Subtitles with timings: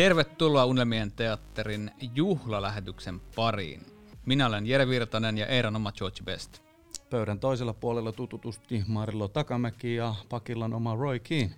[0.00, 3.86] Tervetuloa Unelmien teatterin juhlalähetyksen pariin.
[4.26, 6.62] Minä olen Jere Virtanen ja Eeran oma George Best.
[7.10, 11.54] Pöydän toisella puolella tututusti Marilo Takamäki ja Pakillan oma Roy Keane.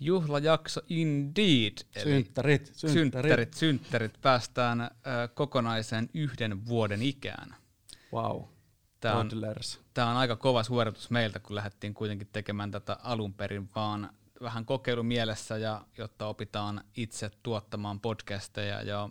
[0.00, 1.72] Juhlajakso indeed.
[1.94, 2.92] Eli synttärit, synttärit.
[2.92, 4.20] synttärit, synttärit.
[4.22, 4.90] Päästään äh,
[5.34, 7.56] kokonaisen yhden vuoden ikään.
[8.12, 8.42] Wow.
[9.00, 9.30] Tämä on,
[9.94, 14.64] tämä on aika kova suoritus meiltä, kun lähdettiin kuitenkin tekemään tätä alun perin vaan vähän
[14.64, 19.08] kokeilumielessä, ja jotta opitaan itse tuottamaan podcasteja ja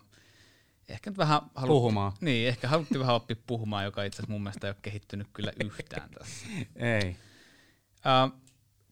[0.88, 2.12] ehkä nyt vähän halut, puhumaan.
[2.20, 5.52] Niin, ehkä haluttiin vähän oppia puhumaan, joka itse asiassa mun mielestä ei ole kehittynyt kyllä
[5.64, 6.46] yhtään tässä.
[6.76, 7.16] ei.
[7.96, 8.40] Uh,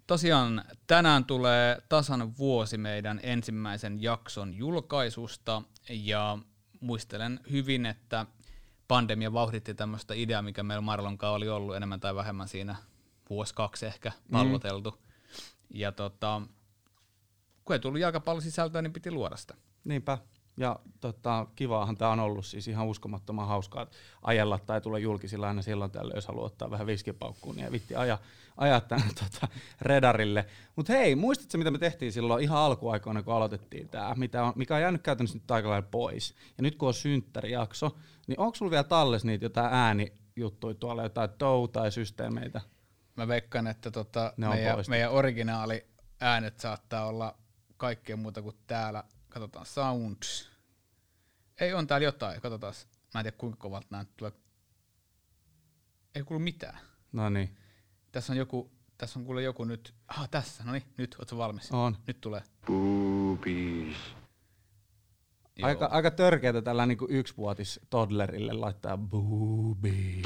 [0.06, 6.38] tosiaan tänään tulee tasan vuosi meidän ensimmäisen jakson julkaisusta ja
[6.80, 8.26] muistelen hyvin, että
[8.88, 12.76] pandemia vauhditti tämmöistä ideaa, mikä meillä Marlon oli ollut enemmän tai vähemmän siinä
[13.30, 14.90] vuosi kaksi ehkä palloteltu.
[14.90, 15.13] Mm.
[15.74, 16.42] Ja tota,
[17.64, 19.54] kun ei tullut jalkapallosisältöä, niin piti luoda sitä.
[19.84, 20.18] Niinpä.
[20.56, 23.86] Ja tota, kivaahan tämä on ollut siis ihan uskomattoman hauskaa
[24.22, 28.18] ajella tai tulla julkisilla aina silloin tällöin, jos haluaa ottaa vähän viskipaukkuun, niin vitti aja,
[28.56, 29.48] ajaa tänne tota,
[29.80, 30.46] redarille.
[30.76, 34.14] Mutta hei, muistatko mitä me tehtiin silloin ihan alkuaikoina, kun aloitettiin tämä,
[34.54, 36.34] mikä on jäänyt käytännössä nyt aika lailla pois.
[36.58, 41.30] Ja nyt kun on synttärijakso, niin onko sulla vielä talles niitä jotain äänijuttuja tuolla, jotain
[41.38, 42.60] tow tai systeemeitä?
[43.16, 45.86] Mä veikkaan, että tota, meidän, meidän originaali
[46.20, 47.38] äänet saattaa olla
[47.76, 49.04] kaikkea muuta kuin täällä.
[49.28, 50.50] Katsotaan sounds.
[51.60, 52.74] Ei on täällä jotain, katsotaan.
[53.14, 54.32] Mä en tiedä kuinka kovalta nämä tulee.
[56.14, 56.78] Ei kuulu mitään.
[57.12, 57.56] No niin.
[58.12, 59.94] Tässä on joku, tässä on kuule joku nyt.
[60.08, 61.72] Ah, tässä, no niin, nyt, ootko valmis?
[61.72, 61.96] On.
[62.06, 62.42] Nyt tulee.
[62.66, 63.96] Boobies.
[65.62, 70.22] Aika, aika törkeätä tällä niin yksivuotis toddlerille laittaa boobies.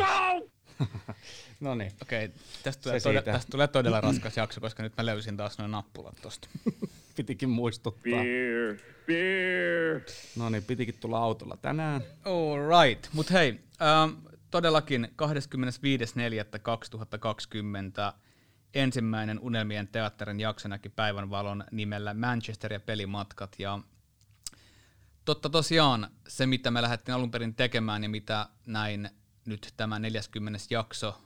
[1.61, 1.93] no niin.
[2.03, 5.59] Okei, okay, tästä, tulee todella, tästä tulee todella raskas jakso, koska nyt mä löysin taas
[5.59, 6.49] noin nappulat tosta.
[7.17, 8.23] pitikin muistuttaa.
[8.23, 10.01] Beer, beer.
[10.37, 12.03] No niin, pitikin tulla autolla tänään.
[12.25, 14.11] All right, mutta hei, ähm,
[14.51, 15.09] todellakin
[18.11, 18.15] 25.4.2020
[18.75, 23.57] ensimmäinen Unelmien teatterin jakso näki päivänvalon nimellä Manchester ja pelimatkat.
[23.59, 23.79] Ja
[25.25, 29.11] totta tosiaan se, mitä me lähdettiin alun perin tekemään ja mitä näin
[29.49, 30.59] nyt tämä 40.
[30.71, 31.21] jakso,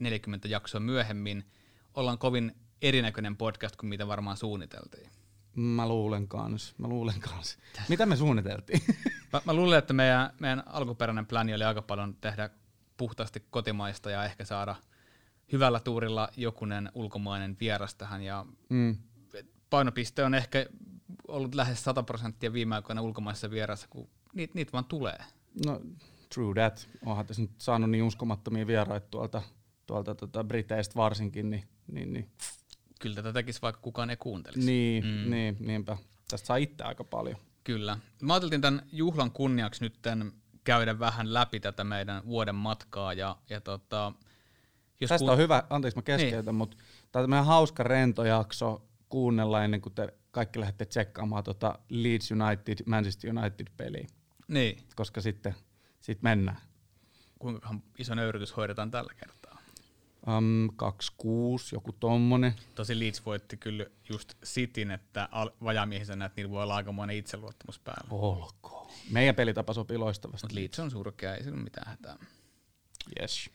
[0.00, 1.44] 40 jaksoa myöhemmin,
[1.94, 5.10] ollaan kovin erinäköinen podcast kuin mitä varmaan suunniteltiin.
[5.56, 7.58] Mä luulen kans, mä luulen kans.
[7.88, 8.80] Mitä me suunniteltiin?
[9.32, 12.50] mä, mä luulen, että meidän, meidän alkuperäinen pläni oli aika paljon tehdä
[12.96, 14.76] puhtaasti kotimaista ja ehkä saada
[15.52, 18.22] hyvällä tuurilla jokunen ulkomainen vieras tähän.
[18.22, 18.96] Ja mm.
[19.70, 20.66] Painopiste on ehkä
[21.28, 25.18] ollut lähes 100 prosenttia viime aikoina ulkomaisessa vierassa, kun niitä niit vaan tulee.
[25.66, 25.80] No
[26.34, 26.88] true that.
[27.06, 29.42] Onhan tässä nyt saanut niin uskomattomia vieraita tuolta,
[29.86, 32.30] tuolta tota Briteistä varsinkin, niin, niin, niin.
[33.00, 34.66] Kyllä tätä tekisi vaikka kukaan ei kuuntelisi.
[34.66, 35.30] Niin, mm.
[35.30, 35.98] niin niinpä.
[36.28, 37.36] Tästä saa itse aika paljon.
[37.64, 37.98] Kyllä.
[38.22, 39.94] Mä ajattelin tämän juhlan kunniaksi nyt
[40.64, 43.12] käydä vähän läpi tätä meidän vuoden matkaa.
[43.12, 44.12] Ja, ja tota,
[45.00, 45.30] jos Tästä ku...
[45.30, 46.54] on hyvä, anteeksi mä keskeytän, niin.
[46.54, 46.76] mutta
[47.12, 52.78] tämä on meidän hauska rentojakso kuunnella ennen kuin te kaikki lähdette tsekkaamaan tota Leeds United,
[52.86, 54.06] Manchester United-peliä.
[54.48, 54.78] Niin.
[54.96, 55.54] Koska sitten
[56.06, 56.56] sit mennään.
[57.38, 59.58] Kuinka iso nöyrytys hoidetaan tällä kertaa?
[60.28, 60.72] Um, 2-6,
[61.72, 62.54] joku tommonen.
[62.74, 67.78] Tosi Leeds voitti kyllä just sitin, että al- vajamiehisenä, että niillä voi olla aikamoinen itseluottamus
[67.78, 68.08] päällä.
[68.10, 68.90] Olkoon.
[69.10, 70.44] Meidän pelitapa sopii loistavasti.
[70.44, 72.16] Mutta Leeds on surkea, ei sillä mitään hätää.
[73.20, 73.50] Yes.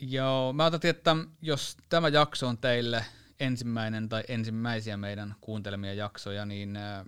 [0.00, 3.04] Joo, mä ajattelin, että jos tämä jakso on teille
[3.40, 7.04] ensimmäinen tai ensimmäisiä meidän kuuntelemia jaksoja, niin äh,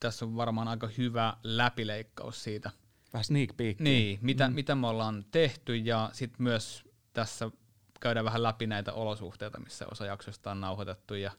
[0.00, 2.70] tässä on varmaan aika hyvä läpileikkaus siitä.
[3.12, 3.80] Vähän sneak peek.
[3.80, 4.54] Niin, mitä, mm.
[4.54, 7.50] mitä me ollaan tehty ja sitten myös tässä
[8.00, 11.32] käydään vähän läpi näitä olosuhteita, missä osa jaksoista on nauhoitettu ja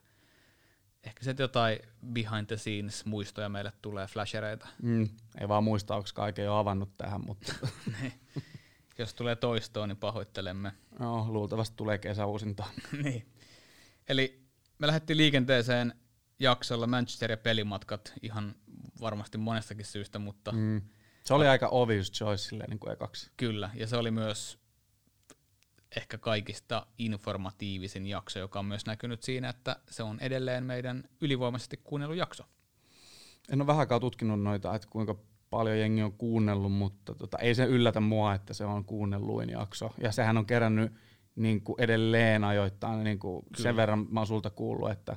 [1.04, 4.68] ehkä se jotain behind the scenes muistoja meille tulee, flashereita.
[4.82, 5.08] Mm,
[5.40, 7.52] ei vaan muista, onko kaiken jo avannut tähän, mutta...
[8.00, 8.12] Niin.
[8.98, 10.72] Jos tulee toistoon, niin pahoittelemme.
[10.98, 12.64] No, luultavasti tulee kesäuusinta.
[13.04, 13.26] niin.
[14.08, 14.42] Eli
[14.78, 15.94] me lähdettiin liikenteeseen
[16.38, 18.54] jaksolla Manchester ja pelimatkat ihan
[19.00, 20.52] varmasti monestakin syystä, mutta...
[20.52, 20.82] Mm.
[21.24, 23.30] Se oli aika obvious choice silleen niin kuin ekaksi.
[23.36, 24.58] Kyllä, ja se oli myös
[25.96, 31.80] ehkä kaikista informatiivisin jakso, joka on myös näkynyt siinä, että se on edelleen meidän ylivoimaisesti
[31.84, 32.44] kuunnellut jakso.
[33.52, 35.16] En ole vähän aikaa tutkinut noita, että kuinka
[35.50, 39.90] paljon jengi on kuunnellut, mutta tota, ei se yllätä mua, että se on kuunnelluin jakso.
[40.02, 40.92] Ja sehän on kerännyt
[41.36, 45.16] niin kuin edelleen ajoittain niin kuin sen verran mä oon sulta kuullut, että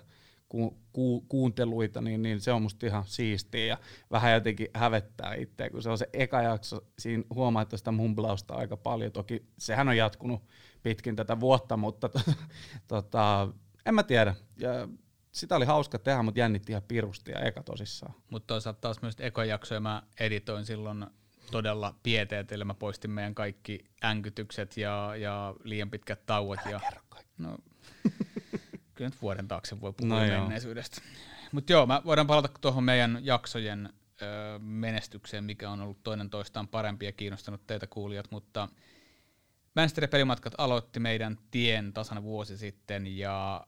[0.54, 3.78] ku, ku, kuunteluita, niin, niin se on musta ihan siistiä ja
[4.12, 8.54] vähän jotenkin hävettää itseä, kun se on se eka jakso, siinä huomaa, että sitä mumblausta
[8.54, 9.12] aika paljon.
[9.12, 10.44] Toki sehän on jatkunut
[10.84, 12.10] pitkin tätä vuotta, mutta
[12.88, 13.48] tota,
[13.86, 14.36] en mä tiedä.
[14.60, 14.88] Ja
[15.32, 18.14] sitä oli hauska tehdä, mutta jännitti ihan pirusti ja eka tosissaan.
[18.30, 21.06] Mutta toisaalta taas myös ekojaksoja mä editoin silloin
[21.52, 22.66] todella pieteetillä.
[22.66, 26.60] Mä poistin meidän kaikki änkytykset ja, ja liian pitkät tauot.
[26.60, 27.34] Älä ja, kerro kaikki.
[27.38, 27.58] no,
[28.96, 30.40] kyllä nyt vuoden taakse voi puhua No joo.
[30.40, 31.02] menneisyydestä.
[31.52, 33.90] Mutta joo, mä voidaan palata tuohon meidän jaksojen
[34.22, 34.26] ö,
[34.60, 38.70] menestykseen, mikä on ollut toinen toistaan parempi ja kiinnostanut teitä kuulijat, mutta
[39.76, 43.68] Manchester pelimatkat aloitti meidän tien tasan vuosi sitten ja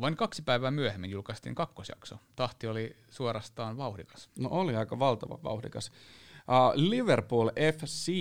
[0.00, 2.18] vain kaksi päivää myöhemmin julkaistiin kakkosjakso.
[2.36, 4.30] Tahti oli suorastaan vauhdikas.
[4.38, 5.90] No oli aika valtava vauhdikas.
[6.48, 8.12] Uh, Liverpool FC,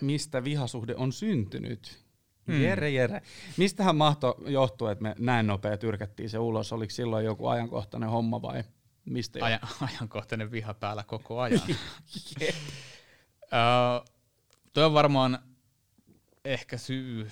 [0.00, 2.01] mistä vihasuhde on syntynyt?
[2.46, 2.62] Hmm.
[2.62, 3.22] Jere, jere.
[3.56, 6.72] Mistähän mahto johtua, että me näin nopea tyrkättiin se ulos?
[6.72, 8.64] Oliko silloin joku ajankohtainen homma vai
[9.04, 9.44] mistä?
[9.44, 11.60] Ajan, ajankohtainen viha päällä koko ajan.
[13.52, 14.08] uh,
[14.72, 15.38] toi on varmaan
[16.44, 17.30] ehkä syy.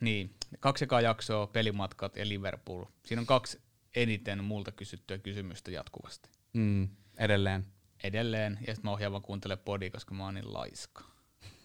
[0.00, 2.84] Niin, kaksi ekaa jaksoa, pelimatkat ja Liverpool.
[3.06, 3.60] Siinä on kaksi
[3.94, 6.28] eniten multa kysyttyä kysymystä jatkuvasti.
[6.52, 7.66] Mm, edelleen.
[8.04, 11.04] Edelleen, ja sitten mä ohjaan vaan kuuntele podi, koska mä oon niin laiska.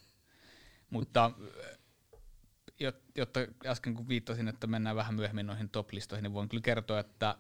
[0.90, 1.32] Mutta
[3.16, 7.36] jotta äsken kun viittasin, että mennään vähän myöhemmin noihin top-listoihin, niin voin kyllä kertoa, että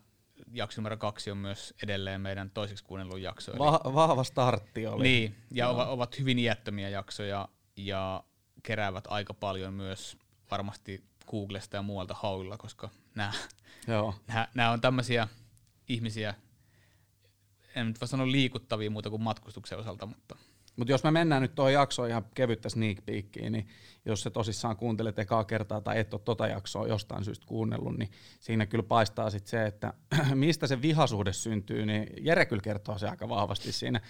[0.53, 3.51] jakso numero kaksi on myös edelleen meidän toiseksi kuunnellun jakso.
[3.51, 5.03] Eli Va- vahva startti oli.
[5.03, 8.23] niin, ja ova- ovat hyvin iättömiä jaksoja ja
[8.63, 10.17] keräävät aika paljon myös
[10.51, 13.31] varmasti Googlesta ja muualta hauilla, koska nämä,
[13.87, 14.15] Joo.
[14.27, 15.27] nämä, nämä on tämmöisiä
[15.89, 16.33] ihmisiä,
[17.75, 20.35] en nyt voi sanoa liikuttavia muuta kuin matkustuksen osalta, mutta
[20.79, 23.67] Mutta jos me mennään nyt tuohon jaksoon ihan kevyttä sneak peekiin, niin
[24.05, 28.11] jos se tosissaan kuuntelet ekaa kertaa tai et ole tota jaksoa jostain syystä kuunnellut, niin
[28.39, 29.93] siinä kyllä paistaa sit se, että
[30.33, 34.01] mistä se vihasuhde syntyy, niin Jere kyllä kertoo se aika vahvasti siinä.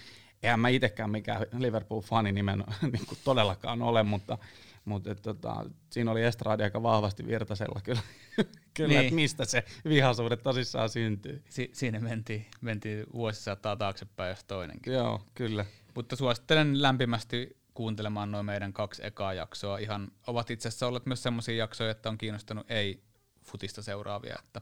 [0.42, 2.58] Eihän mä itsekään mikään Liverpool-fani nimen
[2.92, 4.38] niin kuin todellakaan ole, mutta,
[4.84, 8.00] mutta et, tota, siinä oli Estradi aika vahvasti virtasella kyllä,
[8.76, 9.00] kyllä Niin.
[9.00, 11.42] että mistä se vihasuhde tosissaan syntyy.
[11.48, 14.92] si- siinä mentiin, mentiin vuosisataa taaksepäin jos toinenkin.
[14.92, 15.64] Joo, kyllä.
[15.94, 19.78] Mutta suosittelen lämpimästi kuuntelemaan noin meidän kaksi ekaa jaksoa.
[19.78, 23.02] Ihan ovat itse asiassa olleet myös semmoisia jaksoja, että on kiinnostanut ei
[23.44, 24.36] futista seuraavia.
[24.44, 24.60] Että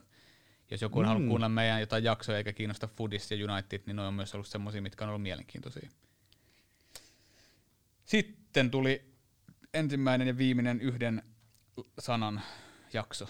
[0.71, 1.07] jos joku on Mm.
[1.07, 4.47] halunnut kuunnella meidän jotain jaksoja eikä kiinnosta Foodis ja United, niin ne on myös ollut
[4.47, 5.89] semmoisia, mitkä on ollut mielenkiintoisia.
[8.05, 9.13] Sitten tuli
[9.73, 11.23] ensimmäinen ja viimeinen yhden
[11.99, 12.41] sanan
[12.93, 13.29] jakso.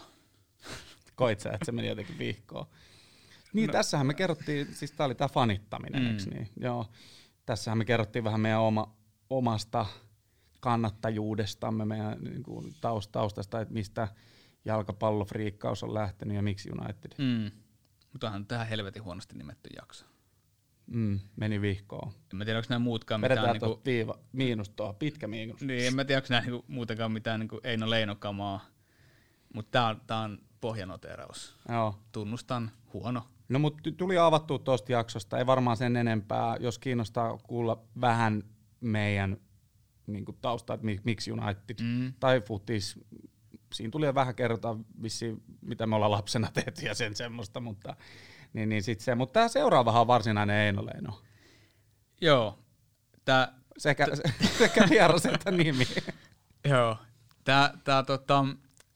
[1.16, 2.66] Koit sä, että se meni jotenkin vihkoon?
[3.54, 3.72] Niin, no.
[3.74, 6.10] tässähän me kerrottiin, siis tää oli tää fanittaminen, Mm.
[6.10, 6.34] mm.
[6.34, 6.50] niin?
[6.60, 6.92] Joo.
[7.50, 8.96] Tässähän me kerrottiin vähän meidän oma,
[9.30, 9.86] omasta
[10.60, 14.08] kannattajuudestamme, meidän niin kuin, taust, taustasta, että mistä
[14.66, 17.52] jalkapallofriikkaus on lähtenyt ja miksi United Mm.
[18.14, 20.06] Mutta onhan tähän helvetin huonosti nimetty jakso.
[20.88, 22.12] mm, meni vihkoon.
[22.34, 23.42] En mä tiedä, onko nämä muutkaan mitään...
[23.42, 25.62] Vedetään Niinku, viiva, miinus tuohon, pitkä miinus.
[25.62, 28.66] niin, en mä tiedä, onko nämä niinku, muutenkaan mitään niinku Eino Leinokamaa.
[29.54, 31.56] Mutta tää on, tää on pohjanoteraus.
[31.70, 32.00] Joo.
[32.12, 33.28] Tunnustan, huono.
[33.50, 36.58] No mutta tuli avattua tuosta jaksosta, ei varmaan sen enempää.
[36.60, 38.44] Jos kiinnostaa kuulla vähän
[38.82, 39.38] meidän
[40.08, 42.14] niin taustaa, että mi- miksi United Mm.
[42.20, 43.00] tai futis,
[43.74, 47.96] siinä tuli vähän kerrota vissiin, mitä me ollaan lapsena tehty ja sen semmoista, mutta
[48.54, 49.16] niin, niin sit se.
[49.16, 51.22] Mutta tämä seuraavahan on varsinainen Eino Leino.
[52.22, 52.60] Joo.
[53.26, 54.08] Tää, Sekä,
[54.60, 55.88] sekä vieras että nimi.
[56.70, 56.98] joo.
[57.44, 58.46] Tää, tää, tota,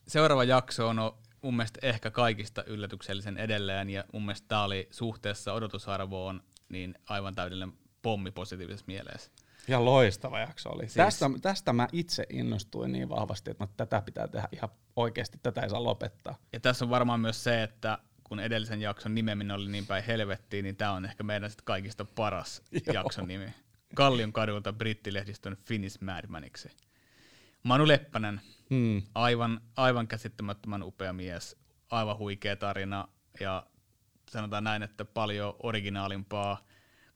[0.07, 0.99] seuraava jakso on
[1.43, 7.35] mun mielestä ehkä kaikista yllätyksellisen edelleen, ja mun mielestä tää oli suhteessa odotusarvoon niin aivan
[7.35, 9.31] täydellinen pommi positiivisessa mielessä.
[9.67, 10.83] Ihan loistava jakso oli.
[10.83, 10.93] Siis-.
[10.93, 15.61] Tästä, tästä mä itse innostuin niin vahvasti, että mä, tätä pitää tehdä ihan oikeasti, tätä
[15.61, 16.35] ei saa lopettaa.
[16.53, 20.63] Ja tässä on varmaan myös se, että kun edellisen jakson nimeminen oli niin päin helvettiin,
[20.63, 22.93] niin tämä on ehkä meidän sit kaikista paras Joo.
[22.93, 23.53] jakson nimi.
[23.95, 26.69] Kallion kadulta brittilehdistön Finnish Madmaniksi.
[27.63, 29.01] Manu Leppänen, Hmm.
[29.15, 31.57] aivan, aivan käsittämättömän upea mies,
[31.89, 33.07] aivan huikea tarina
[33.39, 33.65] ja
[34.29, 36.65] sanotaan näin, että paljon originaalimpaa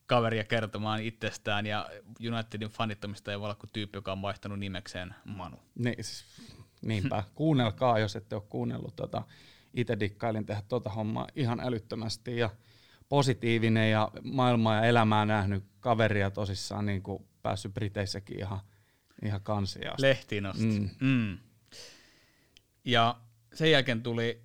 [0.06, 1.90] kaveria kertomaan itsestään ja
[2.34, 5.58] Unitedin fanittamista ei voi olla kuin tyyppi, joka on vaihtanut nimekseen Manu.
[5.76, 6.26] Niin, siis,
[6.82, 7.24] niinpä.
[7.36, 8.96] Kuunnelkaa, jos ette ole kuunnellut.
[8.96, 9.24] Tota,
[9.74, 12.50] itse dikkailin tehdä tota hommaa ihan älyttömästi ja
[13.10, 18.60] positiivinen ja maailmaa ja elämää nähnyt kaveria tosissaan niin kuin päässyt Briteissäkin ihan,
[19.26, 19.98] ihan kansiaan.
[20.00, 20.80] Lehtiin asti.
[20.80, 20.90] Mm.
[21.00, 21.38] Mm.
[22.86, 23.20] Ja
[23.54, 24.42] sen jälkeen tuli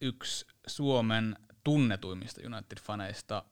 [0.00, 3.42] yksi Suomen tunnetuimmista United-faneista.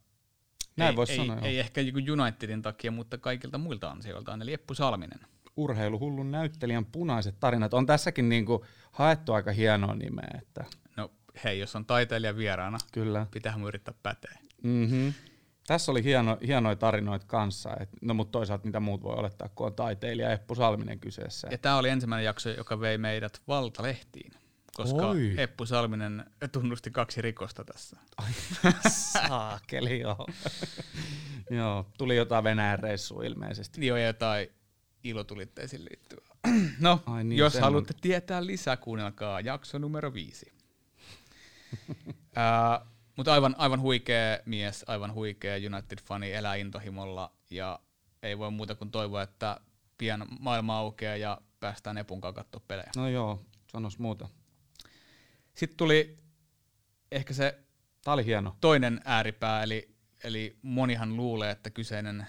[0.76, 4.52] Näin ei, voisi ei, sanoa, ei ehkä joku Unitedin takia, mutta kaikilta muilta ansioiltaan, eli
[4.52, 5.20] Eppu Salminen.
[5.56, 7.74] Urheiluhullun näyttelijän punaiset tarinat.
[7.74, 8.62] On tässäkin niin kuin
[8.92, 10.30] haettu aika hienoa nimeä.
[10.42, 10.64] Että,
[10.96, 11.10] No,
[11.44, 13.26] hei, jos on taiteilija vieraana, Kyllä.
[13.30, 14.38] pitää yrittää päteä.
[14.62, 15.12] Mm-hmm.
[15.66, 19.66] Tässä oli hieno, hienoja tarinoita kanssa, et, no mutta toisaalta mitä muut voi olettaa, kun
[19.66, 21.49] on taiteilija Eppu Salminen kyseessä.
[21.50, 24.33] Ja tämä oli ensimmäinen jakso, joka vei meidät valtalehtiin,
[24.76, 25.35] koska Oi.
[25.37, 27.97] Eppu Salminen tunnusti kaksi rikosta tässä.
[29.28, 30.26] Saakeli, joo.
[31.50, 31.87] joo.
[31.99, 33.92] Tuli jotain Venäjän reissua ilmeisesti.
[33.92, 34.49] On jotain
[35.04, 36.35] ilotulitteisiin liittyvää.
[36.80, 40.52] No, Ai niin, jos haluatte tietää lisää, kuunnelkaa jakso numero viisi.
[43.16, 47.80] mutta aivan, aivan huikea mies, aivan huikea United-fani, elää intohimolla ja
[48.23, 49.61] ei voi muuta kuin toivoa, että
[49.99, 52.90] pian maailma aukeaa ja päästään Epun kanssa katsoa pelejä.
[52.97, 53.42] No joo,
[53.73, 54.28] sanos muuta.
[55.54, 56.16] Sitten tuli
[57.12, 57.59] ehkä se
[58.04, 58.56] Tää oli hieno.
[58.61, 59.94] toinen ääripää, eli,
[60.25, 62.26] eli monihan luulee, että kyseinen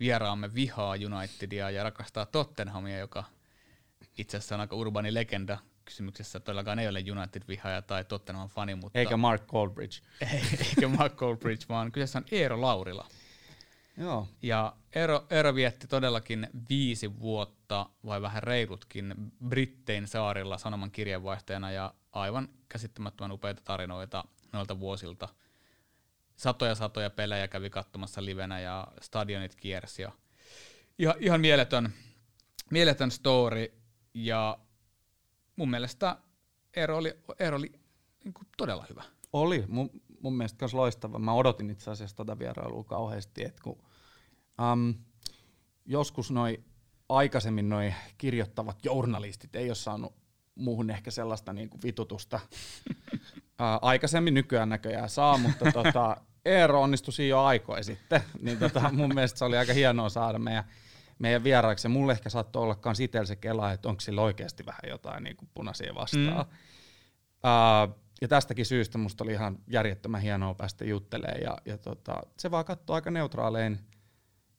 [0.00, 3.24] vieraamme vihaa Unitedia ja rakastaa Tottenhamia, joka
[4.18, 6.40] itse asiassa on aika urbaani legenda kysymyksessä.
[6.40, 9.96] Todellakaan ei ole United-vihaaja tai Tottenham fani, mutta Eikä Mark Goldbridge.
[10.20, 13.08] ei, eikä Mark Goldbridge, vaan kyseessä on Eero Laurila.
[13.96, 14.28] Joo.
[14.42, 19.14] Ja Eero, Eero vietti todellakin viisi vuotta, vai vähän reilutkin,
[19.48, 25.28] Brittein saarilla sanoman kirjeenvaihtajana ja aivan käsittämättömän upeita tarinoita noilta vuosilta.
[26.36, 30.02] Satoja satoja pelejä kävi katsomassa livenä ja stadionit kiersi.
[30.02, 30.12] Ja
[30.98, 31.92] ihan, ihan mieletön,
[32.70, 33.72] mieletön story
[34.14, 34.58] ja
[35.56, 36.16] mun mielestä
[36.76, 37.72] Eero oli, Eero oli
[38.24, 39.02] niin kuin todella hyvä.
[39.32, 39.64] Oli.
[39.68, 41.18] Mun, mun mielestä myös loistava.
[41.18, 43.78] Mä odotin itse asiassa tota vierailua kauheasti, että kun
[44.72, 44.94] um,
[45.84, 46.64] joskus noi
[47.08, 50.14] aikaisemmin noi kirjoittavat journalistit ei ole saanut
[50.54, 52.40] muuhun ehkä sellaista niinku vitutusta.
[52.90, 58.20] uh, aikaisemmin nykyään näköjään saa, mutta tota, Eero onnistui siinä jo aikoja sitten.
[58.42, 60.64] Niin tota, mun mielestä se oli aika hienoa saada meidän,
[61.18, 61.86] meidän vieraaksi.
[61.86, 65.24] Ja mulle ehkä saattoi olla kans itsellä se kela, että onko sillä oikeasti vähän jotain
[65.24, 66.46] niinku punaisia vastaan.
[66.46, 67.90] Mm.
[67.90, 72.50] Uh, ja tästäkin syystä musta oli ihan järjettömän hienoa päästä juttelemaan ja, ja tota, se
[72.50, 73.78] vaan katsoo aika neutraalein.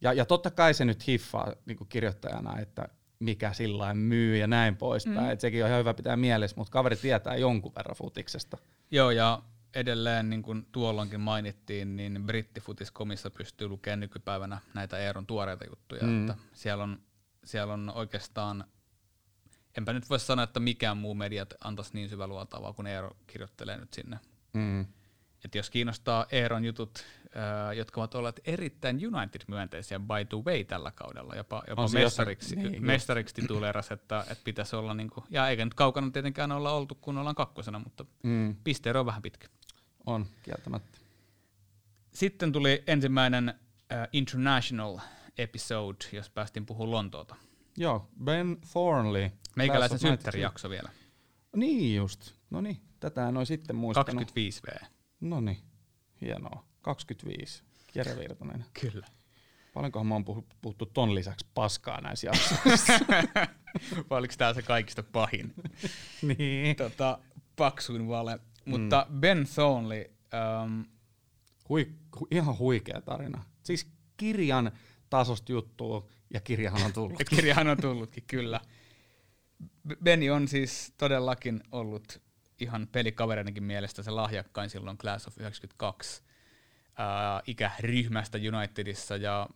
[0.01, 2.87] Ja, ja totta kai se nyt hiffaa niin kirjoittajana, että
[3.19, 5.25] mikä sillä myy ja näin poispäin.
[5.25, 5.31] Mm.
[5.31, 8.57] Et sekin on ihan hyvä pitää mielessä, mutta kaveri tietää jonkun verran futiksesta.
[8.91, 9.41] Joo, ja
[9.77, 16.03] edelleen, niin kuin tuolloinkin mainittiin, niin brittifutiskomissa pystyy lukemaan nykypäivänä näitä Eeron tuoreita juttuja.
[16.03, 16.29] Mm.
[16.29, 16.99] Että siellä, on,
[17.45, 18.63] siellä on oikeastaan,
[19.77, 23.77] enpä nyt voi sanoa, että mikään muu mediat antaisi niin syvä luotavaa, kun Eero kirjoittelee
[23.77, 24.19] nyt sinne.
[24.53, 24.81] Mm.
[25.45, 27.05] Et jos kiinnostaa Eeron jutut,
[27.35, 32.71] ää, jotka ovat olleet erittäin United-myönteisiä by the way tällä kaudella, jopa, jopa mestariksi, jossain-
[32.71, 36.95] niin, mestariksi tituleeras, että, että pitäisi olla, niinku, ja eikä nyt kaukana tietenkään olla oltu,
[36.95, 38.55] kun ollaan kakkosena, mutta Mm.
[38.63, 39.47] pisteero on vähän pitkä.
[40.07, 40.97] On, kieltämättä.
[42.13, 44.99] Sitten tuli ensimmäinen äh, international
[45.37, 47.35] episode, jos päästiin puhumaan Lontoota.
[47.77, 49.29] Joo, Ben Thornley.
[49.55, 50.89] Meikäläisen synttärijakso vielä.
[50.89, 51.07] 92.
[51.55, 52.31] Niin just.
[52.49, 54.31] No niin, tätä en ole sitten muistanut.
[54.31, 54.85] 25V.
[55.21, 55.57] No niin,
[56.21, 56.65] hienoa.
[56.81, 57.63] 25.
[57.95, 58.65] Jere Virtanen.
[58.81, 59.07] Kyllä.
[59.73, 62.93] Paljonkohan mä oon puhu- puhuttu ton lisäksi paskaa näissä jaksoissa.
[64.09, 65.53] Vai oliko tämä se kaikista pahin?
[66.37, 66.75] niin.
[66.75, 67.19] tota,
[67.55, 68.39] paksuin vale.
[68.69, 70.81] Mutta Ben Thornley, ähm,
[71.69, 73.43] Hui, hu, ihan huikea tarina.
[73.63, 74.71] Siis kirjan
[75.09, 77.19] tasosta juttua, ja kirjahan on tullut.
[77.29, 78.59] kirjahan on tullutkin, kyllä.
[79.87, 82.21] B- Benny on siis todellakin ollut
[82.59, 86.23] ihan pelikavereidenkin mielestä se lahjakkain silloin Class of 92
[86.97, 89.49] ää, ikäryhmästä Unitedissa ja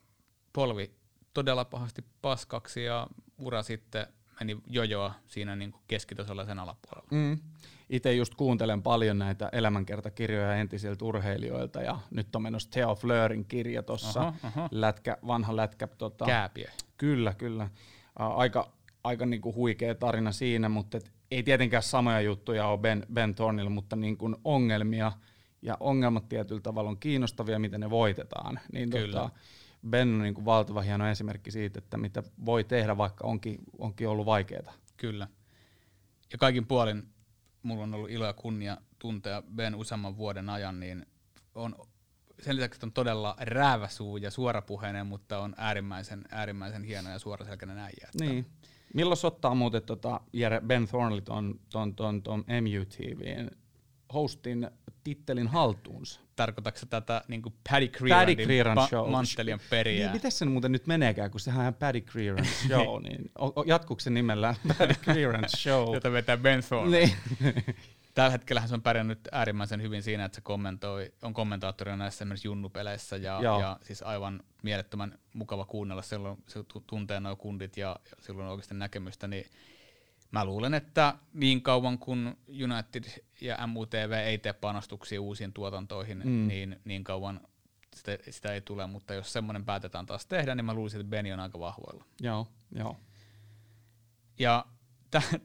[0.52, 0.90] polvi
[1.34, 3.06] todella pahasti paskaksi ja
[3.38, 4.06] ura sitten
[4.40, 7.08] meni jojoa siinä niin kuin keskitasolla sen alapuolella.
[7.10, 7.38] Mm.
[7.92, 13.82] Itse just kuuntelen paljon näitä elämänkertakirjoja entisiltä urheilijoilta, ja nyt on menossa Theo Fleurin kirja
[13.82, 14.32] tuossa,
[14.70, 15.86] lätkä, vanha lätkä.
[15.86, 16.68] Tota, Kääpiö.
[16.96, 17.68] Kyllä, kyllä.
[18.16, 18.72] Aika
[19.04, 23.70] aika niinku huikea tarina siinä, mutta et ei tietenkään samoja juttuja ole Ben, ben Thornilla,
[23.70, 25.12] mutta niinku ongelmia
[25.62, 28.60] ja ongelmat tietyllä tavalla on kiinnostavia, miten ne voitetaan.
[28.72, 29.20] Niin Kyllä.
[29.20, 29.30] Tota,
[29.90, 34.26] ben on niinku valtava hieno esimerkki siitä, että mitä voi tehdä, vaikka onkin, onkin ollut
[34.26, 34.72] vaikeaa.
[34.96, 35.28] Kyllä.
[36.32, 37.02] Ja kaikin puolin
[37.62, 41.06] mulla on ollut ilo ja kunnia tuntea Ben useamman vuoden ajan, niin
[41.54, 41.74] on
[42.40, 47.78] sen lisäksi että on todella rääväsuu ja suorapuheinen, mutta on äärimmäisen, äärimmäisen hieno ja suoraselkäinen
[47.78, 48.08] äijä.
[48.20, 48.46] Niin.
[48.94, 53.50] Milloin ottaa muuten tota, Jere Ben Thornley ton, ton, ton, ton MUTVn
[54.12, 54.70] hostin
[55.04, 56.20] tittelin haltuunsa?
[56.36, 59.10] Tarkoitatko tätä niin kuin Paddy Paddy Creerandin Creeran pa- show.
[59.70, 60.00] periä?
[60.06, 63.64] Niin, miten se muuten nyt meneekään, kun sehän on Paddy Creeran show, niin o- o-
[63.66, 65.94] jatkuuko se nimellä Paddy Creeran show?
[65.94, 66.98] jota vetää Ben Thorne.
[66.98, 67.12] niin.
[68.14, 72.48] Tällä hetkellä se on pärjännyt äärimmäisen hyvin siinä, että se kommentoi, on kommentaattorina näissä esimerkiksi
[72.48, 73.60] junnupeleissä ja, Joo.
[73.60, 78.46] ja siis aivan mielettömän mukava kuunnella silloin, se tu- tuntee nuo kundit ja, ja silloin
[78.46, 79.46] on oikeasti näkemystä, niin
[80.32, 83.04] mä luulen, että niin kauan kun United
[83.40, 86.48] ja MUTV ei tee panostuksia uusiin tuotantoihin, mm.
[86.48, 87.40] niin, niin kauan
[87.96, 91.32] sitä, sitä ei tule, mutta jos semmoinen päätetään taas tehdä, niin mä luulisin, että Beni
[91.32, 92.04] on aika vahvoilla.
[92.20, 92.96] Joo, joo.
[94.38, 94.66] Ja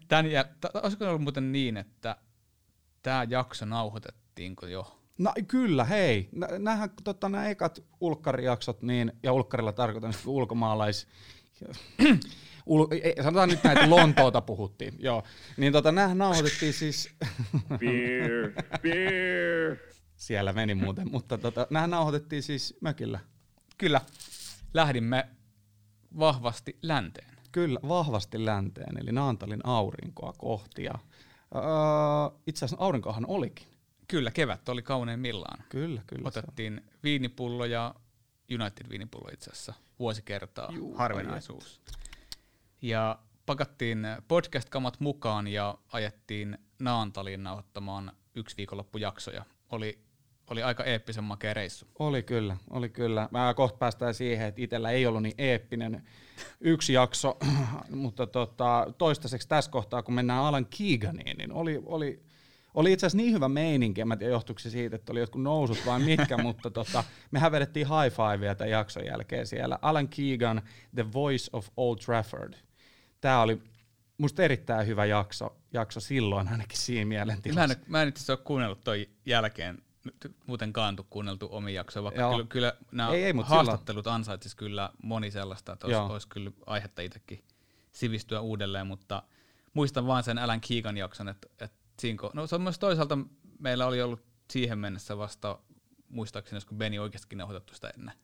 [0.07, 0.25] tämän,
[0.61, 2.15] t- olisiko ollut muuten niin, että
[3.03, 5.01] tämä jakso nauhoitettiinko jo?
[5.17, 6.29] No kyllä, hei.
[6.59, 11.07] Nämähän tota, nämä ekat ulkkarijaksot, niin, ja ulkkarilla tarkoitan ulkomaalais...
[12.67, 15.23] Ul, ei, sanotaan nyt näitä Lontoota puhuttiin, joo.
[15.57, 17.09] Niin tota, nämähän nauhoitettiin siis...
[17.79, 19.77] beer, beer.
[20.15, 23.19] Siellä meni muuten, mutta tota, nämähän nauhoitettiin siis mökillä.
[23.77, 24.01] Kyllä.
[24.73, 25.27] Lähdimme
[26.19, 27.37] vahvasti länteen.
[27.51, 30.83] Kyllä, vahvasti länteen, eli Naantalin aurinkoa kohti.
[30.83, 30.93] Ja,
[31.55, 31.61] öö,
[32.47, 33.67] itse asiassa aurinkohan olikin.
[34.07, 35.63] Kyllä, kevät oli kauneimmillaan.
[35.69, 36.27] Kyllä, kyllä.
[36.27, 37.95] Otettiin viinipullo ja
[38.51, 41.81] United-viinipullo itse asiassa vuosikertaa, Juu, harvinaisuus.
[42.81, 49.45] Ja pakattiin podcast-kamat mukaan ja ajettiin Naantaliin nauhoittamaan yksi viikonloppujaksoja.
[49.69, 50.07] Oli
[50.49, 51.87] oli aika eeppisen makea reissu.
[51.99, 53.29] Oli kyllä, oli kyllä.
[53.31, 56.03] Mä kohta päästään siihen, että itsellä ei ollut niin eeppinen
[56.59, 57.37] yksi jakso,
[57.89, 62.23] mutta tota, toistaiseksi tässä kohtaa, kun mennään Alan Keeganiin, niin oli, oli,
[62.73, 65.85] oli itse asiassa niin hyvä meininki, en tiedä johtuiko se siitä, että oli jotkut nousut
[65.85, 69.79] vai mitkä, mutta tota, mehän vedettiin high fivea tämän jakson jälkeen siellä.
[69.81, 70.61] Alan Keegan,
[70.95, 72.53] The Voice of Old Trafford.
[73.21, 73.61] Tämä oli
[74.17, 77.67] musta erittäin hyvä jakso, jakso silloin ainakin siinä mielentilassa.
[77.67, 79.81] Mä en, mä en itse ole kuunnellut toi jälkeen
[80.45, 82.31] muuten kaantu kuunneltu omi jaksoja, vaikka Joo.
[82.31, 84.15] kyllä, kyllä nämä ei, ei, haastattelut silloin...
[84.15, 87.43] ansaitsis kyllä moni sellaista, että olisi, olisi kyllä aihetta itsekin
[87.91, 89.23] sivistyä uudelleen, mutta
[89.73, 93.17] muistan vaan sen Alan Keegan jakson, että, että siinä, no se on myös toisaalta
[93.59, 95.59] meillä oli ollut siihen mennessä vasta,
[96.09, 98.15] muistaakseni, kun Beni oikeastikin nauhoitettu sitä ennen.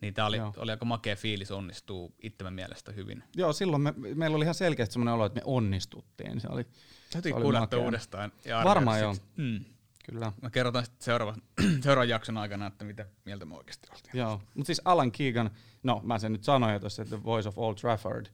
[0.00, 3.22] Niin tämä oli, oli aika makea fiilis onnistuu itsemme mielestä hyvin.
[3.36, 6.40] Joo, silloin me, meillä oli ihan selkeästi sellainen olo, että me onnistuttiin.
[6.40, 6.66] Se oli,
[7.12, 8.32] Täytyy kuunnella uudestaan.
[8.44, 9.14] Ja Varmaan joo.
[9.36, 9.64] Mm.
[10.04, 10.32] Kyllä.
[10.42, 11.34] Mä kerrotaan sitten seuraava,
[11.84, 14.18] seuraavan jakson aikana, että mitä mieltä me oikeasti oltiin.
[14.18, 15.50] Joo, mutta siis Alan Keegan,
[15.82, 18.26] no mä sen nyt sanoin jo tuossa, että The Voice of Old Trafford.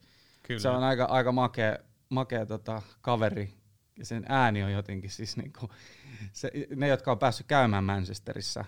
[0.42, 0.60] Kyllä.
[0.60, 3.54] Se on aika, aika makea, makea tota, kaveri,
[3.98, 5.70] ja sen ääni on jotenkin siis niinku,
[6.32, 8.64] se, ne, jotka on päässyt käymään Manchesterissa,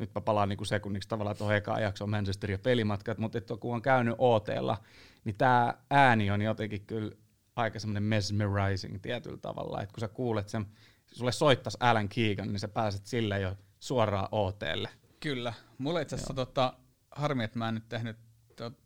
[0.00, 3.74] nyt mä palaan niinku sekunniksi tavallaan tuohon ekaan jaksoon Manchester ja pelimatkat, mutta että kun
[3.74, 4.76] on käynyt OTlla,
[5.24, 7.12] niin tämä ääni on jotenkin kyllä
[7.56, 10.66] aika semmoinen mesmerizing tietyllä tavalla, että kun sä kuulet sen
[11.12, 14.88] sulle soittas Alan Keegan, niin sä pääset sille jo suoraan OTlle.
[15.20, 15.52] Kyllä.
[15.78, 16.72] Mulla itse asiassa tota,
[17.10, 18.16] harmi, että mä en nyt tehnyt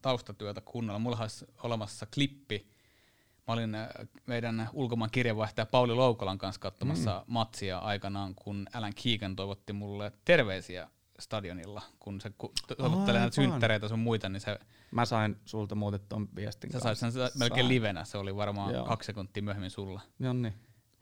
[0.02, 0.98] taustatyötä kunnolla.
[0.98, 2.68] Mulla olisi olemassa klippi.
[3.48, 3.88] Mä olin äh,
[4.26, 7.32] meidän ulkomaan kirjeenvaihtaja Pauli Loukolan kanssa katsomassa mm.
[7.32, 12.32] matsia aikanaan, kun Alan Keegan toivotti mulle terveisiä stadionilla, kun se
[12.76, 14.58] toivottelee näitä synttäreitä sun muita, niin se...
[14.90, 18.84] Mä sain sulta muuten ton viestin Sä sait sen melkein livenä, se oli varmaan Joo.
[18.84, 20.00] kaksi sekuntia myöhemmin sulla.
[20.20, 20.52] Jonni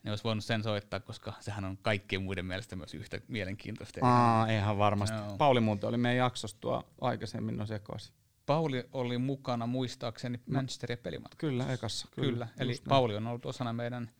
[0.02, 4.00] ne olisi voinut sen soittaa, koska sehän on kaikkien muiden mielestä myös yhtä mielenkiintoista.
[4.02, 5.16] Aa, ihan varmasti.
[5.16, 5.36] Joo.
[5.36, 8.14] Pauli muuten oli meidän jaksossa tuo aikaisemmin no sekoisin.
[8.46, 10.54] Pauli oli mukana muistaakseni no.
[10.54, 11.36] Manchesterin pelimatka.
[11.38, 12.08] Kyllä, ekassa.
[12.10, 12.48] Kyllä, kyllä.
[12.58, 12.74] eli.
[12.88, 14.10] Pauli on ollut osana meidän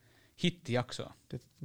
[0.43, 1.13] hittijaksoa.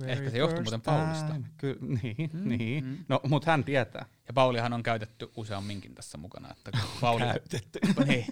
[0.06, 1.34] Ehkä se johtuu muuten Paulista.
[1.56, 2.84] Ky- niin, mm, niin.
[2.84, 2.98] Mm.
[3.08, 4.06] No, mutta hän tietää.
[4.28, 6.50] Ja Paulihan on käytetty useamminkin tässä mukana.
[6.50, 7.78] Että Pauli, käytetty.
[8.06, 8.26] niin,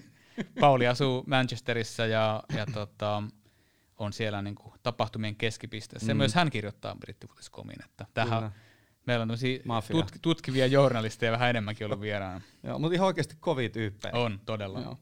[0.61, 3.23] Pauli asuu Manchesterissa ja, ja tota,
[3.99, 6.15] on siellä niin kuin tapahtumien keskipisteessä.
[6.15, 6.19] Mm.
[6.19, 8.53] myös hän kirjoittaa brittifutiscomiin, että tähän
[9.07, 9.31] meillä on
[9.93, 12.41] tutk- tutkivia journalisteja vähän enemmänkin ollut vieraana.
[12.63, 14.15] Joo, mutta ihan oikeasti kovia tyyppejä.
[14.15, 14.81] On, todella.
[14.81, 14.99] Joo.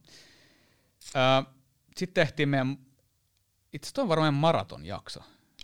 [1.97, 2.79] Sitten tehtiin meidän,
[3.75, 5.21] itse asiassa on varmaan maratonjakso.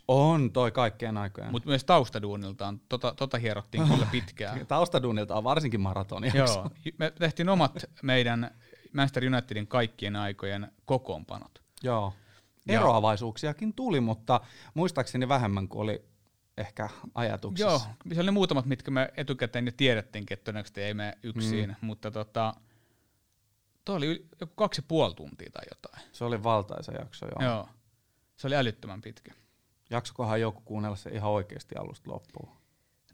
[0.08, 1.50] On toi kaikkien aikojen.
[1.50, 4.66] Mutta myös taustaduuniltaan, tota, tota hierottiin kyllä pitkään.
[4.66, 6.38] taustaduunilta on varsinkin maratonjakso.
[6.38, 8.50] Joo, me tehtiin omat meidän
[8.92, 11.62] Manchester Unitedin kaikkien aikojen kokoonpanot.
[11.82, 12.12] Joo.
[12.68, 14.40] Eroavaisuuksiakin tuli, mutta
[14.74, 16.04] muistaakseni vähemmän kuin oli
[16.56, 17.70] ehkä ajatuksissa.
[17.70, 21.86] Joo, se oli muutamat, mitkä me etukäteen jo tiedettiinkin, että todennäköisesti ei mene yksin, mm.
[21.86, 22.54] mutta tota,
[23.84, 26.08] tuo oli joku kaksi puoli tuntia tai jotain.
[26.12, 27.50] Se oli valtaisa jakso, joo.
[27.50, 27.68] Joo,
[28.40, 29.34] se oli älyttömän pitkä.
[29.90, 32.48] Jaksokohan joku kuunnella se ihan oikeasti alusta loppuun?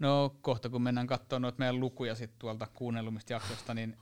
[0.01, 3.97] No kohta kun mennään katsomaan noita meidän lukuja sit tuolta kuunnellumista jaksosta, niin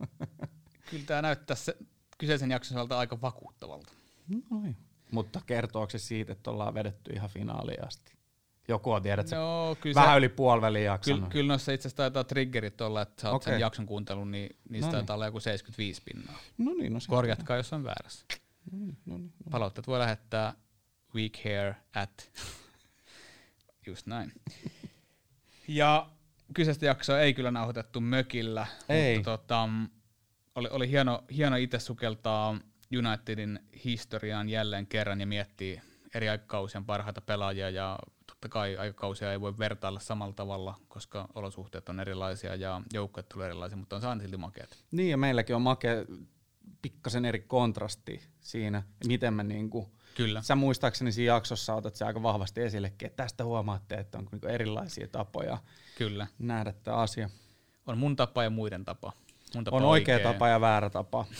[0.90, 1.76] kyllä tämä näyttää se
[2.18, 3.92] kyseisen jakson aika vakuuttavalta.
[4.50, 4.76] No niin.
[5.10, 8.12] Mutta kertooko se siitä, että ollaan vedetty ihan finaaliin asti?
[8.68, 11.14] Joku on tiedät, no, kyllä vähän se, yli puoliväliin jakson.
[11.14, 13.52] Kyllä, kyllä noissa itse asiassa taitaa triggerit olla, että sä oot okay.
[13.52, 14.96] sen jakson kuuntelun, niin niistä no niin.
[14.96, 16.38] taitaa olla joku 75 pinnaa.
[16.58, 18.26] No niin, no Korjatkaa, jos on väärässä.
[18.72, 19.50] No niin, no niin, no.
[19.50, 20.54] Palautteet voi lähettää
[21.14, 22.30] weekhair at.
[23.86, 24.32] Just näin.
[25.68, 26.10] ja
[26.54, 29.16] kyseistä jaksoa ei kyllä nauhoitettu mökillä, ei.
[29.16, 29.68] mutta tota,
[30.54, 32.58] oli, oli hieno, hieno itse sukeltaa
[32.98, 35.80] Unitedin historiaan jälleen kerran ja miettii
[36.14, 41.88] eri aikakausien parhaita pelaajia ja totta kai aikakausia ei voi vertailla samalla tavalla, koska olosuhteet
[41.88, 44.84] on erilaisia ja joukkueet tulee erilaisia, mutta on saanut silti makeat.
[44.90, 46.06] Niin ja meilläkin on make
[46.82, 50.42] pikkasen eri kontrasti siinä, miten me niinku, Kyllä.
[50.42, 54.46] sä muistaakseni siinä jaksossa otat se aika vahvasti esillekin, että tästä huomaatte, että on niinku
[54.46, 55.58] erilaisia tapoja
[55.98, 56.26] Kyllä.
[56.38, 57.30] nähdä tämä asia.
[57.86, 59.12] On mun tapa ja muiden tapa.
[59.54, 61.26] Mun tapa On oikea tapa ja väärä tapa.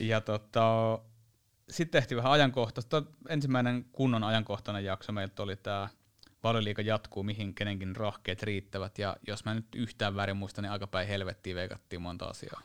[0.00, 0.98] Ja tota,
[1.70, 3.02] sitten tehtiin vähän ajankohtaista.
[3.28, 5.88] Ensimmäinen kunnon ajankohtainen jakso meiltä oli tämä
[6.42, 8.98] Valioliiga jatkuu, mihin kenenkin rahkeet riittävät.
[8.98, 12.62] Ja jos mä nyt yhtään väärin muistan, niin aika päin helvettiin veikattiin monta asiaa.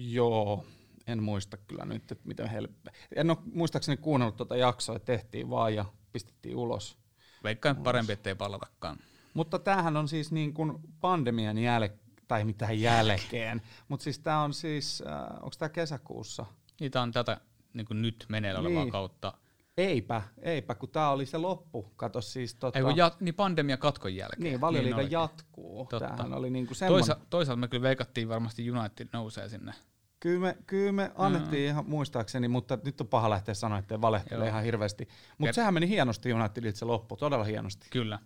[0.00, 0.64] Joo,
[1.06, 2.68] en muista kyllä nyt, että miten hel...
[3.16, 6.98] En ole muistaakseni kuunnellut tuota jaksoa, että tehtiin vaan ja pistettiin ulos.
[7.44, 8.96] Veikkaan parempi, ettei palatakaan.
[9.34, 14.54] Mutta tämähän on siis niin kuin pandemian jälkeen, tai mitään jälkeen, mutta siis tämä on
[14.54, 16.46] siis, äh, onko tämä kesäkuussa?
[16.80, 17.40] Niitä on tätä
[17.74, 18.92] niin kuin nyt meneillä olevaa Niin.
[18.92, 19.32] kautta.
[19.78, 21.92] Eipä, eipä, kun tämä oli se loppu.
[21.96, 24.42] Kato siis tota, Ei, kun jat, niin pandemia katkon jälkeen.
[24.42, 25.12] niin, valioliiga olikin.
[25.12, 25.86] jatkuu.
[25.86, 26.08] Totta.
[26.08, 27.06] Tämähän oli niinku semmoinen.
[27.06, 29.74] Toisa, toisaalta me kyllä veikattiin varmasti United nousee sinne.
[30.20, 34.44] Kyllä me, kyllä me annettiin ihan muistaakseni, mutta nyt on paha lähteä sanoa, että valehtele
[34.44, 34.48] Joo.
[34.48, 35.08] ihan hirveästi.
[35.38, 37.86] Mutta Ker- sehän meni hienosti Unitedilta se loppu, todella hienosti.
[37.90, 38.18] Kyllä.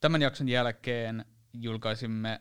[0.00, 2.40] Tämän jakson jälkeen julkaisimme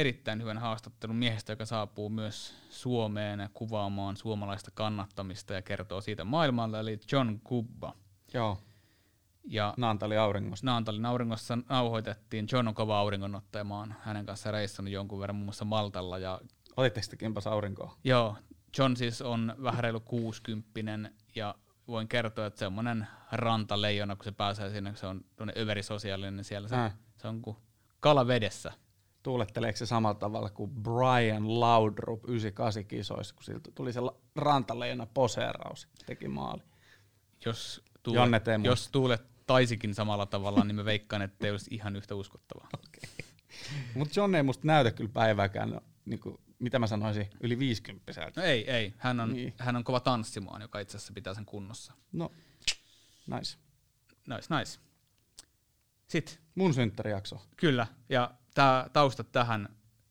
[0.00, 6.80] erittäin hyvän haastattelun miehestä, joka saapuu myös Suomeen kuvaamaan suomalaista kannattamista ja kertoo siitä maailmalle,
[6.80, 7.94] eli John Gubba.
[8.34, 8.58] Joo,
[9.44, 10.66] Ja Naantali auringosta.
[10.66, 12.46] Naantalin auringossa nauhoitettiin.
[12.52, 13.64] John on kova auringonottaja.
[13.64, 16.18] Mä oon hänen kanssaan reissannut jonkun verran muun muassa Maltalla.
[16.18, 16.40] Ja
[16.76, 17.96] Olitteko te kimpas aurinkoa?
[18.04, 18.36] joo,
[18.78, 21.54] John siis on vähän reilu 60 ja
[21.88, 26.44] voin kertoa, että semmoinen rantaleijona, kun se pääsee sinne, kun se on tuonne överisosiaalinen, niin
[26.44, 26.94] siellä se, Äh.
[27.16, 27.56] se on kuin
[28.00, 28.72] kala vedessä.
[29.22, 34.00] Tuuletteleeko se samalla tavalla kuin Brian Laudrup 98 kisoissa, kun siltä tuli se
[34.36, 36.62] rantaleena poseeraus, teki maali.
[37.44, 41.96] Jos Jonne tuulet, jos tuulet taisikin samalla tavalla, niin mä veikkaan, että ei olisi ihan
[41.96, 42.68] yhtä uskottavaa.
[43.94, 48.42] Mutta John ei musta näytä kyllä päivääkään, niin kuin, mitä mä sanoisin, yli 50 No
[48.42, 48.94] ei, ei.
[48.98, 49.54] Hän on, niin.
[49.58, 51.92] hän on kova tanssimaan, joka itse asiassa pitää sen kunnossa.
[52.12, 52.30] No,
[53.26, 53.58] nice.
[54.26, 54.80] Nice, nice.
[56.08, 57.42] Sitten Mun synttärijakso.
[57.56, 59.68] Kyllä, ja tämä taustat tähän,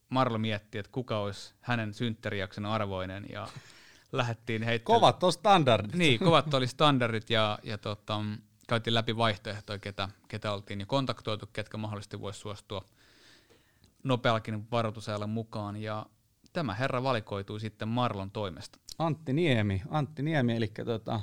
[0.09, 3.47] Marlo mietti, että kuka olisi hänen synttärijakson arvoinen, ja
[4.11, 5.01] lähdettiin heittämään.
[5.01, 5.95] Kovat on standardit.
[5.95, 8.21] Niin, kovat oli standardit, ja, ja tota,
[8.67, 12.85] käytiin läpi vaihtoehtoja, ketä, ketä oltiin jo kontaktoitu, ketkä mahdollisesti voisi suostua
[14.03, 16.05] nopeallakin varoitusajalla mukaan, ja
[16.53, 18.79] tämä herra valikoitui sitten Marlon toimesta.
[18.99, 21.21] Antti Niemi, Antti Niemi, eli tota,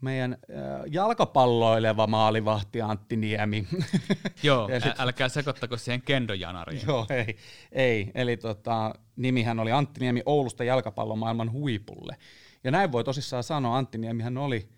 [0.00, 0.56] meidän äh,
[0.90, 3.68] jalkapalloileva maalivahti Antti Niemi.
[4.42, 6.82] Joo, Ja sit- älkää sekoittako siihen kendojanariin.
[6.86, 7.36] Joo, ei,
[7.72, 8.10] ei.
[8.14, 12.16] Eli tota, nimihän oli Antti Niemi Oulusta jalkapallomaailman huipulle.
[12.64, 14.68] Ja näin voi tosissaan sanoa, Antti Niemihän oli,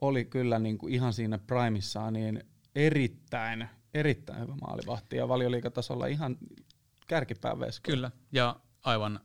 [0.00, 6.36] oli kyllä niin kuin ihan siinä primissaan niin erittäin, erittäin hyvä maalivahti ja valioliikatasolla ihan
[7.06, 7.90] kärkipään vesko.
[7.90, 9.20] Kyllä, ja aivan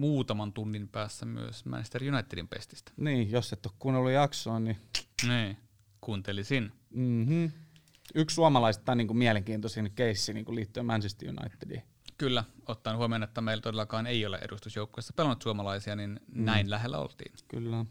[0.00, 2.92] muutaman tunnin päässä myös Manchester Unitedin pestistä.
[2.96, 4.76] Niin, jos et ole kuunnellut jaksoa, niin
[5.28, 5.56] Niin,
[6.00, 6.72] kuuntelisin.
[6.90, 7.50] mm-hmm.
[8.14, 11.82] yksi suomalaisista niin kuin mielenkiintoisin keissi niin kuin liittyen Manchester Unitediin.
[12.18, 16.44] Kyllä, ottaen huomioon, että meillä todellakaan ei ole edustusjoukkueessa pelannut suomalaisia, niin mm.
[16.44, 17.32] näin lähellä oltiin.
[17.48, 17.84] Kyllä.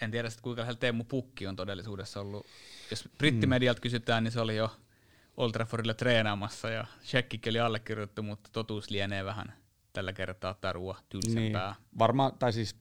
[0.00, 2.46] En tiedä sitten kuinka lähellä Teemu Pukki on todellisuudessa ollut.
[2.90, 4.76] Jos brittimedialta kysytään, niin se oli jo
[5.36, 9.52] Old Traffordilla treenaamassa ja Shekkikin oli allekirjoitettu, mutta totuus lienee vähän
[9.94, 11.74] tällä kertaa tarua tylsempää.
[11.78, 12.76] Niin, varmaan, tai siis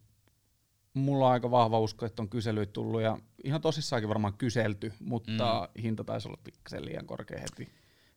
[0.94, 5.70] mulla on aika vahva usko, että on kyselyitä tullut ja ihan tosissaankin varmaan kyselty, mutta
[5.76, 5.82] mm.
[5.82, 7.70] hinta taisi olla pikkasen liian korkea heti.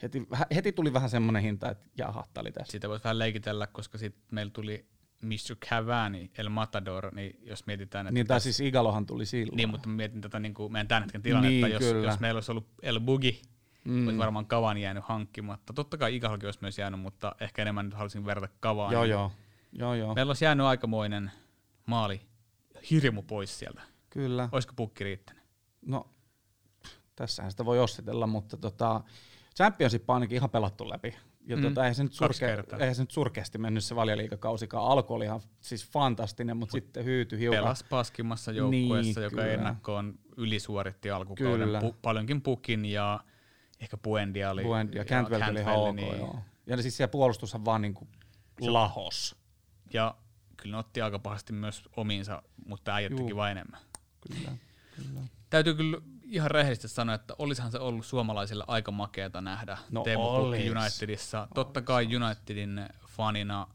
[0.03, 2.73] Heti, heti tuli vähän semmoinen hinta, että jaha, tää oli tässä.
[2.73, 4.87] Sitä voisi vähän leikitellä, koska sitten meillä tuli
[5.23, 5.57] Mr.
[5.71, 9.57] Cavani, El Matador, niin jos mietitään, että Niin, tai siis Igalohan tuli silloin.
[9.57, 12.11] Niin, mutta mietin tätä niin kuin meidän tämän hetken tilannetta, Niin, niin, jos, kyllä.
[12.11, 13.43] jos meillä olisi ollut El Bugi,
[13.87, 14.07] Mm.
[14.07, 15.73] olisi varmaan Kavani jäänyt hankkimatta.
[15.73, 18.93] Totta kai Igallakin olisi myös jäänyt, mutta ehkä enemmän nyt halusin verrata Kavani.
[18.95, 19.33] Joo, joo.
[19.73, 20.15] joo, joo.
[20.15, 21.31] Meillä olisi jäänyt aikamoinen
[21.87, 22.21] maali
[22.91, 23.81] hirmu pois sieltä.
[24.11, 24.49] Kyllä.
[24.53, 25.43] Olisiko pukki riittänyt?
[25.87, 26.07] No,
[27.17, 29.01] tässähän sitä voi ossitella, mutta tota,
[29.57, 31.15] Championship on ainakin ihan pelattu läpi.
[31.47, 34.87] Ja Mm, tota, eihän, se nyt surke, eihän se nyt surkeasti mennyt se valioliikakausikaan.
[34.87, 37.61] Alku oli ihan siis fantastinen, mutta sitten hyytyi hiukan.
[37.63, 39.53] Pelas paskimmassa joukkueessa, Niin, joka kyllä.
[39.53, 41.69] ennakkoon ylisuoritti alkukauden.
[41.69, 43.21] Pu- paljonkin pukin ja
[43.81, 44.63] ehkä Buendia oli.
[44.63, 46.39] Buen ja Cantwell oli ihan ok, niin- joo.
[46.67, 48.09] Ja siis siellä puolustushan vaan niinku
[48.61, 49.37] lahos.
[49.93, 50.15] Ja
[50.57, 53.81] kyllä ne otti aika pahasti myös omiinsa, mutta äijät teki vain enemmän.
[54.29, 54.51] Kyllä,
[54.97, 55.21] kyllä.
[55.51, 60.23] Täytyy kyllä ihan rehellisesti sanoa, että olisihan se ollut suomalaisille aika makeata nähdä No Teemu
[60.23, 60.71] Pukki olis.
[60.71, 61.49] Unitedissa.
[61.55, 63.67] Totta kai Unitedin fanina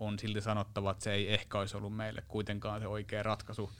[0.00, 3.70] on silti sanottava, että se ei ehkä olisi ollut meille kuitenkaan se oikea ratkaisu.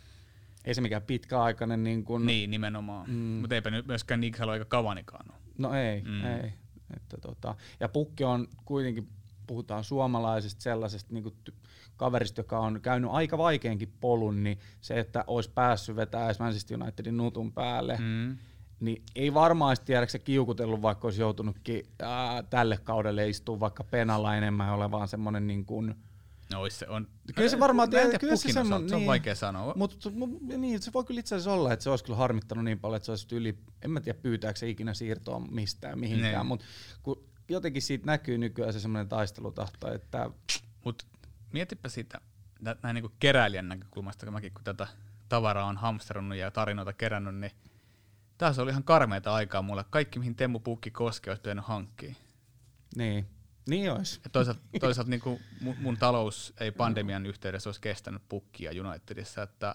[0.65, 3.11] Ei se mikään pitkäaikainen niin kuin, Niin, nimenomaan.
[3.11, 3.15] Mm.
[3.17, 5.38] Mutta eipä nyt myöskään Niksalo eikä Kavanikaan ole.
[5.59, 6.25] No ei, Mm.
[6.25, 6.53] ei.
[6.97, 9.09] Että tota, ja Pukki on kuitenkin,
[9.47, 11.55] puhutaan suomalaisesta sellaisesta niin ty-
[11.97, 17.17] kaverista, joka on käynyt aika vaikeenkin polun, niin se, että olisi päässyt vetämään Manchester Unitedin
[17.17, 18.37] nutun päälle, mm.
[18.81, 24.37] Niin ei varmaan tiedäkö se kiukutellut, vaikka olisi joutunutkin ää, tälle kaudelle istua vaikka penalla
[24.37, 25.95] enemmän ja ole vaan semmoinen niin kuin,
[26.53, 27.09] No se on.
[27.35, 29.07] Kyllä se varmaan Mä en tiedä- kyllä se semmo- osalta, se on niin.
[29.07, 29.75] vaikea sanoa.
[29.77, 30.11] Mutta
[30.57, 33.07] niin, se voi kyllä itse asiassa olla, että se olisi kyllä harmittanut niin paljon, että
[33.07, 36.47] se olisi yli, en mä tiedä pyytääkö se ikinä siirtoa mistään mihinkään, Niin.
[36.47, 36.67] mutta
[37.03, 40.31] kun jotenkin siitä näkyy nykyään se semmoinen taistelutahto, että
[40.85, 41.05] Mutta
[41.53, 42.21] mietipä sitä
[42.61, 44.87] nä- näin niinku keräilijän näkökulmasta, kun mäkin kun tätä
[45.29, 47.53] tavaraa on hamsterannut ja tarinoita kerännyt, niin
[48.39, 49.85] tässä oli ihan karmeita aikaa mulle.
[49.91, 52.15] Kaikki, mihin Temmu Pukki koskee, olisi pitänyt hankkia.
[52.97, 53.27] niin,
[53.69, 54.21] niin olisi.
[54.25, 59.75] Ja toisaalta, toisaalta niinku mun, mun talous ei pandemian yhteydessä olisi kestänyt pukkia Unitedissa, että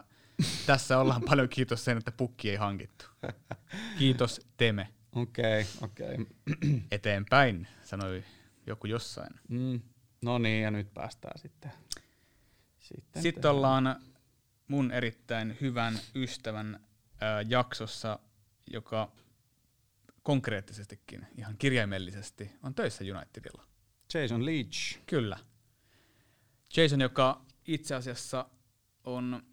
[0.65, 3.05] tässä ollaan paljon kiitos sen, että pukki ei hankittu.
[3.97, 4.89] Kiitos Teme.
[5.15, 6.17] Okei, okei.
[6.91, 8.23] Eteenpäin, sanoi
[8.67, 9.39] joku jossain.
[9.47, 9.81] Mm.
[10.21, 11.71] No niin, ja nyt päästään sitten.
[12.79, 14.01] Sitten, Sitten ollaan
[14.67, 16.79] mun erittäin hyvän ystävän
[17.21, 18.19] ää, jaksossa,
[18.71, 19.11] joka
[20.23, 23.72] konkreettisestikin, ihan kirjaimellisesti, on töissä Unitedilla.
[24.13, 24.99] Jason Leach.
[25.07, 25.37] Kyllä.
[26.77, 28.45] Jason, joka itse asiassa
[29.03, 29.43] on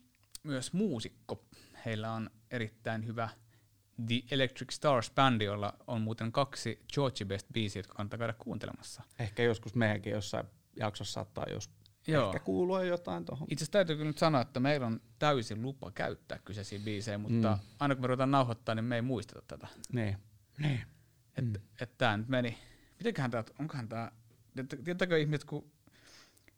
[0.42, 1.44] myös muusikko.
[1.84, 3.28] Heillä on erittäin hyvä
[4.06, 9.02] The Electric Stars bändi, jolla on muuten kaksi Georgie Best biisiä, jotka kannattaa käydä kuuntelemassa.
[9.18, 10.46] Ehkä joskus meidänkin jossain
[10.76, 11.70] jaksossa saattaa jos
[12.06, 12.26] Joo.
[12.26, 13.46] ehkä kuulua jotain tuohon.
[13.50, 17.56] Itse asiassa täytyy kyllä nyt sanoa, että meillä on täysin lupa käyttää kyseisiä biisejä, mutta
[17.56, 17.62] mm.
[17.78, 19.66] aina kun me ruvetaan nauhoittaa, niin me ei muisteta tätä.
[19.92, 20.16] Niin.
[20.58, 20.82] niin.
[21.36, 21.66] Että mm.
[21.80, 22.58] et tää nyt meni.
[22.98, 24.12] Mitenköhän tää, onkohan tää,
[24.84, 25.70] tietääkö ihmiset, kun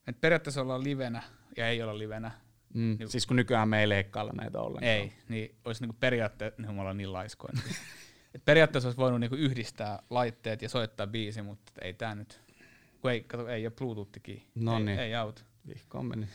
[0.06, 1.22] et periaatteessa ollaan livenä
[1.56, 2.30] ja ei olla livenä,
[2.74, 2.96] Mm.
[2.98, 4.84] Niin- Siis kun nykyään me ei leikkailla näitä ollenkaan.
[4.92, 7.52] ei, niin olisi niinku periaatteessa, niin me ollaan niin laiskoja.
[8.34, 12.40] Et periaatteessa olisi voinut niinku yhdistää laitteet ja soittaa biisi, mutta ei tää nyt,
[13.00, 14.98] kun ei, kato, ei ole Bluetoothikin, No ei, niin.
[14.98, 15.42] ei auta.
[15.68, 16.28] Vihkoon meni.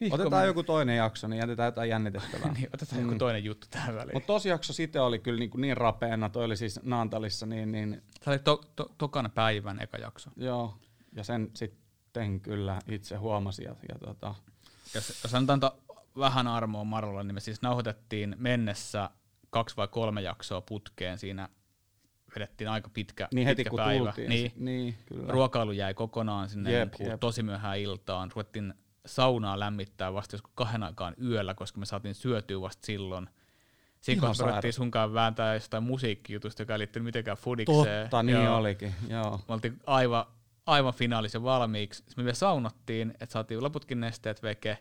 [0.00, 0.46] Vihko Otetaan meni.
[0.50, 2.52] joku toinen jakso, niin jätetään jotain jännitettävää.
[2.56, 4.16] niin, otetaan joku toinen juttu tähän väliin.
[4.16, 8.02] Mutta tosi jakso sitten oli kyllä niin, niin rapeena, toi oli siis Naantalissa, niin, niin
[8.24, 10.30] Tämä oli to, to, tokan päivän eka jakso.
[10.36, 10.74] joo,
[11.12, 13.64] ja sen sitten kyllä itse huomasin.
[13.64, 14.34] Ja, ja tota,
[14.94, 15.76] Jos, jos antaa antaa
[16.18, 19.10] vähän armoa Marolle, niin me siis nauhoitettiin mennessä
[19.50, 21.18] kaksi vai kolme jaksoa putkeen.
[21.18, 21.48] Siinä
[22.34, 24.04] vedettiin aika pitkä, niin heti pitkä kun päivä.
[24.04, 24.28] tultiin.
[24.28, 25.32] Niin, niin kyllä.
[25.32, 27.20] ruokailu jäi kokonaan sinne Jep, jep, niin jep.
[27.20, 28.30] tosi myöhään iltaan.
[28.34, 28.74] Ruvettiin
[29.06, 33.28] saunaa lämmittää vasta joskus kahden aikaan yöllä, koska me saatiin syötyä vasta silloin.
[34.00, 38.02] Siinä kohtaa ruvettiin sunkaan vääntää jostain musiikkijutusta, joka ei liittynyt mitenkään fudikseen.
[38.04, 38.56] Totta, niin Joo.
[38.56, 38.94] olikin.
[39.08, 39.40] Joo.
[39.48, 40.24] Me oltiin aivan,
[40.66, 41.98] aivan finaalissa valmiiksi.
[41.98, 44.78] Sitten me vielä saunattiin, että saatiin loputkin nesteet veke.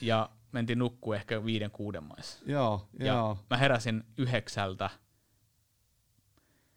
[0.00, 2.38] Ja mentiin nukkuu ehkä viiden kuuden maissa.
[2.46, 3.38] Joo, Ja joo.
[3.50, 4.90] mä heräsin yhdeksältä.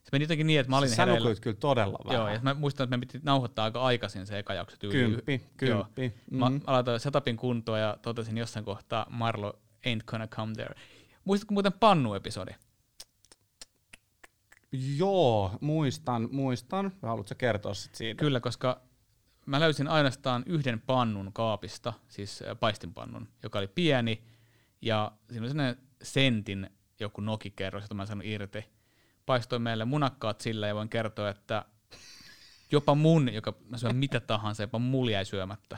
[0.03, 1.35] Se meni jotenkin niin, että mä olin sä hereillä.
[1.41, 2.19] kyllä todella vähän.
[2.19, 4.93] Joo, ja mä muistan, että me piti nauhoittaa aika aikaisin se eka jakso tyyli.
[4.93, 6.13] Kymppi, kymppi.
[6.31, 6.53] Mä, Mm.
[6.55, 10.75] mä laitoin setupin kuntoon ja totesin jossain kohtaa, Marlo ain't gonna come there.
[11.25, 12.51] Muistatko muuten Pannu-episodi?
[14.97, 16.91] Joo, muistan, muistan.
[17.01, 18.19] Haluatko kertoa sit siitä?
[18.19, 18.81] Kyllä, koska
[19.45, 24.23] mä löysin ainoastaan yhden pannun kaapista, siis äh, paistinpannun, joka oli pieni,
[24.81, 28.65] ja siinä oli sellainen sentin joku nokikerros, jota mä en saanut irti.
[29.29, 31.65] Paistoin meille munakkaat sillä, ja voin kertoa, että
[32.71, 35.77] jopa mun, joka mä syön mitä tahansa, jopa mulla jäi syömättä.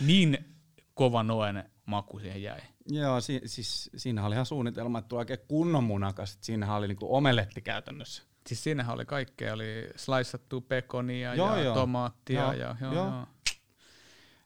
[0.00, 0.56] Niin
[0.94, 2.60] kova noen maku siihen jäi.
[2.88, 6.38] Joo, si- siis siinähän oli ihan suunnitelma, että tulee oikein kunnon munakas.
[6.40, 8.22] Siinähän oli niinku omeletti käytännössä.
[8.46, 11.74] Siis siinähän oli kaikkea, oli sliceattua pekonia Joo, ja joo.
[11.74, 12.94] tomaattia Joo, ja joo, joo.
[12.94, 13.26] joo.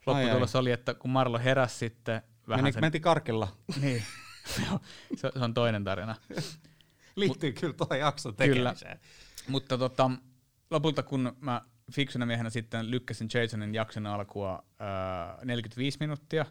[0.07, 2.83] Lopputulos oli, että kun Marlo heräsi sitten vähän Meni, sen...
[2.83, 3.49] Menti karkilla.
[3.81, 4.03] Niin,
[5.21, 6.16] se on toinen tarina.
[7.21, 8.55] Liittyy kyllä tuo jakson Kyllä.
[8.55, 9.01] tekemiseen.
[9.49, 10.11] Mutta tota,
[10.71, 16.47] lopulta kun mä fiksuna miehenä sitten lykkäsin Jasonin jakson alkua ää, 45 minuuttia,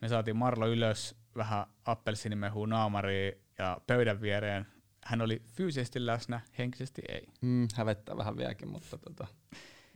[0.00, 4.66] me saatiin Marlo ylös vähän appelsiinimehua naamariin ja pöydän viereen.
[5.04, 7.26] Hän oli fyysisesti läsnä, henkisesti ei.
[7.40, 9.26] Mm, hävettää vähän vieläkin, mutta tota,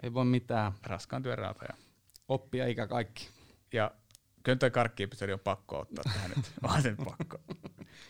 [0.03, 0.73] ei voi mitään.
[0.83, 1.75] Raskaan työn raatoja.
[2.29, 3.29] Oppia ikä kaikki.
[3.73, 3.91] Ja
[4.43, 6.53] kyllä karkki-episodi on pakko ottaa tähän nyt.
[6.63, 7.39] Vaan sen pakko.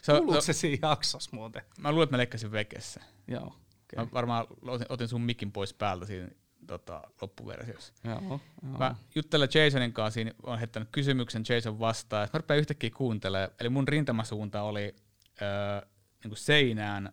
[0.03, 1.63] Se, Kuuluuko se, siinä jaksossa muuten?
[1.79, 3.01] mä luulen, että mä leikkasin vekessä.
[3.29, 3.47] Joo.
[3.47, 4.05] Okay.
[4.05, 6.29] Mä varmaan otin, otin sun mikin pois päältä siinä
[6.67, 7.95] tota, loppuversiossa.
[8.05, 8.41] Joo, joo.
[8.79, 13.51] Mä juttelen Jasonin kanssa, siinä on heittänyt kysymyksen, Jason vastaa, ja mä rupean yhtäkkiä kuuntelemaan.
[13.61, 14.95] Eli mun rintamasuunta oli
[15.43, 15.89] öö,
[16.25, 17.13] niinku seinään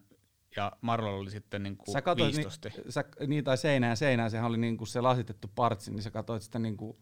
[0.55, 2.69] ja Marlolla oli sitten niinku Sä katsoit, viistosti.
[2.69, 6.43] niin, sä, niin, tai seinään seinään, sehän oli niinku se lasitettu partsi, niin sä katsoit
[6.43, 6.99] sitä niinku,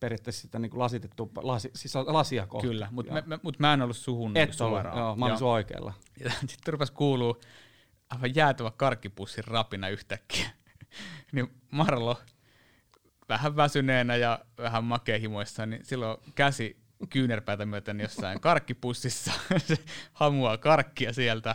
[0.00, 2.68] periaatteessa sitä niinku lasitettu, lasi, siis lasia kohti.
[2.68, 4.98] Kyllä, mutta mä, mut mä en ollut suhun Et niinku ollut, suoraan.
[4.98, 5.92] joo, mä olin oikealla.
[6.24, 7.40] Ja sitten rupesi kuuluu
[8.10, 10.50] aivan jäätävä karkkipussin rapina yhtäkkiä.
[11.32, 12.16] niin Marlo
[13.28, 16.76] vähän väsyneenä ja vähän makehimoissa, niin silloin käsi
[17.10, 19.32] kyynärpäätä myöten jossain karkkipussissa.
[19.66, 19.76] se
[20.12, 21.54] hamuaa karkkia sieltä.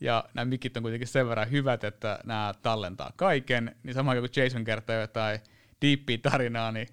[0.00, 3.76] Ja nämä mikit on kuitenkin sen verran hyvät, että nämä tallentaa kaiken.
[3.82, 5.40] Niin sama kuin Jason kertoo jotain
[5.82, 6.88] diippiä tarinaa, niin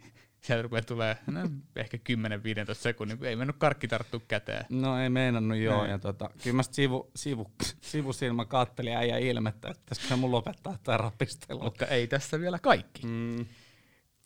[0.47, 1.39] sieltä rupeaa tulee no,
[1.75, 4.65] ehkä 10-15 sekunnin, ei mennyt karkki tarttu käteen.
[4.69, 5.91] No ei meinannut joo, Ei.
[5.91, 10.97] ja tota, kyllä mä sivu, sivu, sivusilmä kattelin äijä ilmettä, että pitäisikö mun lopettaa tää
[10.97, 11.63] rapistelu.
[11.63, 13.07] Mutta ei tässä vielä kaikki.
[13.07, 13.45] Mm.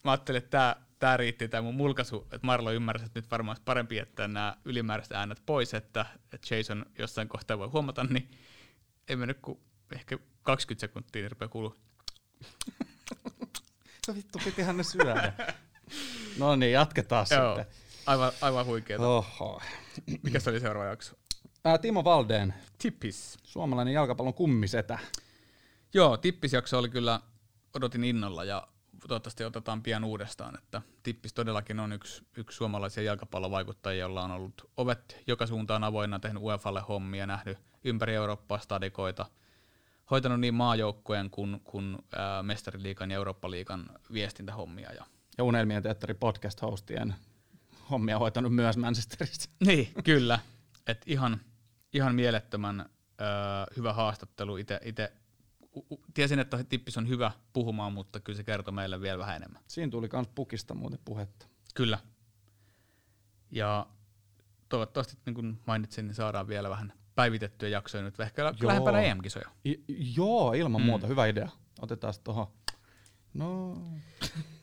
[0.03, 3.63] Mä ajattelin, että tää riitti tää mun mulkaisu, että Marlo ymmärsi, että nyt varmaan olisi
[3.65, 8.31] parempi jättää nämä ylimääräiset äänet pois, että, että Jason jossain kohtaa voi huomata, niin
[9.07, 9.59] ei mennyt kuin
[9.95, 11.75] ehkä 20 sekuntia, niin rupeaa kuulua.
[14.07, 15.33] No vittu, pitihän ne syödä.
[16.37, 17.75] No niin, jatketaan Joo, sitten.
[18.05, 19.07] aivan, aivan huikeeta.
[19.07, 19.61] Oho.
[20.23, 21.15] Mikä se oli seuraava jakso?
[21.65, 23.37] Ää, Timo Valdeen, Tippis.
[23.43, 24.99] suomalainen jalkapallon kummisetä.
[25.93, 27.19] Joo, tippisjakso oli kyllä,
[27.73, 28.67] odotin innolla ja
[29.07, 34.69] toivottavasti otetaan pian uudestaan, että Tippis todellakin on yksi, yksi suomalaisia jalkapallovaikuttajia, jolla on ollut
[34.77, 39.25] ovet joka suuntaan avoinna, tehnyt UEFalle hommia, nähnyt ympäri Eurooppaa stadikoita,
[40.11, 44.93] hoitanut niin maajoukkojen kuin, kuin ää, Mestariliikan ja Eurooppa-liigan viestintähommia.
[44.93, 45.05] Ja
[45.41, 47.13] Ja Unelmien teatteri podcast-hostien
[47.91, 49.49] hommia hoitanut myös Manchesterissa.
[49.65, 50.39] Niin, kyllä.
[50.87, 51.41] Et ihan,
[51.93, 52.85] ihan mielettömän ö,
[53.77, 54.57] hyvä haastattelu.
[54.57, 55.11] Ite, ite,
[55.75, 59.35] u, u, tiesin, että Tippis on hyvä puhumaan, mutta kyllä se kertoo meille vielä vähän
[59.35, 59.61] enemmän.
[59.67, 61.45] Siinä tuli kans pukista muuten puhetta.
[61.75, 61.99] Kyllä.
[63.51, 63.87] Ja
[64.69, 69.49] toivottavasti, niin kuin mainitsin, niin saadaan vielä vähän päivitettyjä jaksoja nyt, ehkä lähempänä EM-kisoja.
[69.65, 69.75] I,
[70.17, 70.85] joo, ilman mm.
[70.85, 71.49] muuta, hyvä idea.
[71.81, 72.47] Otetaan tuohon.
[73.33, 73.77] No,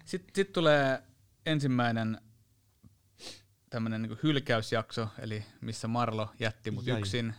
[0.04, 1.02] Sitten sit tulee
[1.46, 2.20] ensimmäinen
[3.70, 6.98] tämmöinen niin hylkäysjakso, eli missä Marlo jätti mut Jäi.
[6.98, 7.34] yksin.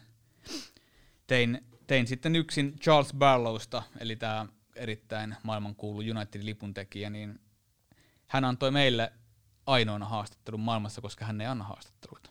[1.27, 7.39] Tein, tein sitten yksin Charles Barlowsta, eli tämä erittäin maailmankuulu Unitedin lipuntekijä, niin
[8.27, 9.13] hän antoi meille
[9.65, 12.29] ainoana haastattelun maailmassa, koska hän ei anna haastatteluita.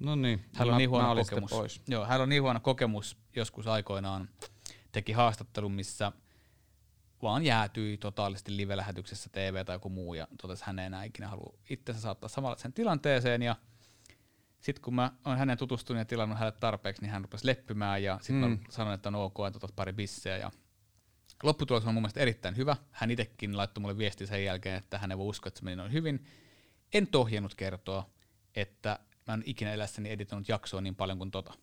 [0.00, 0.44] no niin.
[0.54, 1.50] Hänellä on niin huono kokemus.
[1.50, 1.80] Pois.
[1.88, 4.28] Joo, hänellä on niin huono kokemus joskus aikoinaan.
[4.92, 6.12] Teki haastattelun, missä
[7.22, 11.28] vaan jäätyi totaalisesti live-lähetyksessä TV tai joku muu ja totesi, että hän ei enää ikinä
[11.28, 13.56] halua itsensä saattaa samanlaiseen tilanteeseen ja
[14.60, 18.18] sitten kun mä oon hänen tutustunut ja tilannut hänelle tarpeeksi, niin hän rupesi leppymään ja
[18.22, 18.50] sitten mm.
[18.50, 18.60] Mm.
[18.60, 20.50] mä sanoin, että on ok, että otat pari bisseä ja
[21.42, 22.76] lopputulos on mun mielestä erittäin hyvä.
[22.90, 25.76] Hän itsekin laittoi mulle viesti sen jälkeen, että hän ei voi uskoa, että se meni
[25.76, 26.26] noin hyvin.
[26.94, 28.10] En tohjennut kertoa,
[28.54, 31.54] että mä en ikinä elässäni editoinut jaksoa niin paljon kuin tota.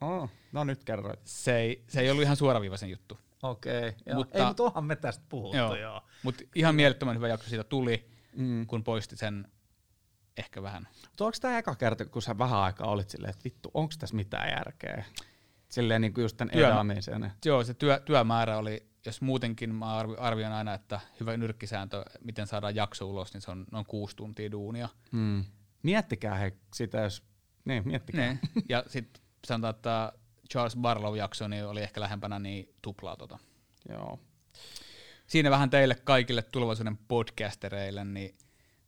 [0.00, 1.20] Oh, no nyt kerroit.
[1.24, 3.18] Se ei, se ei ollut ihan suoraviivaisen juttu.
[3.42, 3.88] Okei.
[3.88, 5.68] Okay, Mutta- Ei, mutta onhan me tästä puhuttu, Joo.
[5.74, 5.80] joo.
[5.82, 6.02] joo.
[6.22, 8.66] Mutta ihan mielettömän hyvä jakso siitä tuli, Mm.
[8.66, 9.48] kun poisti sen
[10.36, 10.88] ehkä vähän.
[11.10, 14.16] Mutta onko tämä eka kerta, kun sä vähän aikaa olit silleen, että vittu, onko tässä
[14.16, 15.04] mitään järkeä?
[15.68, 17.32] Silleen niin kuin just tämän Työ- edaamisen.
[17.44, 22.46] Joo, se työ, työmäärä oli, jos muutenkin mä arvi- arvioin aina, että hyvä nyrkkisääntö, miten
[22.46, 24.88] saadaan jakso ulos, niin se on noin kuusi tuntia duunia.
[25.12, 25.44] Mm.
[25.82, 27.22] Miettikää he sitä, jos...
[27.64, 28.26] Niin, miettikää.
[28.32, 28.38] Ne.
[28.68, 30.12] Ja sitten sanotaan, että
[30.52, 33.38] Charles Barlow-jakso niin oli ehkä lähempänä niin tuplaa tota.
[33.88, 34.20] Joo.
[35.26, 38.34] Siinä vähän teille kaikille tulevaisuuden podcastereille, niin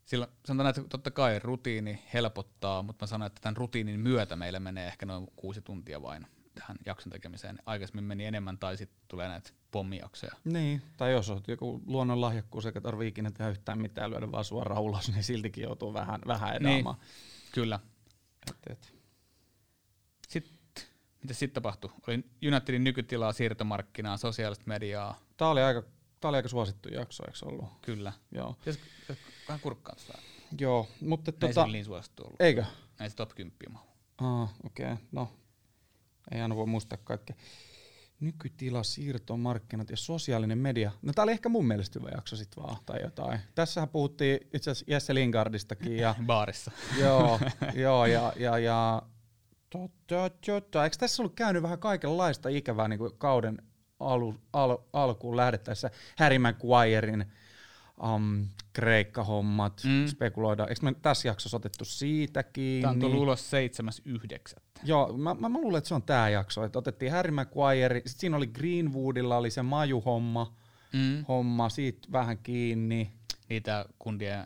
[0.05, 4.59] silloin sanotaan, että totta kai rutiini helpottaa, mutta mä sanoin, että tämän rutiinin myötä meillä
[4.59, 7.59] menee ehkä noin kuusi tuntia vain tähän jakson tekemiseen.
[7.65, 10.31] Aikaisemmin meni enemmän tai sitten tulee näitä pommijaksoja.
[10.43, 14.45] Niin, tai jos on joku luonnon lahjakkuus, eikä tarvii ikinä tehdä yhtään mitään, lyödä vaan
[14.45, 16.97] suoraan ulos, niin siltikin joutuu vähän, vähän edaamaan.
[17.51, 17.79] Kyllä.
[18.49, 18.98] Et, et.
[21.21, 21.91] Mitä sitten tapahtui?
[22.07, 25.83] Oli Unitedin nykytilaa, siirtomarkkinaa, sosiaalista mediaa, Tää oli aika,
[26.19, 27.69] tää oli aika suosittu jakso, eikö ollut?
[27.81, 28.13] kyllä.
[28.31, 28.53] Joo.
[28.53, 30.13] Pitäisikö pitäisikö vähän kurkkaa sitä?
[30.59, 31.71] Joo, mutta Tota, ei se tota...
[31.71, 32.41] niin suosittu ollut.
[32.41, 32.65] Eikö?
[32.99, 33.87] Ei se top 10 mahu.
[34.17, 34.85] Ah, okei.
[34.85, 34.97] Okay.
[35.11, 35.31] No,
[36.31, 37.35] ei aina voi muistaa kaikkea.
[38.19, 40.91] Nykytila, siirtomarkkinat ja sosiaalinen media.
[41.01, 43.39] No tää oli ehkä mun mielestä hyvä jakso sit vaan, tai jotain.
[43.55, 46.71] Tässähän puhuttiin itse asiassa Jesse Lingardistakin ja Baarissa.
[46.99, 47.39] joo,
[47.83, 49.01] joo, ja, ja, ja
[49.69, 50.83] totta, totta.
[50.83, 53.57] Eikö tässä ollut käynyt vähän kaikenlaista ikävää niin kuin kauden
[53.99, 55.91] alu, al, alkuun lähdettäessä?
[56.17, 57.25] Harry Maguirein
[58.15, 60.07] um, Kreikka-hommat, Mm.
[60.07, 60.69] spekuloidaan.
[60.69, 62.81] Eikö me tässä jaksossa otettu siitäkin?
[62.81, 64.61] Tämä on tullut ulos 7.9.
[64.83, 68.19] Joo, mä, mä, mä luulen, että se on tämä jakso, että otettiin Harry Maguire, sitten
[68.19, 70.55] siinä oli Greenwoodilla oli se majuhomma,
[70.93, 71.25] Mm.
[71.27, 73.11] homma, siitä vähän kiinni,
[73.49, 74.45] Niitä kundia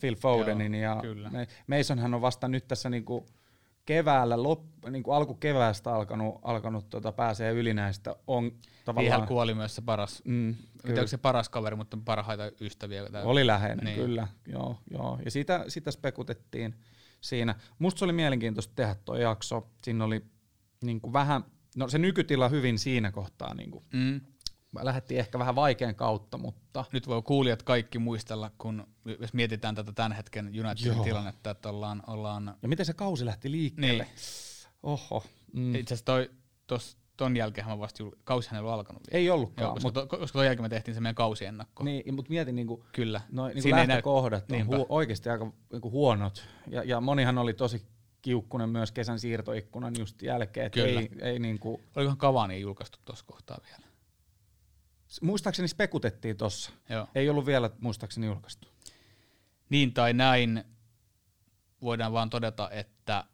[0.00, 1.30] Phil Fodenin Joo, ja kyllä.
[1.66, 3.26] Masonhan on vasta nyt tässä niinku
[3.86, 4.60] keväällä, lop,
[4.90, 8.52] niin kuin alkukeväästä alkanut, alkanut tota, pääsee yli näistä on
[8.84, 9.14] tavallaan...
[9.16, 10.54] Siihen kuoli myös se paras, Mm,
[10.88, 13.10] onko se paras kaveri, mutta parhaita ystäviä.
[13.10, 13.96] Tai Oli läheinen, niin.
[13.96, 14.28] kyllä.
[14.46, 15.18] Joo, joo.
[15.24, 16.74] Ja sitä, sitä spekutettiin
[17.20, 17.54] siinä.
[17.78, 19.68] Musta se oli mielenkiintoista tehdä tuo jakso.
[19.84, 20.22] Siinä oli
[20.82, 21.44] niin kuin vähän,
[21.76, 23.54] no se nykytila hyvin siinä kohtaa.
[23.54, 24.20] Niin kuin, Mm.
[24.82, 28.86] Lähdettiin ehkä vähän vaikean kautta, mutta Nyt voi kuulijat kaikki muistella, kun
[29.20, 31.04] jos mietitään tätä tämän hetken Unitedin Joo.
[31.04, 34.02] tilannetta, että ollaan, ollaan ja miten se kausi lähti liikkeelle?
[34.04, 34.14] niin,
[34.82, 35.24] Oho.
[35.52, 35.74] Mm.
[35.74, 36.30] itse asiassa toi,
[36.66, 39.18] tos, ton jälkeen mä vasta, kausihan ei ollut alkanut vielä.
[39.18, 41.84] Ei Joo, ollutkaan, koska, mutta to, koska ton jälkeen me tehtiin se meidän kausiennakko.
[41.84, 43.20] niin, mut mietin niin kuin, Kyllä.
[43.32, 44.76] No, niin Siinä ei näy- lähtökohdat on Niinpä.
[44.76, 46.44] hu- oikeasti aika niin huonot.
[46.70, 47.82] Ja, ja monihan oli tosi
[48.22, 50.70] kiukkunen myös kesän siirtoikkunan just jälkeen.
[50.70, 51.00] Kyllä.
[51.00, 53.93] Ei, ei niin kuin, Olikohan Cavani julkaistu tuossa kohtaa vielä?
[55.22, 56.70] Muistaakseni spekutettiin tossa.
[56.88, 57.08] Joo.
[57.14, 58.68] Ei ollut vielä muistaakseni julkaistu.
[59.70, 60.64] Niin tai näin
[61.82, 63.24] voidaan vaan todeta, että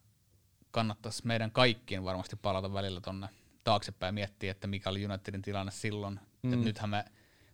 [0.70, 3.28] kannattaisi meidän kaikkien varmasti palata välillä tonne
[3.64, 6.20] taaksepäin ja miettiä, että mikä oli Unitedin tilanne silloin.
[6.42, 6.52] Mm.
[6.52, 7.04] Et nythän me,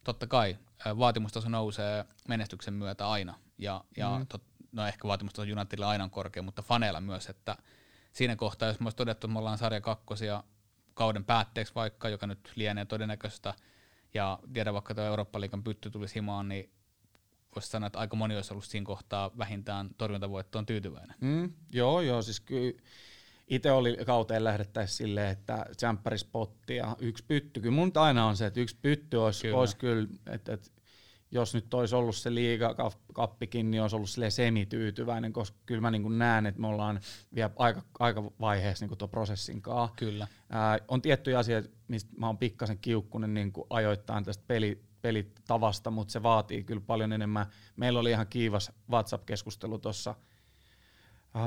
[0.05, 0.59] totta kai,
[0.99, 3.35] vaatimustaso nousee menestyksen myötä aina.
[3.59, 4.27] Ja, ja mm.
[4.27, 7.57] tot, no ehkä vaatimustaso Unitedilla aina on korkea, mutta faneilla myös, että
[8.13, 10.45] siinä kohtaa, jos me olisi todettu, että me ollaan sarja kakkosia
[10.95, 13.55] kauden päätteeksi vaikka, joka nyt lienee todennäköistä,
[14.17, 16.71] ja tiedä vaikka tuo Eurooppa-liigan pytty tulisi himaan, niin
[17.55, 21.17] voisi sanoa, että aika moni olisi ollut siinä kohtaa vähintään torjuntavoittoon tyytyväinen.
[21.21, 22.83] Mm, joo, joo, siis kyllä
[23.49, 27.61] itse oli kauteen lähdettäessä silleen, että tsemppärispotti ja yksi pytty.
[27.61, 29.53] Kyllä mun aina on se, että yksi pytty olisi Kyllä.
[29.53, 30.71] kyllä, olisi kyllä että, että
[31.31, 36.19] jos nyt olisi ollut se liigakappikin, niin olisi ollut sille semityytyväinen, koska kyllä mä niin
[36.19, 37.01] näen, että me ollaan
[37.35, 39.97] vielä aika, aika vaiheessa niin tuon prosessin kanssa.
[39.97, 40.27] Kyllä.
[40.51, 45.91] Ää, on tiettyjä asioita, mistä mä oon pikkasen kiukkunen niin kuin ajoittain tästä peli, pelitavasta,
[45.91, 47.47] mutta se vaatii kyllä paljon enemmän.
[47.77, 50.15] Meillä oli ihan kiivas WhatsApp-keskustelu tuossa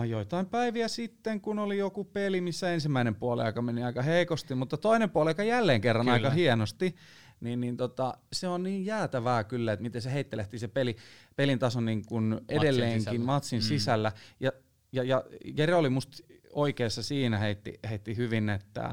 [0.07, 4.77] joitain päiviä sitten, kun oli joku peli, missä ensimmäinen puoli aika meni aika heikosti, mutta
[4.77, 6.13] toinen puoli aika jälleen kerran Kyllä.
[6.13, 6.95] aika hienosti.
[7.41, 10.95] Niin, niin tota, se on niin jäätävää kyllä, että miten se heittelehti se peli,
[11.35, 13.25] pelin taso niin kuin edelleenkin sisällä.
[13.25, 13.63] matsin Mm.
[13.63, 13.67] mm.
[13.67, 14.11] sisällä.
[14.39, 14.51] Ja,
[14.91, 15.23] ja, ja
[15.57, 16.17] Jere oli musta
[16.53, 18.89] oikeassa siinä, heitti, heitti hyvin, että,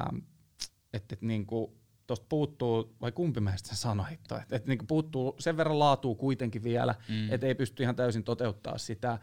[0.92, 1.72] että, että niin kuin
[2.06, 5.78] tuosta puuttuu, vai kumpi meistä sen sanoi, että, että, että niin kuin puuttuu sen verran
[5.78, 7.32] laatuu kuitenkin vielä, mm.
[7.32, 9.18] että ei pysty ihan täysin toteuttaa sitä,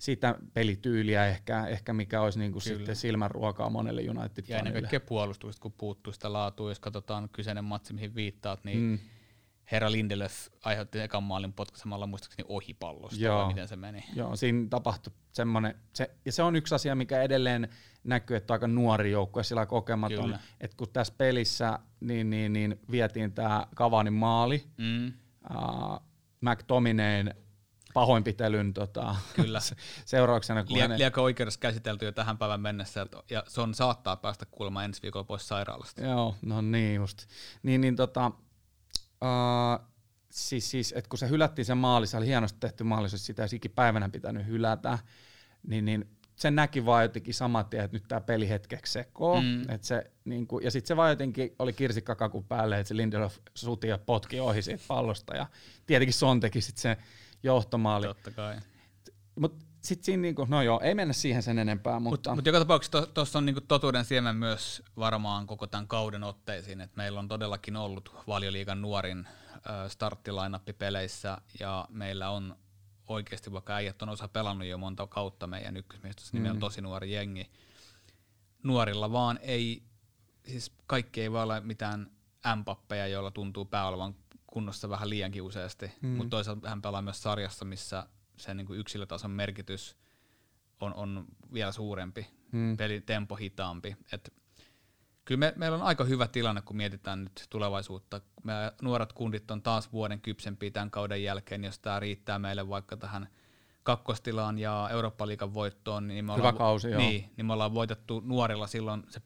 [0.00, 2.76] sitä pelityyliä ehkä, ehkä mikä olisi niin kuin Kyllä.
[2.76, 4.02] sitten silmänruokaa monelle
[4.48, 8.78] Ja ennen kaikkea puolustuksesta, kun puuttuu sitä laatua, jos katsotaan kyseinen matsi, mihin viittaat, niin
[8.78, 8.98] mm.
[9.72, 13.48] Herra Lindelöf aiheutti ekan maalin potkaisemalla muistaakseni ohipallosta, Joo.
[13.48, 14.04] miten se meni.
[14.14, 17.68] Joo, siinä tapahtui semmoinen, se, ja se on yksi asia, mikä edelleen
[18.04, 20.38] näkyy, että on aika nuori joukkue, sillä kokematon, Kyllä.
[20.60, 25.12] että kun tässä pelissä niin, niin, niin vietiin tämä Kavanin maali, Mm.
[25.50, 26.00] uh,
[26.40, 27.34] McTominayn
[27.94, 29.60] pahoinpitelyn tota, Kyllä.
[30.04, 34.16] seurauksena, kun Lie, hänen, liekö oikeudessa käsitelty jo tähän päivän mennessä, ja se on saattaa
[34.16, 36.02] päästä kuulemma ensi viikolla pois sairaalasta.
[36.02, 37.26] Joo, no niin just.
[37.62, 39.86] Niin, niin tota, uh,
[40.30, 43.42] siis, siis että kun se hylättiin se maali, se oli hienosti tehty maali, se sitä
[43.42, 44.98] olisi ikipäivänä pitänyt hylätä,
[45.62, 49.42] niin, niin sen näki vaan jotenkin saman tien, että nyt tämä peli hetkeksi sekoo.
[49.42, 49.70] Mm.
[49.70, 53.38] Et se, niin kuin, ja sitten se vaan jotenkin oli kirsikkakakun päälle, että se Lindelöf
[53.54, 55.36] suti ja potki ohi siitä pallosta.
[55.36, 55.46] Ja
[55.86, 56.96] tietenkin Son teki sitten se
[57.42, 58.06] johtomaali.
[58.06, 58.56] Totta kai.
[59.40, 62.10] Mutta sitten siinä, niin kuin, no joo, ei mennä siihen sen enempää, mutta...
[62.10, 66.80] Mutta mut joka tapauksessa tuossa on niinku totuuden siemen myös varmaan koko tämän kauden otteisiin,
[66.80, 69.28] että meillä on todellakin ollut valioliigan nuorin
[69.88, 72.56] starttilainappi peleissä ja meillä on
[73.06, 76.80] oikeasti, vaikka äijät on osa pelannut jo monta kautta meidän ykkösmiehistössä, niin meillä on tosi
[76.80, 77.50] nuori jengi.
[78.62, 79.82] Nuorilla vaan ei,
[80.46, 82.10] siis kaikki ei voi olla mitään
[82.46, 84.14] ämpappeja, joilla tuntuu pää olevan
[84.50, 86.08] kunnossa vähän liiankin useasti, mm.
[86.08, 89.96] mutta toisaalta hän pelaa myös sarjassa, missä sen niin kuin yksilötason merkitys
[90.80, 92.76] on, on vielä suurempi, mm.
[92.76, 93.96] pelitempo hitaampi.
[94.12, 94.32] Et
[95.24, 98.20] kyllä me, meillä on aika hyvä tilanne, kun mietitään nyt tulevaisuutta.
[98.44, 102.96] Me nuoret kundit on taas vuoden kypsempiä tämän kauden jälkeen, jos tämä riittää meille vaikka
[102.96, 103.28] tähän
[103.82, 107.00] kakkostilaan ja Eurooppa-liigan voittoon, niin me Hyvä ollaan, kausi, joo.
[107.00, 109.22] niin, niin me ollaan voitettu nuorilla silloin se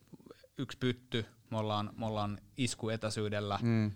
[0.58, 3.92] yksi pytty, me ollaan, me ollaan iskuetäisyydellä, Mm.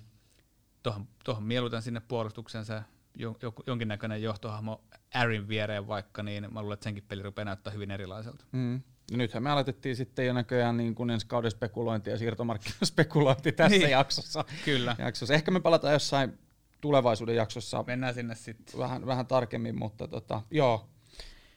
[0.89, 2.81] Tuohon, tuohon mieluiten sinne puolustukseen se
[3.15, 4.85] jo, jo, jonkinnäköinen johtohahmo
[5.15, 8.45] Arin viereen vaikka, niin mä luulen, että senkin peli rupeaa näyttää hyvin erilaiselta.
[8.53, 8.75] Mm.
[9.11, 13.79] Ja nythän me aloitettiin sitten jo näköjään niin kuin ensi kauden spekulointi ja siirtomarkkinaspekulointi tässä
[13.79, 13.91] niin.
[13.91, 14.45] jaksossa.
[14.65, 14.97] Kyllä.
[14.99, 15.35] jaksossa.
[15.35, 16.39] Ehkä me palataan jossain
[16.81, 18.79] tulevaisuuden jaksossa Mennään sinne sitten.
[18.79, 20.89] vähän, vähän tarkemmin, mutta tota, joo,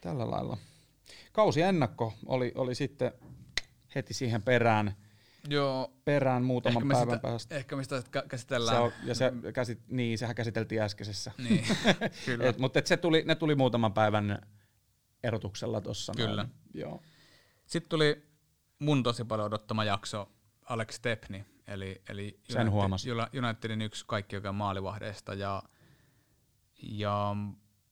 [0.02, 0.58] tällä lailla.
[1.32, 3.12] Kausi ennakko oli, oli sitten
[3.96, 4.96] heti siihen perään,
[5.50, 7.56] Joo, perään muutaman ehkä päivän sitä, päästä.
[7.56, 8.82] ehkä me sitä kä- Se käsitellään.
[8.82, 11.32] on, ja se, käsit, niin, sehän käsiteltiin äskeisessä.
[11.38, 11.64] Niin,
[12.26, 12.46] kyllä.
[12.50, 14.42] Et, mutta et se tuli, ne tuli muutaman päivän
[15.24, 16.14] erotuksella tuossa.
[16.16, 16.48] Kyllä.
[16.74, 17.02] Joo.
[17.66, 18.24] Sitten tuli
[18.80, 20.32] mun tosi paljon odottama jakso
[20.66, 23.40] Alex Stepney, eli, eli Sen United.
[23.44, 25.64] Unitedin yksi kaikki joka maalivahdeista ja,
[26.82, 27.36] ja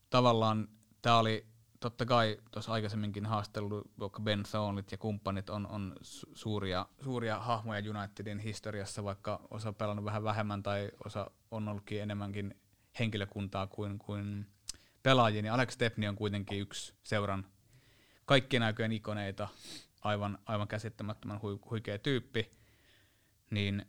[0.10, 0.68] tavallaan
[1.02, 1.46] tämä oli
[1.80, 7.40] totta kai tuossa aikaisemminkin haastellut, vaikka Ben Thornlit ja kumppanit on, on su- suuria, suuria
[7.40, 12.56] hahmoja Unitedin historiassa, vaikka osa pelannut vähän vähemmän tai osa on ollutkin enemmänkin
[13.00, 14.48] henkilökuntaa kuin, kuin
[15.04, 17.46] pelaajia, niin Alex Stepney on kuitenkin yksi seuran
[18.26, 19.48] kaikkien aikojen ikoneita,
[20.02, 22.52] aivan, aivan käsittämättömän hui, huikea tyyppi,
[23.52, 23.86] niin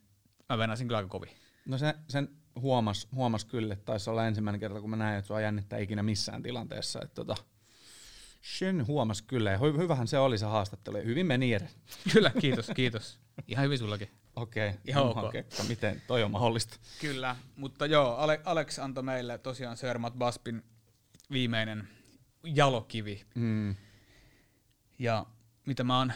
[0.49, 1.31] mä venäsin kyllä aika kovin.
[1.67, 2.29] No se, sen
[2.61, 6.03] huomas, huomas kyllä, että taisi olla ensimmäinen kerta, kun mä näin, että sua jännittää ikinä
[6.03, 7.01] missään tilanteessa.
[7.03, 7.37] Että tota,
[8.41, 11.77] sen huomas kyllä, ja hy- hyvähän se oli se haastattelu, ja hyvin meni edes.
[12.13, 13.21] Kyllä, kiitos, kiitos.
[13.49, 14.09] Ihan hyvin sullakin.
[14.37, 14.81] Okei, okay.
[14.87, 15.17] Ihan ok.
[15.17, 15.45] okay.
[15.69, 16.77] miten toi on mahdollista?
[17.01, 20.63] Kyllä, mutta joo, Ale- Alex antoi meille tosiaan Sir Matt Baspin
[21.33, 21.89] viimeinen
[22.45, 23.25] jalokivi.
[23.35, 23.77] Mm.
[24.99, 25.27] Ja
[25.67, 26.13] mitä mä oon,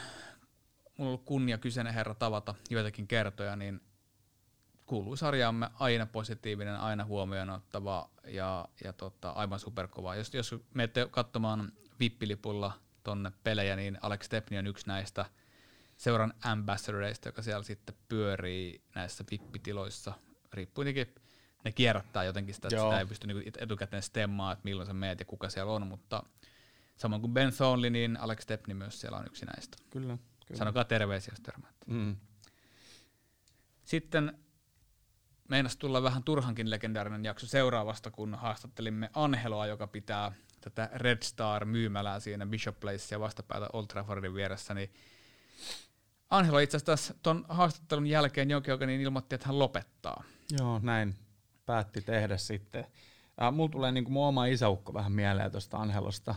[0.98, 3.80] mulla on ollut kunnia kyseinen herra tavata joitakin kertoja, niin
[4.86, 10.14] kuuluu sarjaamme aina positiivinen, aina huomioon ottava ja, ja tota, aivan superkova.
[10.14, 15.26] Jos, jos menette katsomaan vippilipulla tonne pelejä, niin Alex Stepney on yksi näistä
[15.96, 20.14] seuran ambassadoreista, joka siellä sitten pyörii näissä vippitiloissa.
[20.52, 21.14] Riippuu jotenkin,
[21.64, 22.90] ne kierrättää jotenkin sitä, että Joo.
[22.90, 26.22] sitä ei pysty niinku etukäteen stemmaa, että milloin sä meet ja kuka siellä on, mutta
[26.96, 29.76] samoin kuin Ben Thornley, niin Alex Stepney myös siellä on yksi näistä.
[29.90, 30.58] Kyllä, kyllä.
[30.58, 31.64] Sanokaa terveisiä, jos.
[31.86, 32.16] Mm.
[33.84, 34.38] Sitten
[35.48, 40.32] meinas tulla vähän turhankin legendaarinen jakso seuraavasta, kun haastattelimme Angeloa, joka pitää
[40.64, 44.90] tätä Red Star myymälää siinä Bishop Place ja vastapäätä Old Traffordin vieressä, niin
[46.30, 50.24] Angelo itse asiassa ton haastattelun jälkeen jonkin aikaa niin ilmoitti, että hän lopettaa.
[50.58, 51.14] Joo, näin
[51.66, 52.86] päätti tehdä sitten.
[53.42, 56.34] Äh, mulla tulee niinku mun oma isäukko vähän mieleen tuosta Angelosta,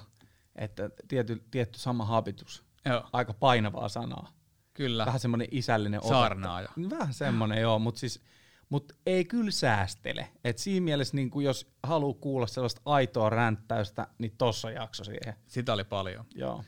[0.55, 4.31] että tiety, tietty sama habitus, Joo, aika painavaa sanaa.
[4.73, 5.05] kyllä.
[5.05, 6.01] Vähän semmoinen isällinen.
[6.07, 6.69] Saarnaaja.
[6.89, 8.21] Vähän semmoinen, joo, mutta siis
[8.69, 10.27] mut ei kyllä säästele.
[10.43, 15.33] Et siinä mielessä, niin jos haluaa kuulla sellaista aitoa ränttäystä, niin tossa jakso siihen.
[15.47, 16.25] Sitä oli paljon.
[16.35, 16.63] Joo.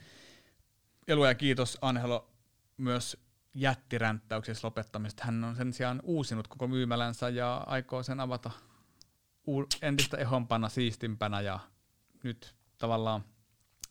[1.07, 2.29] Ja luoja kiitos Angelo
[2.77, 3.17] myös
[3.53, 5.23] jättiränttäyksessä lopettamista.
[5.25, 8.51] Hän on sen sijaan uusinut koko myymälänsä ja aikoo sen avata
[9.81, 11.59] entistä ehompana, siistimpänä ja
[12.23, 13.23] nyt tavallaan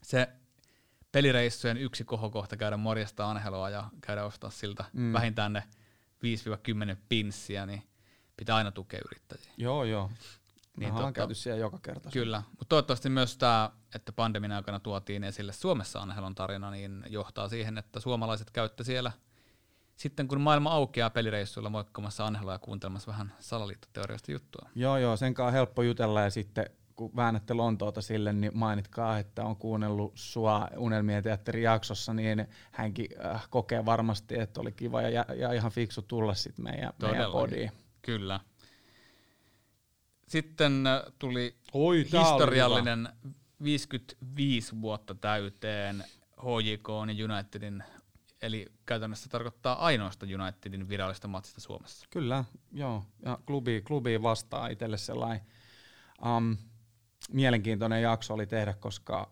[0.03, 0.29] se
[1.13, 5.13] pelireissujen yksi kohokohta käydä morjesta Angeloa ja käydä ostaa siltä mm.
[5.13, 5.63] vähintään ne
[6.95, 7.83] 5-10 pinssiä, niin
[8.39, 9.53] pitää aina tukea yrittäjiä.
[9.57, 10.11] Joo, joo.
[10.77, 12.11] Niin ollaan tota- käyty siellä joka kerta.
[12.11, 17.49] Kyllä, mutta toivottavasti myös tämä, että pandemian aikana tuotiin esille Suomessa Anhelon tarina, niin johtaa
[17.49, 19.13] siihen, että suomalaiset käytte siellä
[19.97, 24.69] sitten kun maailma aukeaa pelireissuilla moikkaamassa Anheloa ja kuuntelemassa vähän salaliittoteoriasta juttua.
[24.75, 26.67] Joo, joo, sen kanssa on helppo jutella ja sitten
[26.97, 33.09] kun väännätte Lontoota sille, niin mainitkaa, että on kuunnellut sua Unelmien teatterin jaksossa, niin hänkin
[33.25, 37.33] äh, kokee varmasti, että oli kiva ja, ja ihan fiksu tulla sitten meidän, meidän Todellakin.
[37.33, 37.73] podiin.
[38.03, 38.41] Kyllä.
[40.29, 43.09] Sitten äh, tuli Oi, historiallinen
[43.63, 46.05] 55 vuotta täyteen
[46.41, 47.85] HJK ja Unitedin,
[48.43, 52.07] eli käytännössä tarkoittaa ainoasta Unitedin virallista matsista Suomessa.
[52.11, 53.05] Kyllä, joo.
[53.23, 55.41] Ja klubi, klubi vastaa itselle sellainen
[56.37, 56.57] um,
[57.33, 59.31] mielenkiintoinen jakso oli tehdä, koska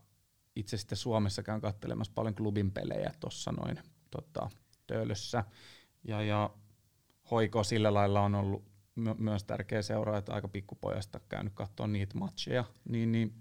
[0.56, 3.78] itse sitten Suomessa käyn katselemassa paljon klubin pelejä tuossa noin
[4.10, 4.50] tota,
[4.86, 5.44] töölössä.
[6.04, 6.50] Ja, ja
[7.30, 8.64] hoiko sillä lailla on ollut
[8.94, 12.64] my- myös tärkeä seura, että aika pikkupojasta käynyt katsoa niitä matcheja.
[12.88, 13.34] Niin, niin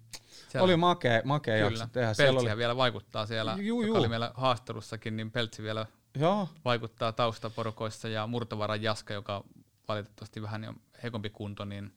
[0.49, 2.13] Siellä- oli makea, makea jakso tehdä.
[2.13, 3.97] Siellä Peltsihän oli, vielä vaikuttaa siellä, Juu, joka juu.
[3.97, 5.85] oli meillä haastattelussakin, niin Peltsi vielä
[6.17, 9.43] joo, vaikuttaa taustaporukoissa ja Murtovaran Jaska, joka
[9.87, 10.73] valitettavasti vähän jo
[11.03, 11.93] heikompi kunto, niin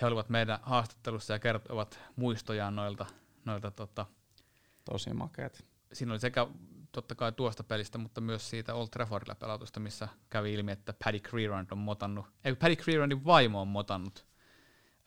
[0.00, 3.06] he olivat meidän haastattelussa ja kertovat muistojaan noilta,
[3.44, 4.06] noilta tota,
[4.84, 5.64] tosi makeat.
[5.92, 6.46] siinä oli sekä
[6.98, 11.20] totta kai tuosta pelistä, mutta myös siitä Old Traffordilla pelatusta, missä kävi ilmi, että Paddy
[11.20, 14.26] Creerand on motannut, ei Paddy Creerandin vaimo on motannut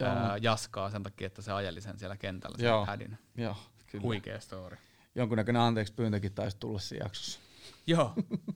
[0.04, 2.86] ää, Jaskaa sen takia, että se ajeli sen siellä kentällä, sen Joo.
[2.86, 3.18] Paddyn.
[3.38, 3.56] Joo,
[3.88, 4.04] kyllä.
[4.04, 4.78] Huikea story.
[5.16, 7.39] Jonkunnäköinen anteeksi pyyntökin taisi tulla siinä jaksossa.
[7.88, 8.14] Joo,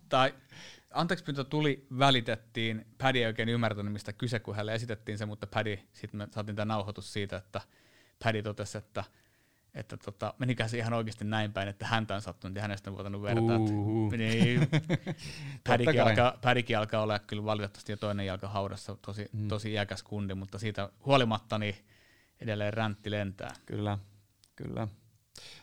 [0.10, 0.34] tai
[0.94, 5.48] anteeksi pyyntö tuli, välitettiin, Paddy ei oikein ymmärtänyt mistä kyse, kun hänelle esitettiin se, mutta
[5.48, 7.62] Paddy, sitten me saatiin tämä nauhoitus siitä, että
[8.24, 9.04] Paddy totesi, että
[9.76, 12.95] että tota, menikään se ihan oikeasti näin päin, että häntä on sattunut ja hänestä on
[12.95, 13.57] vuotanut verta.
[13.57, 14.09] Uhuhu.
[14.09, 14.67] Niin,
[15.63, 15.99] kai.
[15.99, 19.47] alkaa, Paddykin alkaa olla kyllä valitettavasti jo toinen jalka haudassa, tosi, Mm.
[19.47, 21.76] tosi iäkäs kundi, mutta siitä huolimatta niin
[22.39, 23.53] edelleen räntti lentää.
[23.65, 23.97] Kyllä,
[24.55, 24.88] kyllä.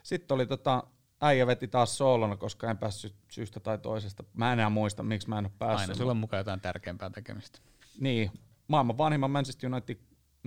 [0.03, 0.83] Sitten oli tota,
[1.21, 4.25] äijä veti taas soolona, koska en päässyt syystä tai toisesta.
[4.35, 5.89] Mä en enää muista, miksi mä en ole päässyt.
[5.89, 7.59] Aina sulla on mukaan jotain tärkeämpää tekemistä.
[8.01, 8.31] Niin,
[8.69, 9.97] maailman vanhimman Manchester United,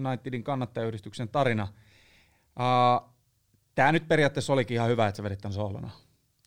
[0.07, 1.67] Unitedin kannattajayhdistyksen tarina.
[2.59, 3.14] Uh,
[3.75, 5.89] Tämä nyt periaatteessa olikin ihan hyvä, että sä vedit tämän soolona.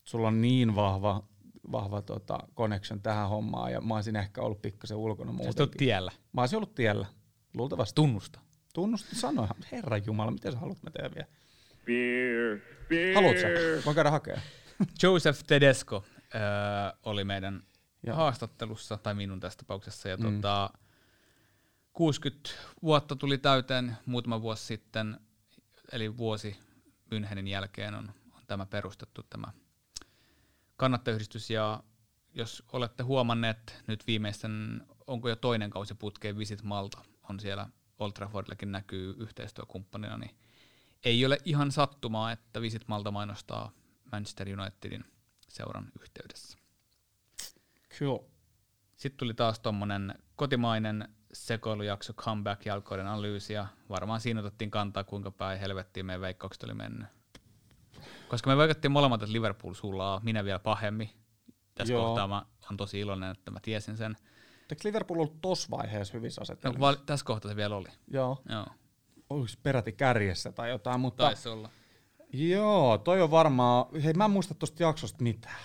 [0.03, 1.23] sulla on niin vahva,
[1.71, 5.77] vahva tota, connection tähän hommaan, ja mä olisin ehkä ollut pikkasen ulkona Sä oot muutenkin.
[5.77, 6.11] tiellä.
[6.33, 7.05] Mä olisin ollut tiellä,
[7.53, 7.95] luultavasti.
[7.95, 8.39] Tunnusta.
[8.73, 11.27] Tunnusta sanoa, herran jumala, miten sä haluat mä teen vielä?
[11.85, 12.59] Beer,
[12.89, 13.15] beer.
[13.15, 13.47] Haluatko sä?
[13.85, 14.41] Voin käydä hakea.
[15.03, 16.03] Joseph Tedesco
[16.35, 16.41] öö,
[17.03, 17.63] oli meidän
[18.03, 18.15] Joo.
[18.15, 20.35] haastattelussa, tai minun tässä tapauksessa, ja Mm.
[20.35, 20.69] tota,
[21.93, 22.49] 60
[22.83, 25.19] vuotta tuli täyteen muutama vuosi sitten,
[25.91, 26.55] eli vuosi
[27.11, 29.47] Münchenin jälkeen on, on tämä perustettu tämä
[30.75, 31.83] kannattajayhdistys, ja
[32.33, 38.11] jos olette huomanneet nyt viimeisten, onko jo toinen kausi putkeen Visit Malta, on siellä Old
[38.11, 40.35] Traffordillakin näkyy yhteistyökumppanina, niin
[41.03, 43.71] ei ole ihan sattumaa, että Visit Malta mainostaa
[44.11, 45.05] Manchester Unitedin
[45.47, 46.57] seuran yhteydessä.
[47.99, 48.19] Kyllä.
[48.95, 55.31] Sitten tuli taas tuommoinen kotimainen sekoilujakso comeback jalkoiden analyysi ja varmaan siinä otettiin kantaa, kuinka
[55.31, 57.07] päin helvettiin meidän veikkaukset oli mennyt.
[58.27, 61.09] Koska me veikattiin molemmat, että Liverpool sulaa, minä vielä pahemmin.
[61.75, 62.05] Tässä Joo.
[62.05, 64.15] kohtaa mä olen tosi iloinen, että mä tiesin sen.
[64.61, 66.79] Eikö Liverpool ollut tossa vaiheessa hyvissä No, asetelmissa?
[66.79, 67.89] val- tässä kohtaa se vielä oli.
[68.07, 68.41] Joo.
[68.49, 68.65] Joo,
[69.29, 71.23] Oliko peräti kärjessä tai jotain, mutta...
[71.23, 71.69] taisi olla.
[72.33, 73.85] Joo, toi on varmaan...
[74.03, 75.59] Hei, mä en muista tosta jaksosta mitään.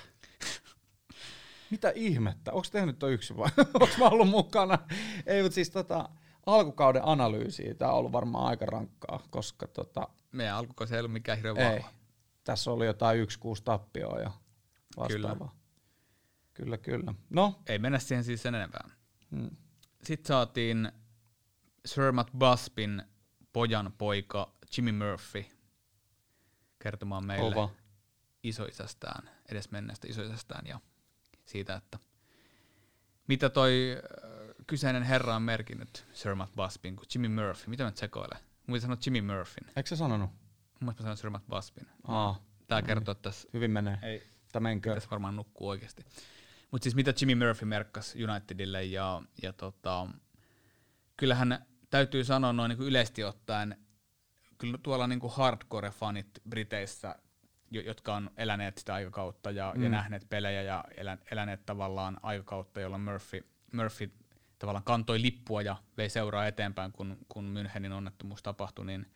[1.75, 2.53] Mitä ihmettä?
[2.53, 3.51] Onko tehnyt toi yksi vai
[3.81, 4.79] onko mä ollut mukana?
[5.27, 6.09] Ei, mutta siis tota,
[6.47, 11.39] alkukauden analyysiä, tää on ollut varmaan aika rankkaa, koska tota, Meidän alkukausi ei ollut mikään
[11.39, 11.79] hirveän ei.
[11.79, 11.95] vahva.
[12.45, 14.31] Tässä oli jotain yksi kuusi tappioa ja
[14.97, 15.55] vastaavaa.
[16.55, 17.15] Kyllä, kyllä.
[17.31, 18.91] No, Ei mennä siihen siis sen enempää.
[19.31, 19.51] mm.
[20.03, 20.93] Sitten saatiin
[21.87, 23.03] Sir Matt Busbin
[23.53, 25.45] pojan poika Jimmy Murphy
[26.79, 27.71] kertomaan meille kova.
[28.43, 30.81] isoisästään, edesmenneestä isoisästään ja
[31.45, 31.99] siitä, että
[33.29, 34.31] mitä toi äh,
[34.67, 37.65] kyseinen herra on merkinnyt Sir Matt Busbin kuin Jimmy Murphy.
[37.67, 38.39] Mitä mä tsekoilen?
[38.67, 39.65] Pitää sanoa Jimmy Murphyn.
[39.77, 40.31] Eikö se sanonut?
[40.31, 40.39] Mun
[40.81, 41.87] mielestä mä sanon Sir Matt Busbin.
[42.09, 43.99] Aa, Tää kertoo, että tässä hyvin menee.
[44.03, 44.23] ei,
[44.53, 44.95] Tämä menkö?
[44.95, 46.05] tässä varmaan nukkuu oikeasti.
[46.71, 50.07] Mutta siis mitä Jimmy Murphy merkkasi Unitedille ja, ja tota,
[51.17, 53.77] kyllähän täytyy sanoa noin niin yleisesti ottaen,
[54.59, 57.17] kyllä tuolla niin hardcore-fanit Briteissä,
[57.81, 59.83] jotka on eläneet sitä aikakautta ja, mm.
[59.83, 64.11] ja nähneet pelejä ja elä, eläneet tavallaan aikakautta, jolloin Murphy, Murphy
[64.59, 69.07] tavallaan kantoi lippua ja vei seuraa eteenpäin, kun, kun Münchenin onnettomuus tapahtui, niin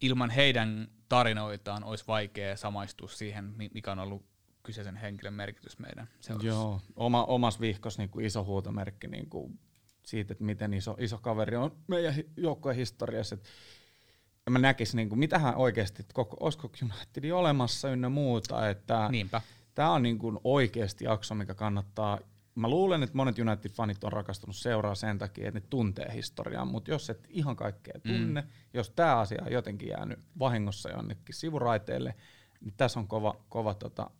[0.00, 4.24] ilman heidän tarinoitaan olisi vaikea samaistua siihen, mi- mikä on ollut
[4.62, 6.48] kyseisen henkilön merkitys meidän seurassa.
[6.48, 9.58] Joo, oma, omas vihkos niin kuin iso huutomerkki niin kuin
[10.02, 13.34] siitä, että miten iso, iso kaveri on meidän joukkojen historiassa.
[13.34, 13.44] Et
[14.46, 19.40] ja mä näkisin, niin kuin, mitähän oikeasti, koko, olisiko United olemassa ynnä muuta, että Niinpä.
[19.74, 22.18] tämä on niin kuin oikeasti jakso, mikä kannattaa.
[22.54, 26.90] Mä luulen, että monet United-fanit on rakastunut seuraa sen takia, että ne tuntee historiaa, mutta
[26.90, 28.48] jos et ihan kaikkea tunne, mm.
[28.74, 32.14] jos tämä asia on jotenkin jäänyt vahingossa jonnekin sivuraiteelle,
[32.60, 34.10] niin tässä on kova, kova, tota,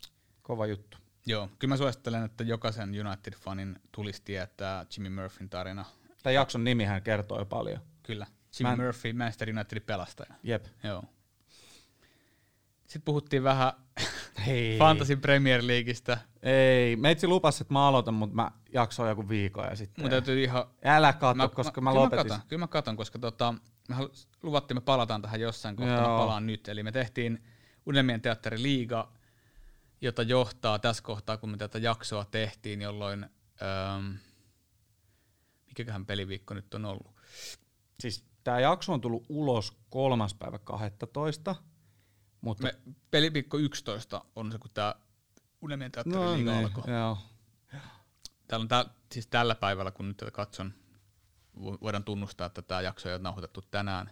[0.43, 0.99] kova juttu.
[1.27, 5.85] Joo, kyllä mä suosittelen, että jokaisen United-fanin tulisi tietää Jimmy Murphyn tarina.
[6.23, 7.81] Tämän jakson nimihän kertoo jo paljon.
[8.03, 8.27] Kyllä.
[8.59, 10.35] Jimmy Mä en- Murphy, Manchester Unitedin pelastaja.
[10.43, 10.67] Jep.
[10.83, 11.05] Joo.
[12.87, 13.73] Sitten puhuttiin vähän
[14.47, 14.79] Hei.
[14.79, 16.19] Fantasy Premier Leagueista.
[16.43, 20.05] Ei, meitsi lupas, että mä aloitan, mutta mä jaksoin joku viikon ja sitten...
[20.05, 20.65] Mun täytyy ihan...
[20.85, 22.27] Älä katso, koska mä, kyllä lopetin.
[22.27, 23.55] Mä katon, kyllä mä katon, koska tota,
[23.89, 23.97] me
[24.43, 26.19] luvattiin, me palataan tähän jossain kohtaa, mä Joo.
[26.19, 26.69] palaan nyt.
[26.69, 27.45] Eli me tehtiin
[27.87, 29.13] Unelmien teatteri Liiga,
[30.01, 33.27] jota johtaa tässä kohtaa, kun me tätä jaksoa tehtiin, jolloin...
[33.63, 34.15] Ähm,
[35.67, 37.15] mikäköhän peliviikko nyt on ollut?
[38.01, 41.57] Siis tää jakso on tullut ulos kolmas päivä 12.
[42.41, 42.75] Mutta Me,
[43.11, 44.95] peliviikko 11 on se, kun tämä
[45.63, 46.95] Unelmien teatteri no, Liiga niin, alkoi.
[46.95, 47.19] joo.
[48.49, 50.75] Täällä on tää, siis tällä päivällä, kun nyt tätä katson,
[51.59, 54.11] vo- voidaan tunnustaa, että tämä jakso ei ole nauhoitettu tänään,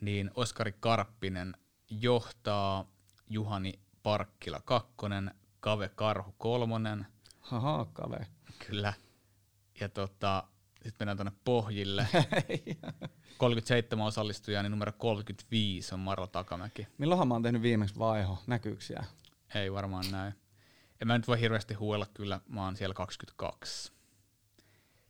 [0.00, 1.56] niin Oskari Karppinen
[1.90, 2.84] johtaa
[3.30, 7.06] Juhani Parkkila kakkonen, Kave Karhu kolmonen,
[7.40, 8.26] Haha, kaveri.
[8.66, 8.92] kyllä.
[9.80, 10.44] Ja tota,
[10.88, 12.08] sitten mennään tuonne pohjille.
[13.38, 16.86] 37 osallistujaa, niin numero 35 on Marla Takamäki.
[16.98, 18.38] Milloinhan mä oon tehnyt viimeksi vaiho?
[18.46, 19.06] Näkyykö siellä?
[19.54, 20.34] Ei varmaan näin.
[21.00, 23.92] En mä nyt voi hirveästi huuella kyllä, mä oon siellä 22.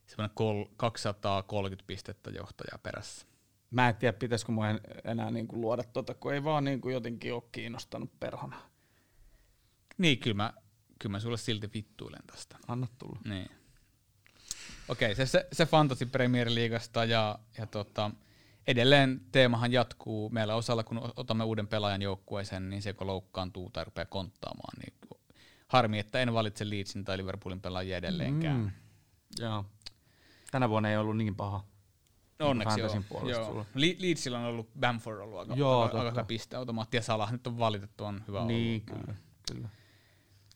[0.07, 3.27] Semmoinen kol- 230 pistettä johtajaa perässä.
[3.71, 7.35] Mä en tiedä, pitäisikö mua en- enää niinku luoda tota, kun ei vaan niinku jotenkin
[7.35, 8.57] ole kiinnostanut perhana.
[9.99, 10.53] Niin, kyllä mä,
[10.99, 12.57] kyllä mä sulle silti vittuilen tästä.
[12.69, 13.21] Anna tulla.
[13.25, 13.51] Niin.
[14.89, 18.11] Okei, se, se, se Fantasy Premier Leaguesta ja, ja tota,
[18.67, 20.31] edelleen teemahan jatkuu.
[20.31, 24.95] Meillä osalla, kun otamme uuden pelaajan joukkueeseen, niin se kun loukkaantuu tai rupeaa konttaamaan, niin
[25.69, 28.57] harmi, että en valitse Leedsin tai Liverpoolin pelaajia edelleenkään.
[28.57, 28.71] Mm.
[29.39, 29.65] Joo.
[30.51, 31.65] Tänä vuonna ei ollut niin paha.
[32.39, 33.29] No Onneksi Fantasyn joo.
[33.29, 33.67] joo.
[33.75, 37.59] Le- Leedsillä on ollut Bamford ollut aika, Joo, aika, aika pisteautomaatti ja Salah nyt on
[37.59, 39.05] valitettu on hyvä Niin, ollut.
[39.07, 39.19] kyllä.
[39.53, 39.69] Kyllä.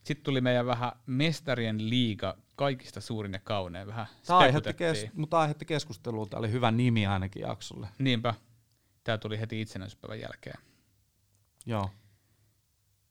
[0.05, 3.86] Sitten tuli meidän vähän mestarien liiga, kaikista suurin ja kaunein.
[3.86, 6.26] Vähän Tämä aiheutti, kes- mutta aiheutti keskustelua.
[6.26, 7.88] Tämä oli hyvä nimi ainakin jaksolle.
[7.98, 8.34] Niinpä.
[9.05, 10.59] Tämä tuli heti itsenäisyyspäivän jälkeen.
[11.66, 11.90] Joo.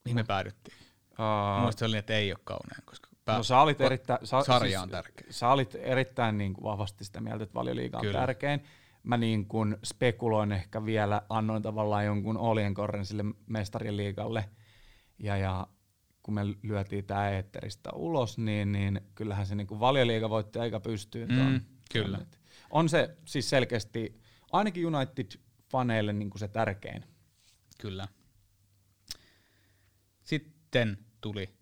[0.04, 0.76] Mihin me päädyttiin?
[1.10, 4.26] Uh, Mielestäni se oli niin, että ei ole kaunein, koska pää- no sä olit erittäin,
[4.26, 5.26] sä, sarja on tärkeä.
[5.30, 8.20] Sä olit erittäin niin kuin vahvasti sitä mieltä, että valioliiga on Kyllä.
[8.20, 8.64] tärkein.
[9.02, 14.48] Mä niin kuin spekuloin ehkä vielä, annoin tavallaan jonkun oljenkorren sille mestarien liigalle.
[15.18, 15.66] Ja, ja
[16.22, 20.80] kun me lyötiin tämä eetteristä ulos, niin, niin kyllähän se niin kuin valioliiga voitti aika
[20.80, 21.28] pystyyn.
[21.28, 21.60] Mm,
[21.92, 22.18] kyllä.
[22.22, 24.20] Et On se siis selkeästi,
[24.52, 27.04] ainakin United-faneille niin se tärkein.
[27.78, 28.08] Kyllä.
[30.22, 31.54] Sitten tuli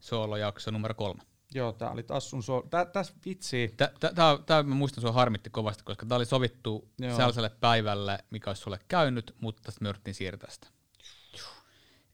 [0.00, 1.22] soolojakso numero kolme.
[1.54, 3.74] Joo, tää oli taas sun so- tä, Tässä vitsi.
[4.46, 7.16] Tämä mä muistan sua harmitti kovasti, koska tämä oli sovittu Joo.
[7.16, 10.68] sellaiselle päivälle, mikä olisi sulle käynyt, mutta sitten me yritettiin siirtää sitä.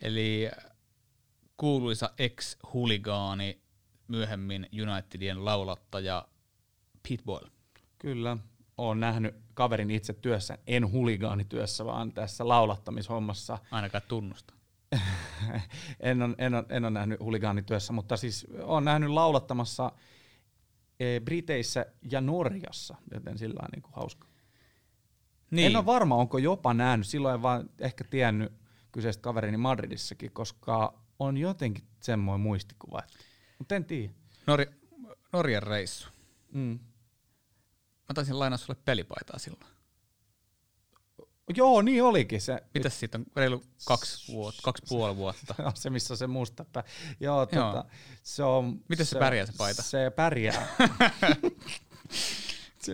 [0.00, 0.50] Eli
[1.56, 3.60] kuuluisa ex-huligaani,
[4.08, 6.28] myöhemmin Unitedien laulattaja
[7.24, 7.50] Boyle.
[7.98, 8.36] Kyllä,
[8.78, 13.58] olen nähnyt kaverin itse työssä, en huligaanityössä, vaan tässä laulattamishommassa.
[13.70, 14.54] Ainakaan tunnusta.
[16.00, 19.92] en, ole, en, ole, en ole nähnyt huligaanityössä, mutta siis olen nähnyt laulattamassa
[21.00, 24.28] e, Briteissä ja Norjassa, joten sillä on niin kuin hauska.
[25.50, 28.52] Niin, En ole varma, onko jopa nähnyt, silloin vaan ehkä tiennyt
[28.92, 33.02] kyseistä kaverini Madridissakin, koska on jotenkin semmoinen muistikuva.
[33.58, 34.12] Mutta en tiedä.
[34.50, 34.72] Nor-
[35.32, 36.08] Norjan reissu.
[36.52, 36.78] Mm.
[38.08, 39.74] Mä taisin lainaa sulle pelipaitaa silloin.
[41.56, 42.62] Joo, niin olikin se.
[42.74, 45.54] Mitäs siitä on reilu kaksi, vuotta, kaksi puoli vuotta?
[45.62, 46.84] Joo, se missä on se musta pää.
[47.20, 47.72] Joo, Joo.
[47.72, 47.84] tota,
[48.22, 48.80] se on...
[48.88, 49.82] Miten se pärjää se paita?
[49.82, 50.68] Se pärjää.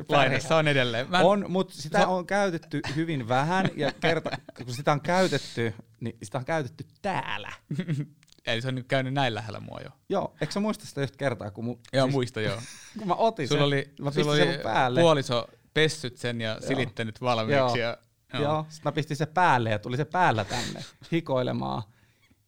[0.09, 1.11] Lainassa on edelleen.
[1.11, 4.31] Mä On, mutta sitä on käytetty hyvin vähän, ja kerta,
[4.65, 7.53] kun sitä on käytetty, niin sitä on käytetty täällä.
[8.47, 9.91] Eli se on nyt käynyt näin lähellä mua jo.
[10.09, 12.61] Joo, eikö sä muista sitä yhtä kertaa, kun, mu, Joo, siis, muista joo.
[12.99, 15.01] kun mä otin Sulla sen, oli, mä sulla oli sen päälle.
[15.01, 17.79] puoliso pessyt sen ja silittänyt valmiiksi.
[17.79, 17.97] Ja,
[18.35, 18.43] Joo.
[18.43, 21.83] Joo, sit mä pistin se päälle ja tuli se päällä tänne hikoilemaan.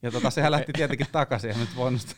[0.03, 2.17] Ja tota, sehän lähti tietenkin takaisin, ja nyt voinut.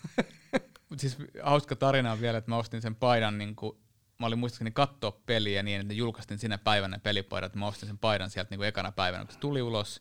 [0.88, 3.78] Mut siis hauska tarina on vielä, että mä ostin sen paidan, niin kuin,
[4.18, 7.98] mä olin muistaakseni katsoa peliä niin, että julkaistin sinä päivänä pelipaidat, että mä ostin sen
[7.98, 10.00] paidan sieltä niin kuin ekana päivänä, kun se tuli ulos.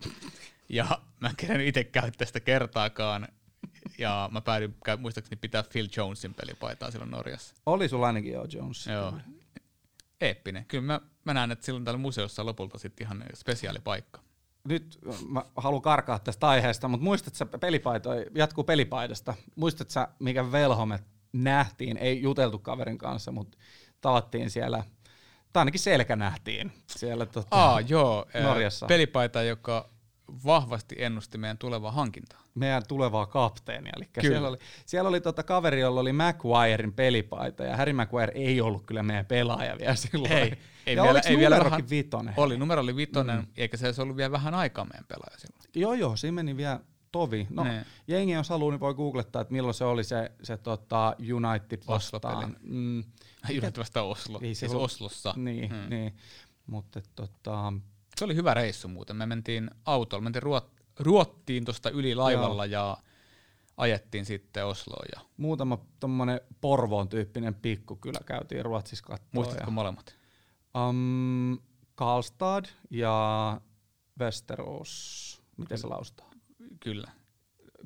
[0.70, 3.28] Ja mä en kerännyt itse käyttää sitä kertaakaan.
[3.98, 7.56] Ja mä päädyin muistaakseni pitää Phil Jonesin pelipaitaa silloin Norjassa.
[7.66, 8.88] Oli sulla ainakin joo, Jones.
[8.88, 9.14] Joo.
[10.22, 10.66] Eeppinen.
[10.66, 14.22] Kyllä mä, mä näen, että silloin täällä museossa on lopulta sitten ihan spesiaalipaikka.
[14.68, 20.52] Nyt mä haluan karkaa tästä aiheesta, mutta muistatko sä pelipaitoja, jatkuu pelipaidasta, muistatko sä, mikä
[20.52, 21.00] velho me
[21.34, 23.58] nähtiin, ei juteltu kaverin kanssa, mutta
[24.04, 24.84] tavattiin siellä,
[25.54, 28.26] tai ainakin selkä nähtiin siellä tota, Aa, joo.
[28.44, 28.86] Norjassa.
[28.86, 29.90] Pelipaita, joka
[30.46, 32.40] vahvasti ennusti meidän tulevaa hankintaa.
[32.56, 33.94] meidän tulevaa kapteenia.
[33.98, 34.28] Eli Kyllä.
[34.30, 38.86] siellä oli, siellä oli tota kaveri, jolla oli Maguirein pelipaita, ja Harry Maguire ei ollut
[38.86, 40.32] kyllä meidän pelaaja vielä silloin.
[40.32, 40.54] Ei,
[40.88, 42.34] ei ja vielä- ei vielä vähän- vitonen?
[42.38, 43.48] Oli, numero oli vitonen, mm.
[43.58, 45.64] eikä se olisi ollut vielä vähän aikaa meidän pelaaja silloin.
[45.76, 46.80] Joo, joo, siinä meni vielä
[47.12, 47.48] tovi.
[47.50, 47.86] No, Ne.
[48.08, 52.56] jengi jos haluaa, niin voi googlettaa, että milloin se oli se, se tota United vastaan.
[52.62, 53.04] Mm,
[53.78, 54.40] Vasta Oslo.
[54.42, 55.34] Ei Ei se siis ollut- Oslossa.
[55.38, 55.90] niin, Mm.
[55.90, 56.16] niin.
[56.68, 57.74] Mutta tota,
[58.18, 59.16] Se oli hyvä reissu muuten.
[59.16, 62.98] Me mentiin autolla, mentiin ruot, ruottiin tuosta yli laivalla ja
[63.78, 65.06] ajettiin sitten Osloon.
[65.16, 69.30] Ja muutama tommonen Porvoon tyyppinen pikkukylä käytiin Ruotsissa katsoa.
[69.34, 70.16] muistatko ja, molemmat?
[70.90, 71.60] um,
[71.96, 73.62] Karlstad ja
[74.20, 75.42] Västerås.
[75.58, 76.32] Miten se lausutaan?
[76.80, 77.12] Kyllä.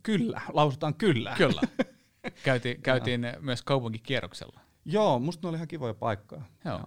[0.04, 1.36] Kyllä, lausutaan kyllä.
[1.38, 1.62] Kyllä.
[2.44, 4.60] Käytiin, käytiin myös kaupunkikierroksella.
[4.90, 6.42] Joo, musta ne oli ihan kivoja paikkoja.
[6.66, 6.82] Joo.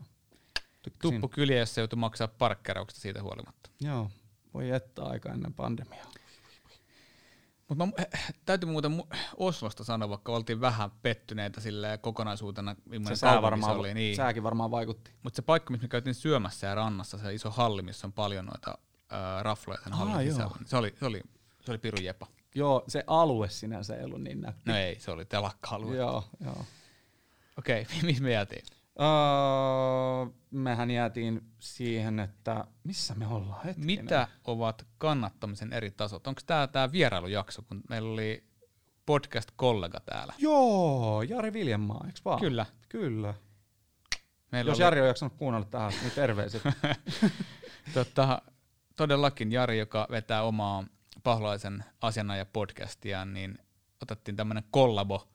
[0.83, 1.15] Tykkäsin.
[1.15, 3.71] Tuppu kyliä, jos se joutui maksaa parkkerauksesta siitä huolimatta.
[3.81, 4.11] Joo,
[4.55, 6.07] voi jättää aika ennen pandemiaa.
[7.69, 7.89] Mutta
[8.45, 12.77] täytyy muuten mu- Oslosta sanoa, vaikka oltiin vähän pettyneitä sille kokonaisuutena,
[13.09, 13.95] Se sää varmaan, oli.
[13.95, 14.17] Niin.
[14.17, 15.11] sääkin varmaan vaikutti.
[15.23, 18.47] Mutta se paikka, missä me käytiin syömässä ja rannassa, se iso halli, missä on paljon
[18.47, 18.79] noita
[19.11, 20.33] ää, rafloja sen hallin joo.
[20.33, 21.23] sisällä, niin se oli, se oli,
[21.61, 22.27] se oli pirun jepa.
[22.55, 24.63] Joo, se alue sinänsä ei ollut niin nätti.
[24.65, 25.97] No ei, se oli telakka-alue.
[25.97, 26.65] Joo, joo.
[27.61, 28.63] Okei, okay, mihin me jäätiin?
[29.01, 34.05] Öö, mehän jäätiin siihen, että missä me ollaan hetkinen.
[34.05, 36.27] Mitä ovat kannattamisen eri tasot?
[36.27, 38.45] Onko tämä tää vierailujakso, kun meillä oli
[39.07, 40.35] podcast-kollega täällä?
[40.39, 42.41] Joo, Jari Viljanmaa, eikö vaan?
[42.41, 42.67] Kyllä.
[42.89, 43.35] Kyllä.
[44.53, 46.63] Meillä Jos oli, Jari on jaksanut kuunnella tähän niin terveiset.
[47.95, 48.43] tota,
[48.97, 50.85] todellakin Jari, joka vetää omaa
[51.23, 53.59] pahlaisen asianaja podcastia, niin
[54.03, 55.29] otettiin tämmöinen kollabo.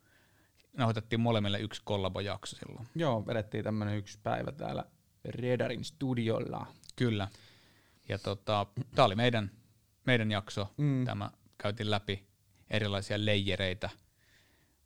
[0.78, 2.88] Nauhoitettiin molemmille yksi kollabojakso silloin.
[2.96, 4.86] Joo, vedettiin tämmönen yksi päivä täällä
[5.26, 6.68] Redarin studiolla.
[6.96, 7.28] Kyllä.
[8.10, 8.66] Ja tota,
[8.96, 9.52] tämä oli meidän,
[10.06, 10.74] meidän jakso.
[10.78, 11.06] Mm.
[11.06, 12.28] Tämä käytiin läpi
[12.70, 13.90] erilaisia leijereitä,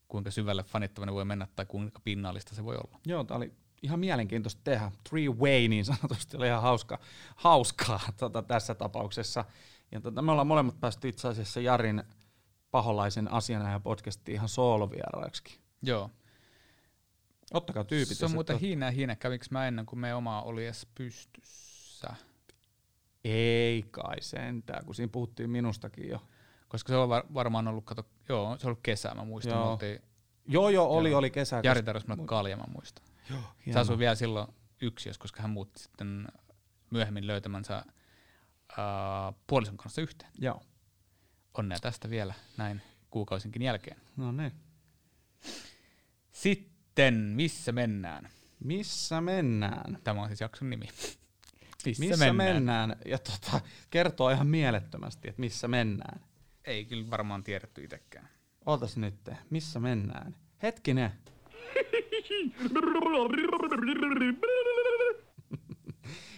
[0.08, 3.00] kuinka syvälle fanittavana voi mennä tai kuinka pinnallista se voi olla.
[3.06, 4.92] Joo, tämä oli ihan mielenkiintoista tehdä.
[5.10, 7.00] Three way niin sanotusti oli ihan hauska,
[7.36, 9.46] hauskaa tota, tässä tapauksessa.
[9.92, 12.04] Ja tota, me ollaan molemmat päästy itse asiassa Jarin
[12.72, 15.60] paholaisen asiana ja podcastiin ihan soolovieraiksi.
[15.82, 16.10] Joo.
[17.54, 18.18] Ottakaa tyypit.
[18.18, 22.08] Se on muuten ette hiinä hiinä, kävikö mä ennen kuin me oma oli edes pystyssä.
[23.24, 26.22] Ei kai sentään, kun siinä puhuttiin minustakin jo.
[26.68, 29.54] Koska se on var- varmaan ollut, kato, joo, se on ollut kesä, mä muistan.
[29.58, 29.72] Joo.
[29.72, 30.02] Oltiin,
[30.48, 31.20] Joo, joo, oli, Joo.
[31.20, 31.62] oli kesä.
[31.64, 33.06] Jari tarjosi mulle kalja, mä muistan.
[33.30, 33.82] Joo, Se hienoa.
[33.82, 34.48] asui vielä silloin
[34.82, 36.28] yksiössä, koska hän muutti sitten
[36.90, 37.76] myöhemmin löytämänsä
[38.78, 40.32] ää, puolison kanssa yhteen.
[40.40, 40.62] Joo.
[41.58, 43.98] Onnea tästä vielä näin kuukausinkin jälkeen.
[44.18, 44.52] No niin.
[46.40, 48.30] Sitten, missä mennään?
[48.64, 49.98] Missä mennään?
[50.04, 50.86] Tämä on siis jakson nimi.
[51.86, 52.36] missä, Missä mennään?
[52.56, 52.96] mennään?
[53.06, 56.22] Ja tota, kertoo ihan mielettömästi, että missä mennään.
[56.66, 58.30] Ei kyllä varmaan tiedetty itsekään.
[58.66, 60.36] Ootas nyt, missä mennään?
[60.64, 61.12] Hetkinen.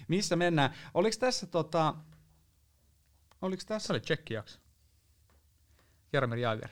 [0.08, 0.74] Missä mennään?
[0.94, 1.96] Oliko tässä tota...
[3.42, 3.94] Oliko Se tässä...
[3.94, 4.60] oli tsekkijakso.
[6.14, 6.70] Jaromir Jaager.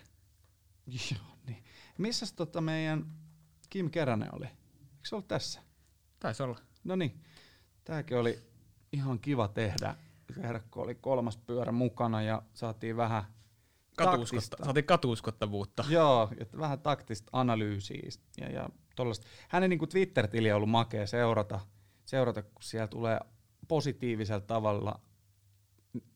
[0.88, 1.29] Joo.
[2.00, 3.06] Missäs tota meidän
[3.70, 4.46] Kim Keränen oli?
[4.46, 5.62] Eikö se ollut tässä?
[6.20, 6.60] Taisi olla.
[6.84, 7.24] No niin,
[7.84, 8.40] tääkin oli
[8.94, 9.96] ihan kiva tehdä.
[10.72, 13.24] Kun oli kolmas pyörä mukana ja saatiin vähän
[13.98, 15.86] Katuuskotta, saatiin katuuskottavuutta.
[15.90, 19.28] Joo, että vähän taktista analyysiä ja, ja tollaista.
[19.50, 21.60] Hänen niin Twitter-tili on ollut makea seurata,
[22.06, 23.20] seurata, kun siellä tulee
[23.68, 25.00] positiivisella tavalla,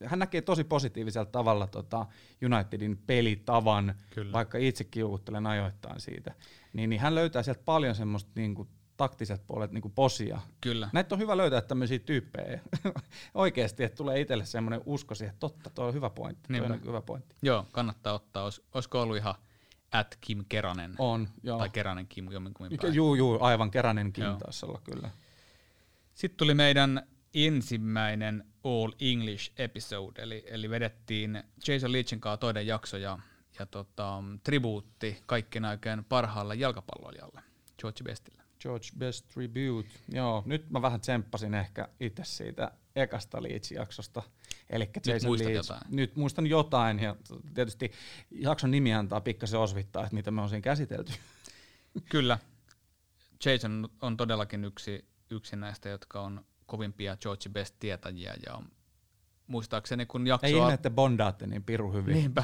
[0.06, 2.06] hän näkee tosi positiivisella tavalla tota
[2.46, 4.32] Unitedin pelitavan, Kyllä.
[4.32, 6.34] vaikka itse kiukuttelen ajoittain siitä,
[6.74, 10.40] niin, niin hän löytää sieltä paljon semmoista niin kuin taktiset puolet niin kuin posia.
[10.62, 10.90] Kyllä.
[10.94, 12.60] Näitä on hyvä löytää tämmöisiä tyyppejä
[13.34, 16.74] oikeasti, että tulee itselle semmoinen usko siihen, että totta, tuo on hyvä pointti, Niinpä.
[16.74, 17.36] on hyvä pointti.
[17.42, 18.44] Joo, kannattaa ottaa.
[18.44, 19.36] Olis, olisiko ollut ihan
[19.92, 20.96] at Kim Keranen?
[20.98, 21.58] On, joo.
[21.58, 22.94] Tai Keranen Kim, jomminkummin päin.
[22.94, 24.36] juu, juu, aivan Keränen Joo.
[24.36, 25.10] taisi olla kyllä.
[26.14, 32.98] Sitten tuli meidän ensimmäinen All English episode, eli, eli vedettiin Jason Leachin kanssa toinen jakso
[32.98, 33.20] ja,
[33.60, 37.42] ja tota, tribuutti kaikkien aikojen parhaalle jalkapalloilijalle,
[37.80, 38.44] George Bestille.
[38.64, 39.90] George Best Tribute.
[40.10, 44.22] Joo, nyt mä vähän tsemppasin ehkä itse siitä ekasta Leeds-jaksosta.
[44.70, 45.70] Eli Jason muistat Leeds.
[45.70, 45.96] jotain.
[45.96, 47.16] Nyt muistan jotain ja
[47.54, 47.92] tietysti
[48.32, 51.14] jakson nimi antaa pikkasen osvittaa, että mitä me on siinä käsitelty.
[52.10, 52.38] Kyllä,
[53.46, 58.62] Jason on todellakin yksi, yksi näistä, jotka on kovimpia George Best-tietäjiä ja
[59.48, 60.48] muistaakseni kun jakso...
[60.48, 62.14] Ei ihme, että bondaatte niin piru hyvin.
[62.14, 62.44] Niinpä.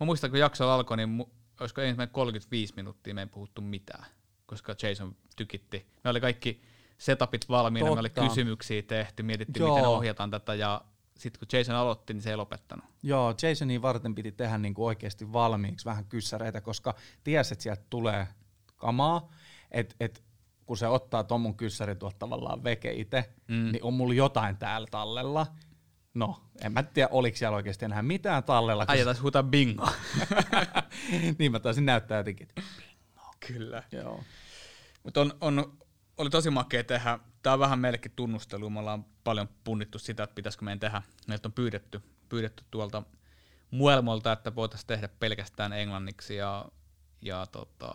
[0.00, 1.30] Mä muistan, kun jakso alkoi, niin mu-
[1.60, 4.06] olisiko ensimmäinen 35 minuuttia me ei puhuttu mitään,
[4.46, 5.86] koska Jason tykitti.
[6.04, 6.62] Me oli kaikki
[6.98, 8.28] setupit valmiina, me oli Totta.
[8.28, 9.74] kysymyksiä tehty, mietittiin, Joo.
[9.74, 10.80] miten ohjataan tätä, ja
[11.18, 12.84] sitten kun Jason aloitti, niin se ei lopettanut.
[13.02, 16.94] Joo, Jasonin varten piti tehdä niinku oikeasti valmiiksi vähän kyssäreitä, koska
[17.24, 18.26] ties, että sieltä tulee
[18.76, 19.30] kamaa,
[19.70, 20.22] että et,
[20.66, 23.72] kun se ottaa ton mun kyssärin tuolta tavallaan veke itse, Mm.
[23.72, 25.46] niin on mulla jotain täällä tallella.
[26.14, 28.84] No, en mä tiedä, oliko siellä oikeasti enää mitään tallella.
[28.88, 29.88] Äijä taisi huutaa bingo.
[31.38, 32.48] niin mä taisin näyttää jotenkin.
[32.48, 32.62] että-
[33.46, 33.82] Kyllä.
[33.92, 34.20] Joo.
[35.02, 35.78] Mutta on, on,
[36.16, 37.18] oli tosi makea tehdä.
[37.42, 38.70] Tämä on vähän meillekin tunnustelu.
[38.70, 41.02] Me ollaan paljon punnittu sitä, että pitäisikö meidän tehdä.
[41.26, 43.02] Meiltä on pyydetty, pyydetty tuolta
[43.70, 46.36] muelmolta, että voitaisiin tehdä pelkästään englanniksi.
[46.36, 46.64] Ja,
[47.22, 47.92] ja tota,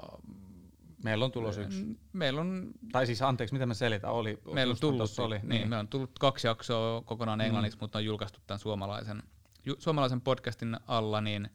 [1.04, 1.86] Meillä on tulos yksi.
[2.14, 4.40] meillä on Tai siis anteeksi, mitä mä selitän, oli.
[4.54, 5.40] Meillä on tullut, oli.
[5.44, 7.84] niin, meillä on tullut kaksi jaksoa kokonaan englanniksi, mm.
[7.84, 9.24] mutta on julkaistu tämän suomalaisen,
[9.66, 11.50] ju, suomalaisen podcastin alla, niin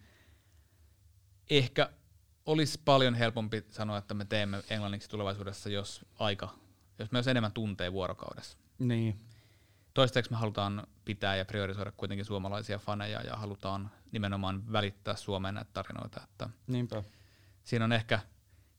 [1.51, 1.91] ehkä
[2.47, 6.49] olisi paljon helpompi sanoa, että me teemme englanniksi tulevaisuudessa, jos aika,
[6.99, 8.59] jos meillä olisi enemmän tunteja vuorokaudessa.
[8.79, 9.19] niin.
[9.95, 15.71] Toistaiseksi me halutaan pitää ja priorisoida kuitenkin suomalaisia faneja ja halutaan nimenomaan välittää Suomeen näitä
[15.73, 17.05] tarinoita, että Niinpä.
[17.65, 18.21] siinä on ehkä,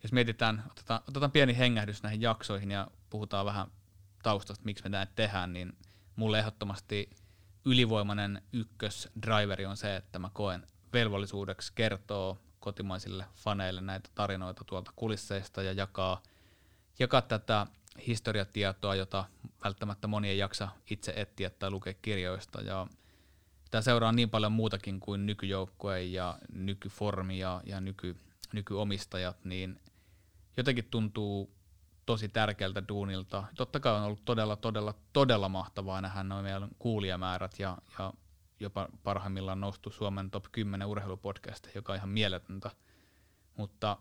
[0.05, 3.67] jos mietitään, otetaan, otetaan pieni hengähdys näihin jaksoihin ja puhutaan vähän
[4.23, 5.77] taustasta, miksi me näin tehdään, niin
[6.15, 7.09] mulle ehdottomasti
[7.65, 15.61] ylivoimainen ykkösdriveri on se, että mä koen velvollisuudeksi kertoa kotimaisille faneille näitä tarinoita tuolta kulisseista
[15.61, 16.23] ja jakaa,
[16.99, 17.67] jakaa tätä
[18.07, 19.25] historiatietoa, jota
[19.63, 22.61] välttämättä moni ei jaksa itse etsiä tai lukea kirjoista.
[22.61, 22.87] Ja
[23.71, 28.15] tämä seuraa niin paljon muutakin kuin nykyjoukkue ja nykyformi ja, ja nyky,
[28.53, 29.79] nykyomistajat, niin
[30.57, 31.55] jotenkin tuntuu
[32.05, 33.43] tosi tärkeältä duunilta.
[33.55, 38.13] Totta kai on ollut todella, todella, todella mahtavaa nähdä noin meidän kuulijamäärät ja, ja
[38.59, 42.71] jopa parhaimmillaan noustu Suomen top 10 urheilupodcasteja, joka on ihan mieletöntä.
[43.57, 43.97] Mutta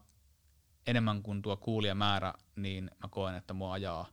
[0.87, 4.07] enemmän kuin tuo kuulijamäärä, niin mä koen, että mua ajaa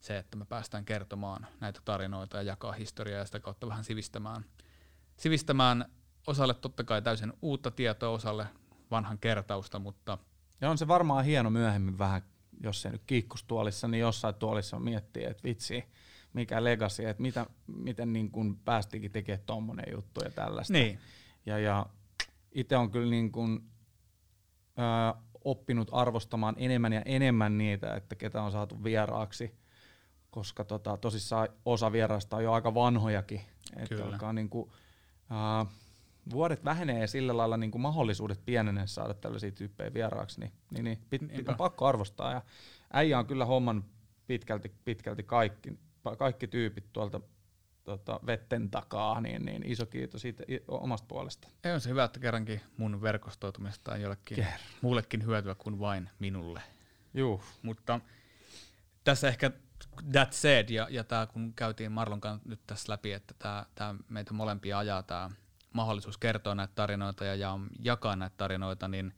[0.00, 4.44] se, että me päästään kertomaan näitä tarinoita ja jakaa historiaa ja sitä kautta vähän sivistämään,
[5.16, 5.84] sivistämään
[6.26, 8.46] osalle totta kai täysin uutta tietoa, osalle
[8.90, 10.18] vanhan kertausta, mutta
[10.60, 12.22] Ja on se varmaan hieno myöhemmin vähän,
[12.62, 15.84] jos ei nyt kiikkustuolissa, niin jossain tuolissa miettii, että vitsi,
[16.32, 20.72] mikä legacy, että mitä, miten niin kuin päästiinkin tekemään tommonen juttu ja tällaista.
[20.72, 20.98] niin,
[21.46, 21.86] Ja, ja
[22.52, 23.70] itse on kyllä niin kuin,
[24.78, 29.54] ö, oppinut arvostamaan enemmän ja enemmän niitä, että ketä on saatu vieraaksi,
[30.30, 33.40] koska tota, tosissaan osa vieraista on jo aika vanhojakin.
[33.76, 34.70] Että alkaa niin kuin,
[35.30, 35.66] ö,
[36.30, 40.98] vuodet vähenee sillä lailla niin kuin mahdollisuudet pienenee saada tällaisia tyyppejä vieraaksi, niin, niin, niin
[41.10, 41.52] pit, Niinpä.
[41.52, 42.32] on pakko arvostaa.
[42.32, 42.42] Ja
[42.92, 43.84] äijä on kyllä homman
[44.26, 45.78] pitkälti, pitkälti kaikki,
[46.18, 47.20] kaikki tyypit tuolta
[47.84, 51.48] tota, vetten takaa, niin, niin iso kiitos siitä omasta puolesta.
[51.64, 54.58] ei on se hyvä, että kerrankin mun verkostoitumista on jollekin Kerran.
[54.82, 56.62] muullekin hyötyä kuin vain minulle.
[57.14, 58.00] Juu, Mutta
[59.04, 59.50] tässä ehkä
[60.12, 64.32] that said, ja, ja tämä kun käytiin Marlon kanssa nyt tässä läpi, että tämä meitä
[64.34, 65.30] molempia ajaa tämä
[65.74, 69.14] mahdollisuus kertoa näitä tarinoita ja, ja jakaa näitä tarinoita, niin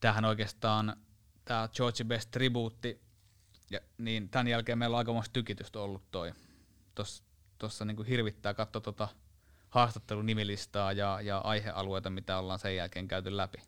[0.00, 0.96] tämähän oikeastaan
[1.44, 3.02] tämä George Best tribuutti,
[3.70, 6.32] ja, niin tämän jälkeen meillä on aikamoista tykitystä ollut toi.
[7.58, 9.08] Tuossa niinku hirvittää katsoa tuota
[9.70, 13.58] haastattelun nimilistaa ja, ja aihealueita, mitä ollaan sen jälkeen käyty läpi.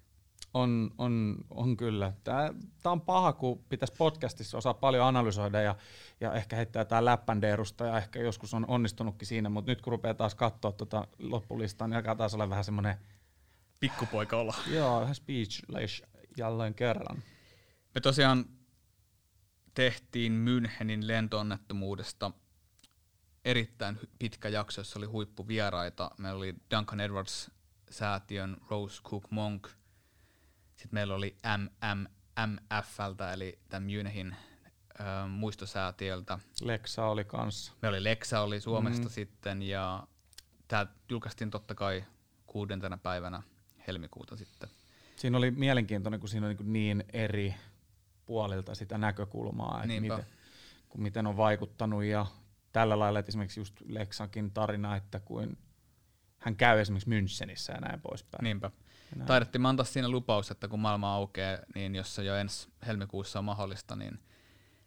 [0.59, 2.13] On, on, on kyllä.
[2.25, 2.53] Tämä
[2.85, 5.77] on paha, kun pitäisi podcastissa osaa paljon analysoida ja,
[6.21, 10.15] ja ehkä heittää jotain läppändeerusta ja ehkä joskus on onnistunutkin siinä, mutta nyt kun rupeaa
[10.15, 12.97] taas katsoa tuota loppulistaa, niin alkaa taas olla vähän semmoinen,
[13.81, 14.55] Pikkupoika olla.
[14.75, 16.03] joo, vähän speechless
[16.37, 17.23] jälleen kerran.
[17.95, 18.45] Me tosiaan
[19.75, 22.31] tehtiin Münchenin lentoonnettomuudesta
[23.45, 26.11] erittäin pitkä jakso, jossa oli huippuvieraita.
[26.19, 29.69] Meillä oli Duncan Edwards-säätiön Rose Cook Monk.
[30.79, 32.07] Sitten meillä oli MM,
[32.47, 34.35] MFltä, eli tämän Münchenin
[35.01, 36.39] ö, muistosäätiöltä.
[36.61, 37.73] Leksa oli kanssa.
[37.83, 39.11] Meillä oli Lexa oli Suomesta Mm.
[39.11, 40.07] sitten, ja
[40.69, 42.05] tämä julkaistiin totta kai
[42.47, 43.43] kuudentena päivänä
[43.87, 44.69] helmikuuta sitten.
[45.17, 47.55] Siinä oli mielenkiintoinen, kun siinä on niin, niin eri
[48.27, 50.27] puolilta sitä näkökulmaa, että miten,
[50.89, 52.27] kun miten on vaikuttanut ja
[52.73, 55.59] tällä lailla, että esimerkiksi just Leksankin tarina, että kuin
[56.39, 58.45] hän käy esimerkiksi Münchenissä ja näin poispäin.
[58.45, 58.71] Niinpä.
[59.17, 59.27] Näin.
[59.27, 63.45] Taidettiin antaa siinä lupaus, että kun maailma aukeaa, niin jos se jo ensi helmikuussa on
[63.45, 64.19] mahdollista, niin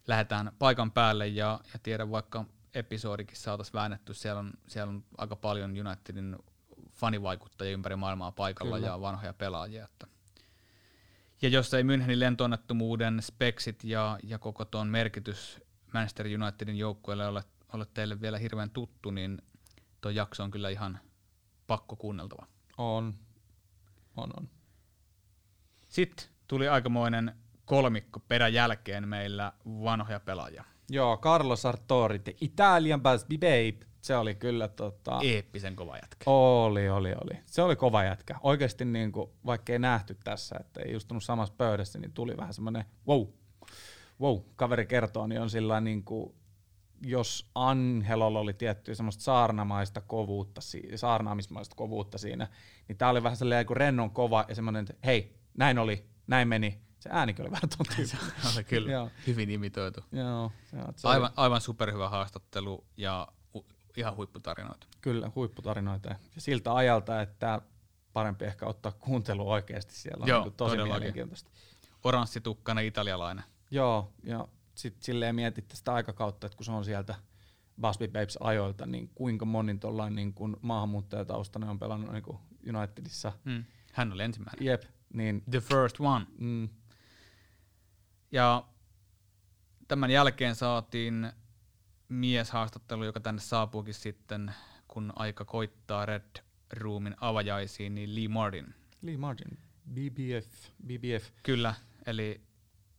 [0.07, 4.13] lähdetään paikan päälle ja, ja tiedän vaikka episodikin saataisiin väännetty.
[4.13, 6.35] Siellä on, siellä on aika paljon Unitedin
[6.91, 8.87] fanivaikuttajia ympäri maailmaa paikalla Kyllä.
[8.87, 9.85] ja vanhoja pelaajia.
[9.85, 10.07] Että.
[11.41, 15.61] Ja jos ei Münchenin lentoonnettomuuden speksit ja, ja koko tuon merkitys
[15.93, 17.43] Manchester Unitedin joukkueelle ole,
[17.73, 19.41] ole teille vielä hirveän tuttu, niin
[20.01, 20.99] tuo jakso on kyllä ihan
[21.67, 22.47] pakko kuunneltava.
[22.77, 23.13] On.
[24.17, 24.49] On, on.
[25.89, 27.35] Sitten tuli aikamoinen
[27.65, 30.63] kolmikko peräjälkeen meillä vanhoja pelaajia.
[30.89, 33.85] Joo, Carlo Sartori, the Italian Busby Babe.
[34.01, 35.19] Se oli kyllä tota...
[35.23, 36.23] Eeppisen kova jätkä.
[36.25, 37.39] Oli, oli, oli.
[37.45, 38.35] Se oli kova jätkä.
[38.43, 42.53] Oikeasti niin kuin, vaikka ei nähty tässä, että ei istunut samassa pöydässä, niin tuli vähän
[42.53, 43.27] semmoinen wow,
[44.21, 46.35] wow, kaveri kertoo, niin on sillä niin kuin,
[47.01, 50.61] jos Angelolla oli tiettyä semmoista saarnamaista kovuutta,
[50.95, 52.47] saarnaamismaista kovuutta siinä,
[52.87, 56.47] niin tää oli vähän sellainen kuin rennon kova ja semmoinen, että hei, näin oli, näin
[56.47, 56.81] meni.
[56.99, 58.25] Se äänikin oli vähän ton tyyppinen.
[58.55, 59.09] oli kyllä Joo.
[59.27, 59.99] hyvin imitoitu.
[60.11, 63.27] Joo, joo, se Aivan, aivan superhyvä haastattelu ja
[63.57, 63.65] hu-
[63.97, 64.87] ihan huipputarinoita.
[65.01, 66.09] kyllä huipputarinoita.
[66.09, 67.61] Ja siltä ajalta, että
[68.13, 70.21] parempi ehkä ottaa kuuntelu oikeasti siellä.
[70.23, 71.51] On Joo, niin kuin tosi mielenkiintoista.
[72.03, 73.43] Oranssitukkainen italialainen.
[73.71, 74.47] Joo, ja
[74.81, 77.15] sitten silleen mietitte sitä aikakautta, että kun se on sieltä
[77.81, 82.37] Busby Babes ajoilta, niin kuinka monin tuollainen niin kuin maahanmuuttajataustainen on pelannut niin kuin
[82.75, 83.31] Unitedissa.
[83.45, 83.63] Mm.
[83.93, 84.65] Hän oli ensimmäinen.
[84.65, 86.25] Jep, niin The first one.
[86.37, 86.69] mm,
[88.31, 88.63] Ja
[89.87, 91.31] tämän jälkeen saatiin
[92.09, 94.53] mieshaastattelu, joka tänne saapuukin sitten,
[94.87, 98.75] kun aika koittaa Red Roomin avajaisiin, niin Lee Martin.
[99.01, 99.57] Lee Martin,
[99.93, 101.31] BBF, BBF.
[101.43, 101.73] Kyllä,
[102.05, 102.41] eli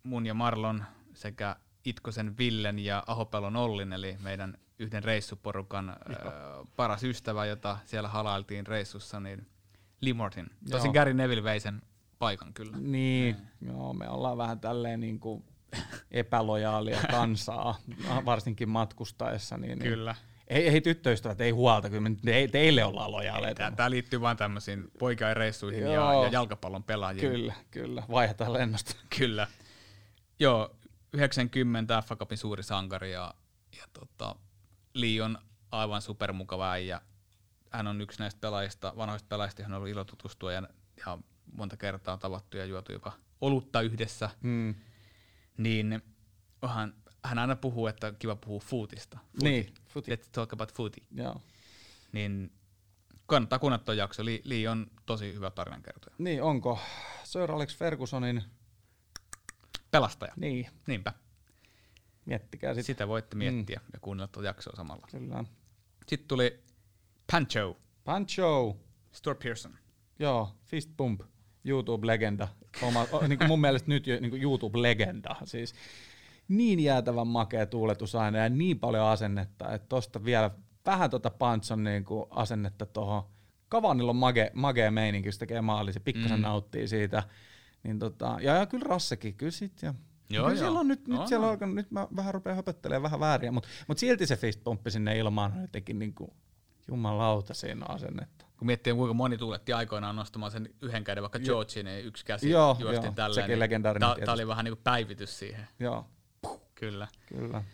[0.02, 6.14] mun ja Marlon sekä Itkosen Villen ja Ahopelon Ollin, eli meidän yhden reissuporukan ö,
[6.76, 9.46] paras ystävä, jota siellä halailtiin reissussa, niin
[10.00, 10.46] Lee Martin.
[10.70, 10.92] Tosin Joo.
[10.92, 11.82] Gary Neville vei sen
[12.18, 12.76] paikan kyllä.
[12.76, 15.44] Niin, joo, me ollaan vähän tälleen niin kuin
[16.10, 17.78] epälojaalia kansaa,
[18.24, 19.56] varsinkin matkustaessa.
[19.56, 20.14] Niin, niin Kyllä.
[20.48, 23.72] Ei, ei tyttöystävät, ei huolta, kyllä me te, teille ollaan lojaaleita.
[23.76, 27.30] Tämä liittyy vain tämmöisiin poikaireissuihin ja, ja jalkapallon pelaajiin.
[27.30, 28.96] Kyllä, kyllä, vaihdetaan lennosta.
[29.18, 29.46] Kyllä.
[30.38, 30.76] Joo,
[31.12, 33.34] 90 FA Cupin suuri sankari ja,
[33.76, 34.36] ja tota,
[34.94, 35.38] Lee on
[35.70, 37.00] aivan supermukava äijä.
[37.70, 40.62] Hän on yksi näistä pelaajista, vanhoista pelaajista, johon on ollut ilo tutustua ja,
[41.06, 41.18] ja
[41.52, 44.30] monta kertaa tavattu ja juotu jopa olutta yhdessä.
[44.40, 44.74] Mm.
[45.58, 46.02] Niin
[46.66, 46.94] hän,
[47.24, 49.18] hän aina puhuu, että on kiva puhua footista.
[49.42, 50.14] Niin, footy.
[50.14, 51.02] Let's talk about footy.
[51.14, 51.40] Joo.
[52.12, 52.52] Niin
[53.26, 54.24] kannattaa kuunnella tuo jakso.
[54.44, 56.16] Lee on tosi hyvä tarinankertoja.
[56.18, 56.78] Niin, onko
[57.24, 58.42] Sir Alex Fergusonin,
[59.92, 60.32] Pelastaja.
[60.36, 61.12] niin, Niinpä.
[62.24, 62.84] miettikää sitten.
[62.84, 65.06] Sitä voitte miettiä ja kuunnella tuota jaksoa samalla.
[65.10, 65.44] Kyllä.
[66.06, 66.60] Sitten tuli
[67.32, 68.76] Pancho, Pancho,
[69.12, 69.78] Stuart Pearson.
[70.18, 71.20] joo, Fist Pump,
[71.64, 72.48] YouTube-legenda.
[72.82, 75.36] Oma, o, niin kuin mun mielestä nyt jo niin YouTube-legenda.
[75.44, 75.74] Siis
[76.48, 80.50] niin jäätävän makea tuuletus aina ja niin paljon asennetta, että tosta vielä
[80.86, 83.22] vähän tota Panchon niin kuin asennetta tuohon.
[83.68, 86.42] Kavanilla on mage, magea meininki, jos tekee maali, se pikkasen Mm.
[86.42, 87.22] nauttii siitä.
[87.82, 89.82] Niin tota, ja, ja kyllä Rassekin, kyllä sit.
[89.82, 89.94] Ja,
[90.30, 90.58] Joo, kyllä joo.
[90.58, 93.52] siellä on nyt, nyt On, siellä on alkanut, nyt mä vähän rupean höpöttelemään vähän vääriä,
[93.52, 96.30] mutta mut silti se fistpumppi sinne ilmaan on jotenkin niin kuin,
[96.88, 98.46] jumalauta siinä asennetta.
[98.56, 102.50] Kun miettii, kuinka moni tuuletti aikoinaan nostamaan sen yhden käden, vaikka Georgin, niin yksi käsi
[102.50, 103.46] Joo, juosti joo, tälleen.
[103.46, 104.30] sekin niin Tämä tietysti.
[104.30, 105.68] oli vähän niin kuin päivitys siihen.
[105.80, 106.06] Joo,
[106.74, 107.08] Kyllä.
[107.26, 107.64] kyllä.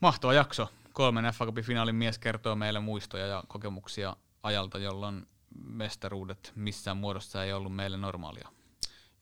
[0.00, 0.68] Mahtava jakso.
[0.92, 5.26] Kolmen FA Cupin finaalin mies kertoo meille muistoja ja kokemuksia ajalta, jolloin
[5.64, 8.48] mestaruudet missään muodossa ei ollut meille normaalia.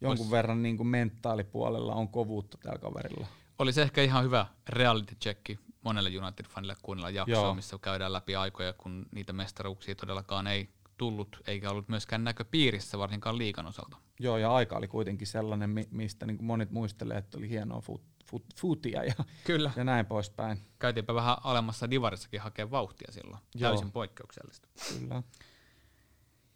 [0.01, 3.27] Jonkun Ois- verran niin kuin mentaalipuolella on kovuutta tällä kaverilla.
[3.59, 7.55] Olisi ehkä ihan hyvä reality checki monelle United-fanille kuunnella jaksoa, Joo.
[7.55, 13.39] missä käydään läpi aikoja, kun niitä mestaruuksia todellakaan ei tullut, eikä ollut myöskään näköpiirissä, varsinkaan
[13.39, 13.97] liikan osalta.
[14.21, 17.81] Joo, ja aika oli kuitenkin sellainen, mi- mistä niin kuin monet muistelee, että oli hienoa
[17.81, 19.71] fut, fut, futia ja, Kyllä.
[19.77, 20.59] ja näin poispäin.
[20.79, 23.43] Käytiinpä vähän alemmassa divarissakin hakea vauhtia silloin.
[23.55, 23.71] Joo.
[23.71, 24.69] Täysin poikkeuksellista.
[24.99, 25.23] Kyllä.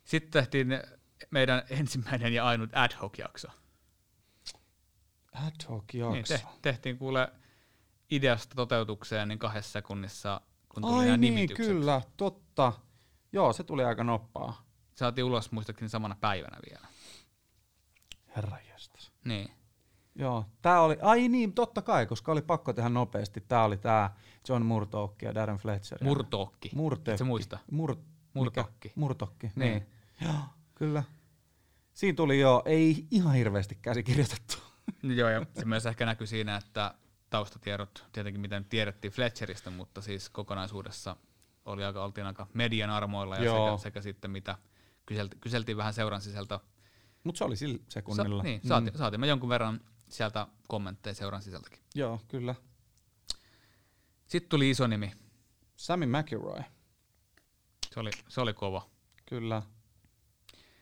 [0.05, 0.69] Sitten tehtiin
[1.31, 3.49] meidän ensimmäinen ja ainut ad hoc jakso.
[5.33, 7.29] Ad hoc Niin, te, tehtiin kuule
[8.11, 11.67] ideasta toteutukseen niin kahdessa sekunnissa, kun tuli Ai nämä niin, nimitykset.
[11.67, 12.73] kyllä, totta.
[13.33, 14.65] Joo, se tuli aika noppaa.
[14.95, 16.87] Saatiin ulos muistaakseni samana päivänä vielä.
[18.37, 19.13] Herra jestas.
[19.25, 19.51] Niin.
[20.15, 23.41] Joo, tää oli, ai niin, totta kai, koska oli pakko tehdä nopeasti.
[23.41, 24.17] Tää oli tää
[24.49, 26.05] John Murtock ja Darren Fletcher.
[26.05, 26.71] Murtokki.
[26.75, 27.11] Murtekki.
[27.11, 27.59] Et sä muista?
[27.71, 27.97] Mur,
[28.35, 28.89] Murtokki.
[28.89, 29.01] Mikä?
[29.01, 29.71] Murtokki, Niin.
[29.73, 29.87] niin.
[30.21, 30.35] Joo,
[30.83, 31.03] kyllä.
[31.95, 34.57] Siinä tuli jo, ei ihan hirveästi käsikirjoitettu.
[35.03, 36.95] Joo, ja se myös ehkä näkyy siinä, että
[37.31, 41.17] taustatiedot, tietenkin miten tiedettiin Fletcheristä, mutta siis kokonaisuudessa
[41.65, 43.69] oli aika, oltiin aika median armoilla ja Joo.
[43.79, 44.59] sekä, sekä, sitten mitä
[45.07, 46.61] kyselti, kyseltiin vähän seuran sisältä.
[47.25, 48.43] Mutta se oli sillä sekunnilla.
[48.43, 51.79] Sa- niin, saatiin, saatiin me jonkun verran sieltä kommentteja seuran sisältäkin.
[51.95, 52.55] Joo, kyllä.
[54.27, 55.13] Sitten tuli iso nimi.
[55.77, 56.63] Sammy McIlroy,
[57.95, 58.91] Se oli, se oli kova.
[59.27, 59.63] kyllä.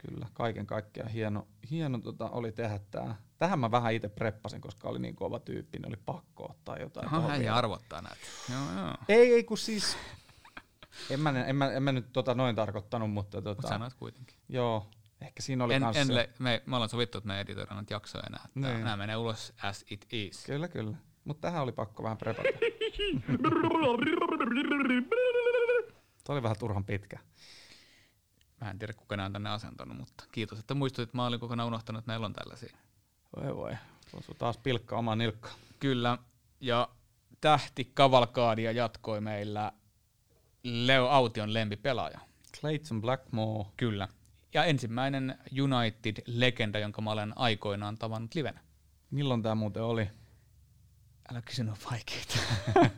[0.07, 3.17] Kyllä, kaiken kaikkiaan hieno, hieno tota, oli tehdä tää.
[3.39, 7.07] Tähän mä vähän itse preppasin, koska oli niin kova tyyppi, niin oli pakko ottaa jotain.
[7.07, 7.55] Aha, hän vielä.
[7.57, 8.21] arvottaa näitä.
[8.51, 8.95] Joo, joo.
[9.09, 9.97] Ei, ei kun siis,
[11.11, 14.37] en mä, en mä, en mä nyt tota noin tarkoittanut, mutta tota, Mutta sanoit kuitenkin.
[14.49, 14.91] joo,
[15.21, 17.75] ehkä siinä oli En, kans en le, me, me ollaan sovittu, että me ei editoida
[17.75, 18.49] näitä jaksoja enää.
[18.55, 18.85] Niin.
[18.85, 20.45] Nämä menee ulos as it is.
[20.47, 20.97] Kyllä, kyllä.
[21.25, 22.49] Mutta tähän oli pakko vähän prepata.
[26.25, 27.19] Tuo oli vähän turhan pitkä.
[28.61, 31.15] Mä en tiedä, kuka nämä on tänne asentanut, mutta kiitos, että muistutit.
[31.15, 32.77] Mä olin kokonaan unohtanut, että meillä on tällaisia.
[33.37, 33.77] Voi voi.
[34.13, 35.55] Osui taas pilkka omaan nilkkaan.
[35.79, 36.19] Kyllä,
[36.61, 36.89] ja
[37.41, 39.73] tähti Kavalkaadia jatkoi meillä
[40.63, 42.21] Leo Aution lempipelaaja.
[42.61, 43.69] Clayton Blackmore.
[43.77, 44.09] Kyllä.
[44.55, 48.61] Ja ensimmäinen United-legenda, jonka mä olen aikoinaan tavannut livenä.
[49.11, 50.09] Milloin tämä muuten oli?
[51.33, 52.39] Älä kysy noin vaikeita.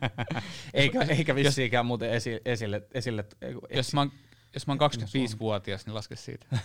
[0.73, 4.11] Eikä, eikä vissiinkään muuten esi, esille, esille kun jos, mä oon,
[4.53, 6.47] jos mä oon 25-vuotias, niin laske siitä.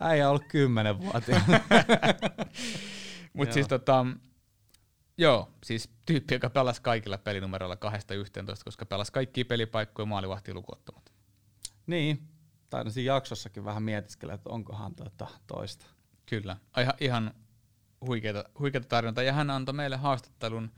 [0.00, 1.40] äijä on ollut 10 vuotia.
[3.32, 4.06] Mutta siis tota,
[5.18, 7.78] joo, siis tyyppi, joka pelasi kaikilla pelinumeroilla 2-11,
[8.64, 11.12] koska pelasi kaikkia pelipaikkoja maalivahtia lukuottamatta.
[11.86, 12.28] niin,
[12.70, 15.86] taidan siinä jaksossakin vähän mietiskellä, että onkohan tota toista.
[16.26, 17.34] Kyllä, ihan, ihan
[18.06, 19.22] huikeita, huikeita tarinoita.
[19.22, 20.70] Ja hän antoi meille haastattelun,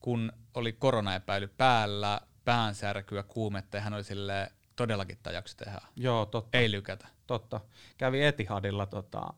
[0.00, 5.88] kun oli koronaepäily päällä, päänsärkyä, kuumetta, ja hän oli silleen, todellakin tämä jakso tehdään.
[5.96, 6.58] Joo, totta.
[6.58, 7.08] Ei lykätä.
[7.26, 7.60] totta.
[7.98, 9.34] Kävi Etihadilla tota,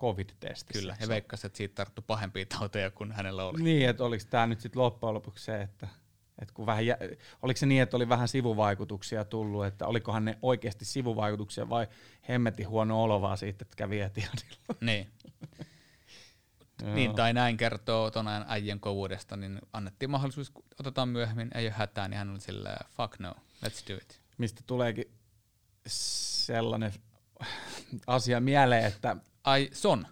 [0.00, 0.80] covid-testissä.
[0.80, 3.62] Kyllä, ja Se- veikkasi, että siitä tarttu pahempia tauteja kuin hänellä oli.
[3.62, 5.88] Niin, että oliko tämä nyt sitten loppujen lopuksi se, että,
[6.42, 6.96] että kun vähän jä,
[7.42, 11.86] oliko se niin, että oli vähän sivuvaikutuksia tullut, että olikohan ne oikeasti sivuvaikutuksia vai
[12.28, 14.56] hemmetin huono olo vaan siitä, että kävi Etihadilla.
[14.80, 15.12] Niin.
[16.94, 21.74] Niin, tai näin kertoo ton ajan äijän kovuudesta, niin annettiin mahdollisuus, otetaan myöhemmin, ei ole
[21.76, 23.34] hätää, niin hän oli silleen, fuck no,
[23.66, 24.21] let's do it.
[24.42, 25.04] Mistä tuleekin
[25.86, 26.92] sellainen
[28.06, 30.06] asia mieleen, että Ai, Son.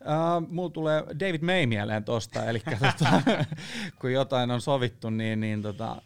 [0.00, 3.22] Uh, mulla tulee David May mieleen tosta, eli tota,
[4.00, 6.02] kun jotain on sovittu, niin, niin tota,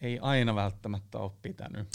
[0.00, 1.88] ei aina välttämättä ole pitänyt.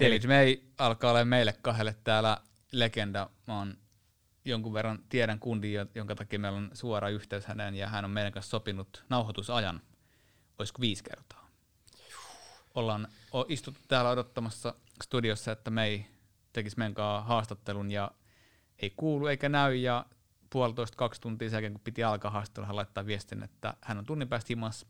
[0.00, 2.38] David May alkaa olla meille kahdelle täällä
[2.70, 3.30] legenda.
[3.46, 3.76] Mä oon
[4.44, 8.10] jonkun verran tiedän kundin, jo- jonka takia meillä on suora yhteys häneen, ja hän on
[8.10, 9.80] meidän kanssa sopinut nauhoitusajan,
[10.58, 11.48] olisiko viisi kertaa.
[12.74, 16.06] Ollaan o- istuttu täällä odottamassa studiossa, että me ei
[16.52, 18.10] tekisi menkaa haastattelun ja
[18.78, 20.06] ei kuulu eikä näy ja
[20.50, 24.06] puolitoista kaksi tuntia sen jälkeen, kun piti alkaa haastattelua, hän laittaa viestin, että hän on
[24.06, 24.86] tunnin päästä himassa.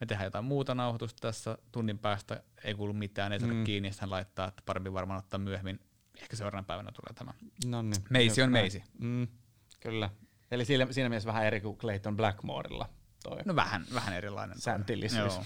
[0.00, 3.64] Me tehdään jotain muuta nauhoitusta tässä tunnin päästä, ei kuulu mitään, ei saada Mm.
[3.64, 5.80] kiinni, hän laittaa, että parempi varmaan ottaa myöhemmin.
[6.22, 7.32] Ehkä seuraavana päivänä tulee tämä.
[7.66, 8.02] No niin.
[8.10, 8.62] Meisi on Näin.
[8.62, 8.82] meisi.
[8.98, 9.28] Mm,
[9.80, 10.10] kyllä.
[10.50, 12.88] Eli siinä, siinä mielessä vähän eri kuin Clayton Blackmorella
[13.22, 14.60] toi No vähän, vähän erilainen.
[14.60, 15.34] sääntillisyys.
[15.34, 15.44] Joo.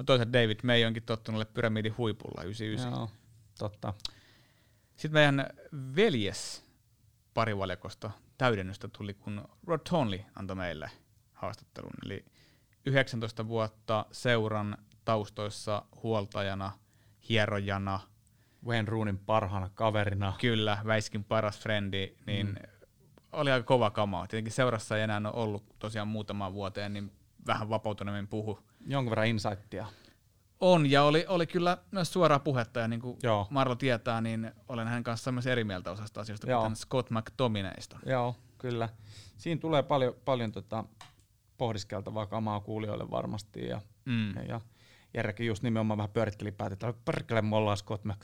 [0.00, 2.92] Mutta toisaalta David May onkin tottunut pyramidin huipulla 99.
[2.92, 3.10] Joo,
[3.58, 3.94] totta.
[4.96, 5.46] Sitten meidän
[5.96, 6.64] veljes
[7.34, 10.90] parivaljakosta täydennystä tuli, kun Rod Tonley antoi meille
[11.32, 11.90] haastattelun.
[12.04, 12.24] Eli
[12.86, 16.72] 19 vuotta seuran taustoissa huoltajana,
[17.28, 18.00] hierojana,
[18.66, 20.34] Wayne Roonin parhaana kaverina.
[20.40, 22.56] kyllä, Väiskin paras frendi, niin mm.
[23.32, 24.26] oli aika kova kamaa.
[24.26, 27.12] Tietenkin seurassa ei enää ole ollut tosiaan muutamaan vuoteen, niin
[27.46, 28.69] vähän vapautuneemmin puhu.
[28.86, 29.86] Jonkun verran insightia.
[30.60, 33.46] On, ja oli, oli kyllä myös suoraa puhetta, ja niin kuin Joo.
[33.50, 36.62] Marlo tietää, niin olen hänen kanssaan myös eri mieltä osasta asioista, Joo.
[36.62, 37.98] kuten Scott McTominaysta.
[38.06, 38.88] Joo, kyllä.
[39.36, 40.84] Siinä tulee paljon, paljon tota
[41.58, 43.66] pohdiskeltavaa kamaa kuulijoille varmasti.
[43.66, 44.34] Ja, Mm.
[44.36, 44.60] ja, ja
[45.14, 48.04] Jerrekin just nimenomaan vähän pyöritteli päätä, että perkele me ollaan Scott.
[48.04, 48.14] Niin,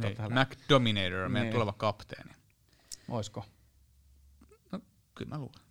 [0.00, 0.16] Niin.
[0.38, 1.52] McDominator, meidän Niin.
[1.52, 2.32] tuleva kapteeni.
[3.08, 3.44] Oisko?
[4.72, 4.80] No,
[5.14, 5.62] kyllä mä luulen.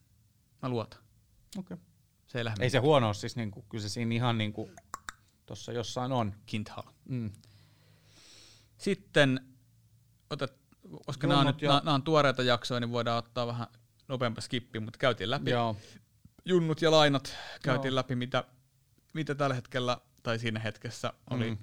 [0.61, 0.99] Mä luotan.
[1.57, 1.77] Okay.
[2.29, 4.71] Se ei lähde Ei se huono ole, siis niinku, kyllä se siinä ihan niinku,
[5.45, 6.35] tossa jossain on.
[6.45, 6.83] Kinthal.
[7.05, 7.31] Mm.
[8.77, 9.39] Sitten,
[10.29, 10.53] otat,
[11.05, 13.67] koska nämä on, nyt, ja- nämä, on tuoreita jaksoja, niin voidaan ottaa vähän
[14.07, 15.77] nopeampi skippi, mutta käytiin läpi Joo,
[16.45, 17.95] junnut ja lainat, käytiin Joo.
[17.95, 18.43] läpi mitä,
[19.13, 21.57] mitä tällä hetkellä tai siinä hetkessä oli Mm.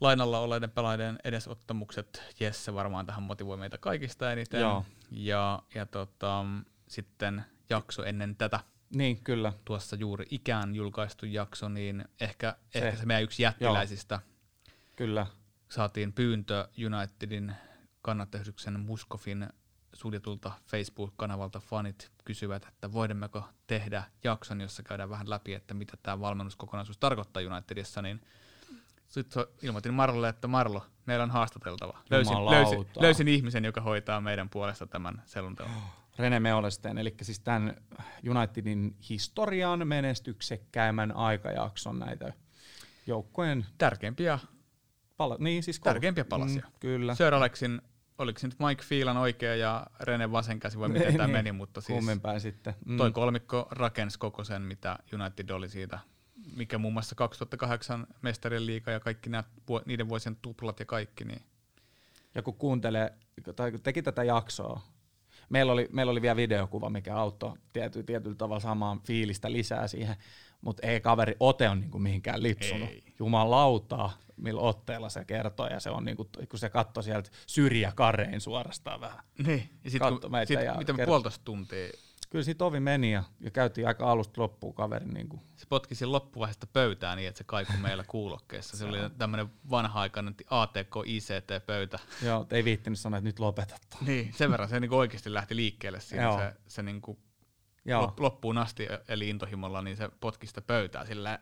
[0.00, 2.22] lainalla olleiden pelaajien edesottamukset.
[2.40, 4.60] Jesse varmaan tähän motivoi meitä kaikista eniten.
[4.60, 4.84] Joo.
[5.10, 6.44] Ja, ja tota,
[6.88, 8.60] sitten jakso ennen tätä,
[8.94, 9.52] niin kyllä.
[9.64, 14.20] tuossa juuri ikään julkaistu jakso, niin ehkä se, ehkä se meidän yksi jättiläisistä
[14.96, 15.26] Kyllä.
[15.68, 17.54] saatiin pyyntö Unitedin
[18.02, 19.48] kannattajyksen Muskofin
[19.92, 26.20] suljetulta Facebook-kanavalta fanit kysyvät, että voimmeko tehdä jakson, jossa käydään vähän läpi, että mitä tämä
[26.20, 28.20] valmennuskokonaisuus tarkoittaa Unitedissa, niin
[29.08, 31.98] sitten ilmoitin Marlolle, että Marlo, meillä on haastateltava.
[32.10, 35.70] Löysin, löysin, löysin ihmisen, joka hoitaa meidän puolesta tämän selonteon.
[36.18, 37.76] Rene Meolesteen, eli siis tämän
[38.30, 42.32] Unitedin historian menestyksekkäimmän aikajakson näitä
[43.06, 44.38] joukkojen Tärkeimpiä
[45.16, 46.62] pala- niin, siis Tärkeimpiä palasia.
[46.66, 47.14] Mm, kyllä.
[47.14, 47.82] Sir Alexin,
[48.18, 51.32] oliko se nyt Mike Phelan oikea ja Rene vasen käsi vai miten tämä niin.
[51.36, 52.04] meni, mutta siis
[52.38, 52.74] sitten.
[52.86, 52.96] Mm.
[52.96, 55.98] toi kolmikko rakensi koko sen, mitä United oli siitä,
[56.56, 59.30] mikä muun muassa 2008 mestarien liiga ja kaikki
[59.68, 61.42] vuo- niiden vuosien tuplat ja kaikki, niin
[62.34, 63.12] Ja kun kuuntelee,
[63.56, 64.82] tai kun teki tätä jaksoa,
[65.52, 70.16] meillä oli, meillä oli vielä videokuva, mikä auttoi tiety, tietyllä tavalla samaan fiilistä lisää siihen,
[70.60, 72.88] mutta ei kaveri ote on niinku mihinkään lipsunut.
[72.88, 73.02] Ei.
[73.18, 79.00] Jumalauta, millä otteella se kertoo, ja se on niinku, kun se katsoi sieltä syrjäkarein suorastaan
[79.00, 79.18] vähän.
[79.46, 79.68] niin.
[79.84, 81.92] ja sit, Katso kun, meitä sit, ja mitä me puolitoista tuntia,
[82.32, 85.10] Kyllä siitä ovi meni ja, ja käytiin aika alusta loppuun kaverin.
[85.14, 85.40] Niinku.
[85.56, 88.76] se potki siinä loppuvaiheesta pöytään niin, että se kaikui meillä kuulokkeessa.
[88.76, 91.98] Se oli tämmöinen vanha-aikainen ATK ICT-pöytä.
[92.22, 93.80] Joo, ei viittinyt sanoa, että nyt lopetat.
[93.90, 94.06] ton.
[94.06, 96.38] Niin, sen verran se niinku oikeasti lähti liikkeelle siinä Joo.
[96.38, 97.18] se, se niinku
[97.84, 101.38] Joo, lop, loppuun asti, eli intohimolla, niin se potki sitä pöytää sillä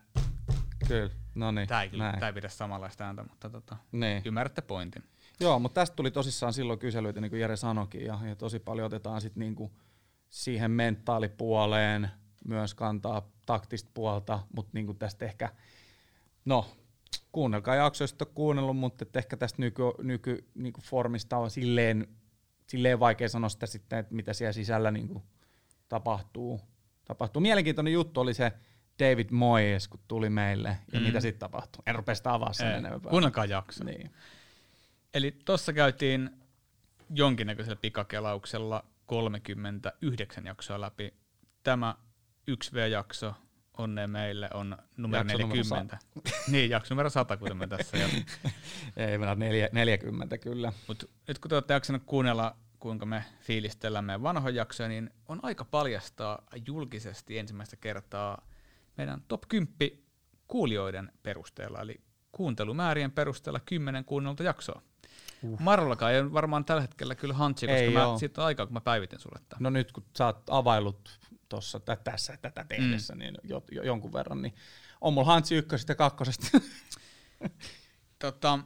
[0.87, 1.09] kyllä.
[1.35, 4.21] No niin, Tämä ei, kyllä- tää ei pidä samanlaista ääntä, mutta tota, Niin.
[4.25, 5.03] ymmärrätte pointin.
[5.39, 8.85] Joo, mutta tästä tuli tosissaan silloin kyselyitä, niin kuin Jere sanoikin, ja, ja tosi paljon
[8.85, 9.71] otetaan sit niinku
[10.31, 12.09] siihen mentaalipuoleen
[12.47, 15.49] myös kantaa taktista puolta, mutta niinku tästä ehkä,
[16.45, 16.71] no,
[17.31, 22.07] kuunnelkaa jaksoja, jos kuunnellut, mutta ehkä tästä nyky, nyky niinku formista on silleen,
[22.67, 25.23] silleen vaikea sanoa sitä sitten, että mitä siellä sisällä niinku
[25.89, 26.59] tapahtuu.
[27.05, 27.41] tapahtuu.
[27.41, 28.51] Mielenkiintoinen juttu oli se
[28.99, 31.05] David Moyes, kun tuli meille, ja Mm.
[31.05, 31.83] mitä sitten tapahtui.
[31.85, 33.09] En rupea sitä avaa sen Ei, enempää.
[33.09, 33.83] Kuunnelkaa jakso.
[33.83, 34.11] Niin.
[35.13, 36.29] Eli tuossa käytiin
[37.09, 41.13] jonkinnäköisellä pikakelauksella 39 jaksoa läpi.
[41.63, 41.95] Tämä
[42.51, 43.33] 1V-jakso
[43.77, 45.97] onne meille on numero Jakso numero 40.
[46.51, 48.07] niin, jakso numero 100, kuten me tässä jo.
[48.97, 50.73] Ei mennä neljä, 40 kyllä.
[50.87, 55.39] Mutta nyt kun te olette jaksanut kuunnella, kuinka me fiilistellään meidän vanhoja jaksoja, niin on
[55.43, 58.47] aika paljastaa julkisesti ensimmäistä kertaa
[58.97, 59.69] meidän top 10
[60.47, 62.01] kuulijoiden perusteella, eli
[62.31, 64.81] kuuntelumäärien perusteella 10 kuunnelta jaksoa.
[65.43, 65.59] Uh.
[65.59, 68.17] Marollakaan ei ole varmaan tällä hetkellä kyllä hantsi, koska Ei mä, oo.
[68.17, 69.63] siitä on aikaa, kun mä päivitin sulle tämän.
[69.63, 71.19] No nyt kun sä oot availut
[71.49, 73.19] tuossa tä, tässä tätä tehdessä, mm.
[73.19, 74.55] niin jo, jo, jonkun verran, niin
[75.01, 76.47] on mulla hantsi ykkösestä ja kakkosesta.
[78.19, 78.59] Tota,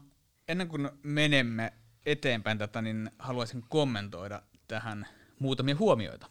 [0.48, 1.74] ennen kuin menemme
[2.06, 5.08] eteenpäin tätä, niin haluaisin kommentoida tähän
[5.40, 6.28] muutamia huomioita.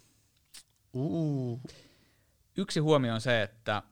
[0.93, 1.61] uh.
[2.57, 3.83] Yksi huomio on se, että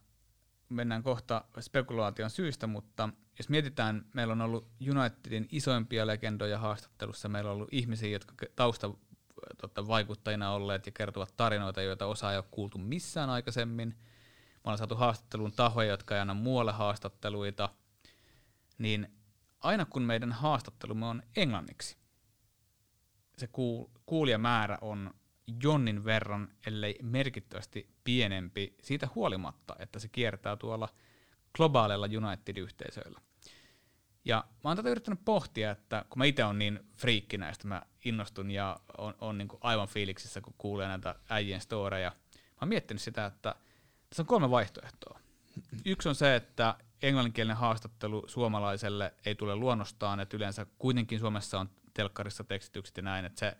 [0.68, 3.08] mennään kohta spekulaation syystä, mutta
[3.38, 8.90] jos mietitään, meillä on ollut Unitedin isoimpia legendoja haastattelussa, meillä on ollut ihmisiä, jotka tausta
[9.60, 13.88] totta, vaikuttajina olleet ja kertovat tarinoita, joita osa ei ole kuultu missään aikaisemmin.
[13.88, 17.68] Me ollaan saatu haastatteluun tahoja, jotka ei anna muualle haastatteluita.
[18.78, 19.12] Niin
[19.60, 21.96] aina kun meidän haastattelumme on englanniksi,
[23.38, 25.14] se kuul- kuulijamäärä on
[25.62, 30.88] jonnin verran, ellei merkittävästi pienempi siitä huolimatta, että se kiertää tuolla
[31.56, 33.20] globaaleilla United-yhteisöillä.
[34.24, 37.82] Ja mä oon tätä yrittänyt pohtia, että kun mä itse on niin friikki näistä, mä
[38.04, 42.10] innostun ja on, on niin aivan fiiliksissä, kun kuulee näitä äijien storeja.
[42.10, 43.54] Mä oon miettinyt sitä, että
[44.08, 45.20] tässä on kolme vaihtoehtoa.
[45.84, 51.70] Yksi on se, että englanninkielinen haastattelu suomalaiselle ei tule luonnostaan, että yleensä kuitenkin Suomessa on
[51.94, 53.56] telkkarissa tekstitykset ja näin, että se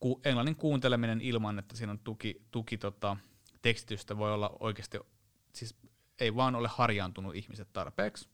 [0.00, 3.16] ku, englannin kuunteleminen ilman, että siinä on tuki, tuki tota,
[3.62, 4.98] tekstitystä voi olla oikeasti,
[5.52, 5.76] siis
[6.20, 8.28] ei vaan ole harjaantunut ihmiset tarpeeksi.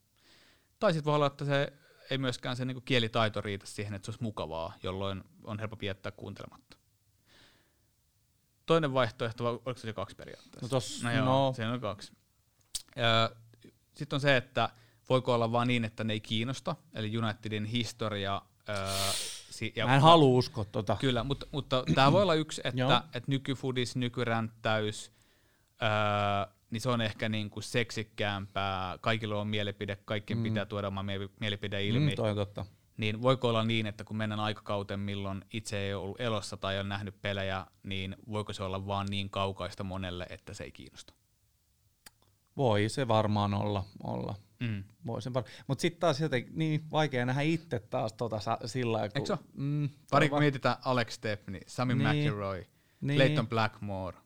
[0.79, 1.73] Tai sitten voi olla, että se
[2.11, 6.13] ei myöskään se niinku kielitaito riitä siihen, että se olisi mukavaa, jolloin on helppo viettää
[6.13, 6.77] kuuntelematta.
[8.67, 10.77] Toinen vaihtoehto, oliko se jo kaksi periaatteessa?
[10.77, 11.53] No tos- no, joo, no.
[11.57, 12.13] siinä on kaksi.
[13.95, 14.71] Sitten on se, että
[15.09, 18.43] voiko olla vaan niin, että ne ei kiinnosta, eli Unitedin historia.
[18.69, 18.77] Öö,
[19.51, 20.97] si- ja Mä en halua uskoa tota.
[21.01, 25.13] Kyllä, mutta, mutta tämä voi olla yksi, että, että nykyfudis, nykyränttäys,
[25.83, 30.43] öö, niin se on ehkä niin kuin seksikkäämpää, kaikilla on mielipide, kaikkien mm.
[30.43, 32.11] pitää tuoda oma mie- mielipide ilmi.
[32.11, 32.67] Mm, toi on totta.
[32.97, 36.79] Niin voiko olla niin, että kun mennään aikakauteen, milloin itse ei ole ollut elossa tai
[36.79, 41.15] on nähnyt pelejä, niin voiko se olla vaan niin kaukaista monelle, että se ei kiinnosta?
[42.57, 43.85] Voi se varmaan olla.
[44.03, 44.35] olla.
[44.61, 44.85] Mm.
[45.07, 48.93] Voi se var- Mutta sitten taas jotenkin niin vaikea nähdä itse taas tota sa- sillä
[48.93, 49.41] lailla, kun- Eikö se ole?
[49.55, 52.09] Mm, Pari va- mietitään Alex Stepney, Sami Niin.
[52.09, 52.65] McIlroy,
[53.01, 53.17] Niin.
[53.17, 54.17] Clayton Blackmore.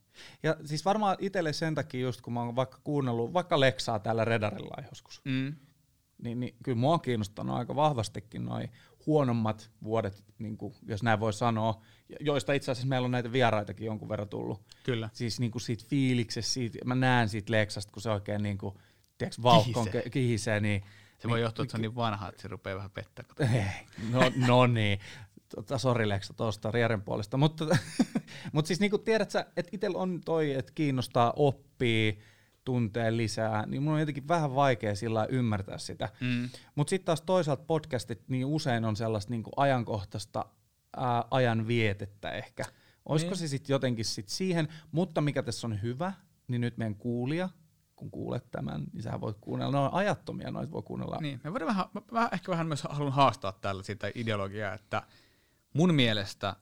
[0.42, 4.24] Ja siis varmaan itselle sen takia just, kun mä oon vaikka kuunnellut vaikka Lexaa täällä
[4.24, 5.54] Redarilla joskus, Mm.
[6.22, 8.70] niin, niin kyllä mua on kiinnostanut aika vahvastikin noin
[9.06, 11.82] huonommat vuodet, niin kuin, jos näin voi sanoa,
[12.20, 14.62] joista itse asiassa meillä on näitä vieraitakin jonkun verran tullut.
[14.84, 15.08] Kyllä.
[15.12, 18.74] Siis niin kuin siitä fiiliksestä, siitä, mä näen siitä Lexasta, kun se oikein niin kuin,
[19.18, 20.10] tiedätkö, vauhkoon Kihisee.
[20.10, 20.82] kihisee, niin
[21.18, 23.24] Se voi johtua, että se on niin vanha, että se rupeaa vähän pettää.
[23.54, 23.62] Ei,
[24.12, 24.98] no, no niin.
[25.54, 27.36] Tota, sori Leksa tuosta Rieren puolesta.
[27.36, 27.64] Mutta,
[28.52, 32.12] mutta siis niin kuin tiedät sä, että itsellä on toi, että kiinnostaa oppia,
[32.64, 36.08] tuntee lisää, niin mun on jotenkin vähän vaikea sillä ymmärtää sitä.
[36.20, 36.48] Mm.
[36.74, 40.44] Mutta sitten taas toisaalta podcastit niin usein on sellaista niin kuin ajankohtaista
[40.96, 42.64] ää, ajan vietettä ehkä.
[43.06, 43.38] Olisiko Niin.
[43.38, 46.12] se sitten jotenkin sit siihen, mutta mikä tässä on hyvä,
[46.48, 47.48] niin nyt meidän kuulija,
[47.96, 51.18] kun kuulet tämän, niin sä voit kuunnella, ne on ajattomia, noita voi kuunnella.
[51.20, 55.02] Niin, me voidaan vähän, mä, mä ehkä vähän myös haluan haastaa tällä sitä ideologiaa, että
[55.74, 56.56] mun mielestä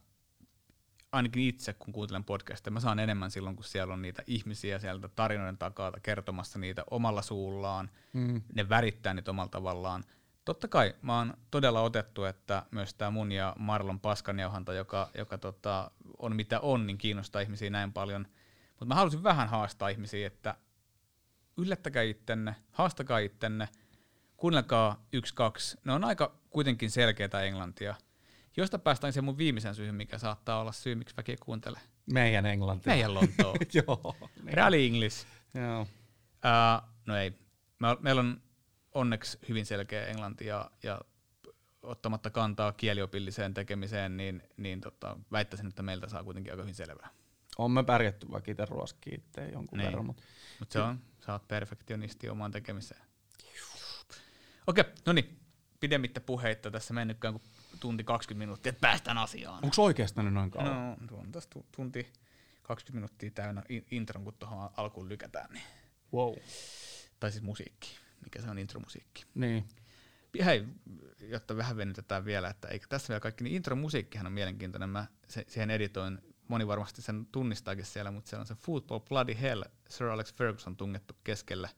[1.12, 5.08] ainakin itse, kun kuuntelen podcasteja, mä saan enemmän silloin, kun siellä on niitä ihmisiä sieltä
[5.08, 8.42] tarinoiden takaa kertomassa niitä omalla suullaan, Mm.
[8.54, 10.04] ne värittää niitä omalla tavallaan.
[10.44, 15.38] Totta kai mä oon todella otettu, että myös tämä mun ja Marlon paskanjauhanta, joka, joka
[15.38, 18.26] tota, on mitä on, niin kiinnostaa ihmisiä näin paljon.
[18.70, 20.54] Mutta mä halusin vähän haastaa ihmisiä, että
[21.56, 23.68] yllättäkää ittenne, haastakaa ittenne,
[24.36, 25.76] kuunnelkaa yksi, kaksi.
[25.84, 27.94] Ne on aika kuitenkin selkeätä englantia.
[28.58, 31.80] Josta päästään se mun viimeisen syyhyn, mikä saattaa olla syy, miksi väki kuuntelee.
[32.12, 32.88] Meidän englanti.
[32.90, 33.54] Meidän Lontoo.
[33.86, 34.16] Joo.
[34.42, 34.54] niin.
[34.54, 35.26] Rally English.
[35.54, 35.80] Joo.
[35.82, 37.30] Uh, no ei.
[37.78, 38.42] Me, meillä on
[38.94, 41.00] onneksi hyvin selkeä englanti ja, ja
[41.82, 47.08] ottamatta kantaa kieliopilliseen tekemiseen, niin, niin tota, väittäisin, että meiltä saa kuitenkin aika hyvin selvää.
[47.58, 49.86] On me pärjätty vaikka itse ruoskii itse jonkun Niin.
[49.86, 50.22] verran, mutta
[50.58, 53.02] Mutta se on, sä oot perfektionisti omaan tekemiseen.
[54.66, 55.38] Okei, no niin.
[55.80, 57.42] Pidemmittä puheitta tässä mennytkään kuin
[57.80, 59.64] tunti 20 minuuttia, että päästään asiaan.
[59.64, 60.96] onko oikeastaan nyt noin kauan?
[61.10, 62.12] No, on tässä tu- tunti
[62.62, 65.50] 20 minuuttia täynnä in- intron, kun tuohon alkuun lykätään.
[65.52, 65.64] Niin.
[66.14, 66.34] Wow.
[67.20, 67.90] Tai siis musiikki,
[68.24, 69.24] mikä se on intromusiikki.
[69.34, 69.68] Niin.
[70.44, 70.64] Hei,
[71.20, 74.88] jotta vähän venytetään vielä, että eikä tässä vielä kaikki, niin intromusiikkihan on mielenkiintoinen.
[74.90, 76.18] Mä se, siihen editoin,
[76.48, 80.76] moni varmasti sen tunnistaakin siellä, mutta siellä on se Football Bloody Hell, Sir Alex Ferguson
[80.76, 81.70] tungettu keskelle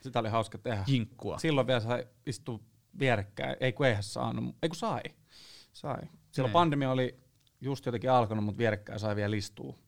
[0.00, 0.84] Sitä oli hauska tehdä.
[0.86, 1.38] jinkkua.
[1.38, 2.60] Silloin vielä sai istua
[2.98, 3.56] vierekkäin.
[3.60, 4.56] Ei kun eihän saanut.
[4.62, 5.02] Ei kun sai.
[5.76, 6.02] Sai.
[6.30, 6.52] Silloin Niin.
[6.52, 7.20] pandemia oli
[7.60, 9.78] just jotenkin alkanut, mutta vierekkäin sai vielä istua.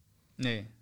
[0.44, 0.72] Niin.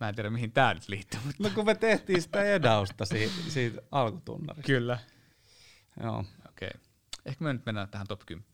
[0.00, 3.34] Mä en tiedä, mihin tää nyt liittyy, mutta No kun me tehtiin sitä edausta siitä,
[3.48, 4.66] siitä alkutunnarista.
[4.66, 4.98] kyllä.
[6.02, 6.18] Joo.
[6.48, 6.68] Okei.
[6.74, 6.80] Okay.
[7.26, 8.46] Ehkä me nyt mennään tähän top 10.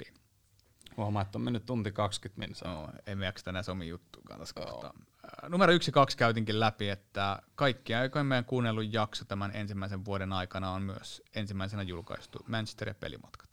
[0.97, 2.75] Huomaa, että on mennyt tunti 20 minsaa.
[2.75, 4.93] No, ei me jaksa tänään somi juttuun tässä kohtaa.
[5.43, 10.05] Ää, Numero yksi ja kaksi käytinkin läpi, että kaikki aikojen meidän kuunnellun jakso tämän ensimmäisen
[10.05, 13.46] vuoden aikana on myös ensimmäisenä julkaistu Manchester ja pelimatkat.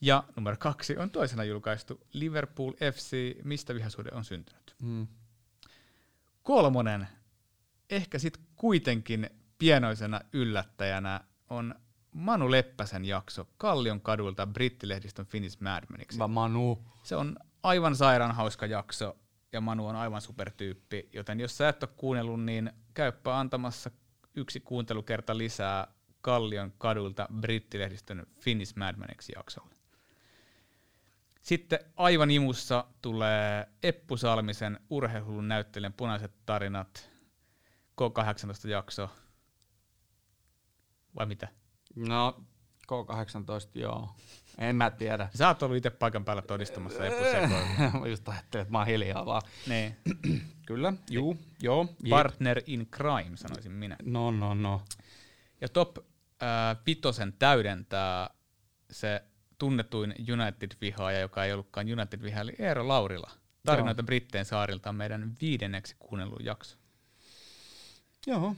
[0.00, 4.74] Ja numero kaksi on toisena julkaistu Liverpool FC, mistä vihasuhde on syntynyt.
[4.82, 5.06] Mm.
[6.42, 7.08] Kolmonen,
[7.90, 11.20] ehkä sitten kuitenkin pienoisena yllättäjänä
[11.50, 11.74] on
[12.14, 16.18] Manu Leppäsen jakso Kallion kadulta brittilehdistön Finnish Madmaniksi.
[16.18, 16.84] Va Manu.
[17.02, 19.16] Se on aivan sairaan hauska jakso
[19.52, 23.90] ja Manu on aivan supertyyppi, joten jos sä et ole kuunnellut, niin käyppä antamassa
[24.34, 25.86] yksi kuuntelukerta lisää
[26.20, 29.77] Kallion kadulta brittilehdistön Finnish Madmaniksi jaksolle.
[31.48, 37.10] Sitten aivan imussa tulee Eppu Salmisen urheilun näyttelijän punaiset tarinat,
[38.00, 39.10] K18 jakso.
[41.16, 41.48] Vai mitä?
[41.96, 42.44] No,
[42.82, 44.16] K18, joo.
[44.58, 45.28] En mä tiedä.
[45.34, 47.24] Sä oot ollut itse paikan päällä todistamassa Eppu
[48.00, 49.42] mä just ajattelin, että mä oon hiljaa vaan.
[49.66, 49.96] Niin.
[50.68, 51.86] Kyllä, juu, joo.
[52.02, 52.10] jep.
[52.10, 53.96] Partner in crime, sanoisin minä.
[54.02, 54.82] No, no, no.
[55.60, 58.30] Ja top äh, vitosen täydentää
[58.90, 59.24] se
[59.58, 63.30] tunnetuin United-vihaaja, joka ei ollutkaan United-vihaaja, eli Eero Laurila.
[63.66, 66.76] Tarinoita Britteen saarilta on meidän viidenneksi kuunnellut jakso.
[68.26, 68.56] Joo.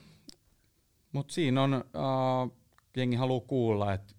[1.13, 2.51] Mutta siinä on, äh,
[2.97, 4.15] jengi haluaa kuulla, että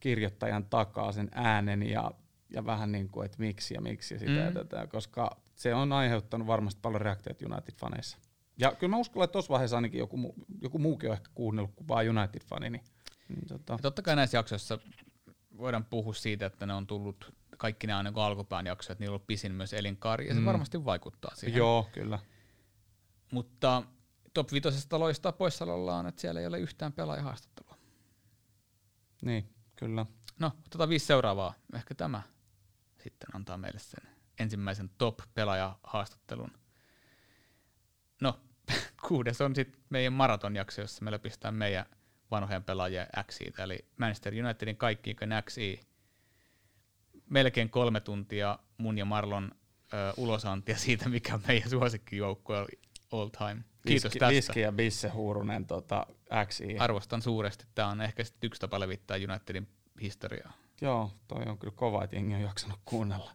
[0.00, 2.10] kirjoittajan takaa sen äänen ja,
[2.50, 4.38] ja vähän niin kuin, että miksi ja miksi ja sitä mm.
[4.38, 8.18] ja tätä, koska se on aiheuttanut varmasti paljon reaktioita United-faneissa.
[8.58, 11.88] Ja kyllä mä uskon, että tuossa vaiheessa ainakin joku, joku muukin on ehkä kuunnellut kuin
[11.88, 12.70] vain United-fani.
[12.70, 12.84] Niin,
[13.28, 13.72] niin tota.
[13.72, 14.78] Ja totta kai näissä jaksoissa
[15.60, 19.14] voidaan puhua siitä, että ne on tullut kaikki nämä niin alkupään jaksoja, että niillä on
[19.14, 20.46] ollut pisin myös elinkaari, ja se Mm.
[20.46, 21.58] varmasti vaikuttaa siihen.
[21.58, 22.18] Joo, kyllä.
[23.32, 23.82] Mutta
[24.34, 27.76] top 5 loistaa poissaolollaan, että siellä ei ole yhtään pelaajahaastattelua.
[29.22, 30.06] Niin, kyllä.
[30.38, 31.54] No, otetaan viisi seuraavaa.
[31.74, 32.22] Ehkä tämä
[33.02, 36.50] sitten antaa meille sen ensimmäisen top-pelaajahaastattelun.
[38.20, 38.40] No,
[39.08, 41.86] kuudes on sitten meidän maratonjakso, jossa me löpistään meidän
[42.30, 45.16] vanhojen pelaajien XI, eli Manchester Unitedin kaikki
[45.46, 45.80] XI.
[47.30, 49.50] Melkein kolme tuntia mun ja Marlon
[49.92, 52.66] ö, ulosantia siitä, mikä on meidän suosikkijoukkue
[53.12, 53.64] all time.
[53.86, 54.34] Kiitos Liski, tästä.
[54.34, 56.06] Liski ja Bisse Huurunen tota,
[56.46, 56.78] XI.
[56.78, 57.64] Arvostan suuresti.
[57.74, 59.68] Tämä on ehkä yksi tapa levittää Unitedin
[60.02, 60.52] historiaa.
[60.80, 63.32] Joo, toi on kyllä kova, että jengi on jaksanut kuunnella.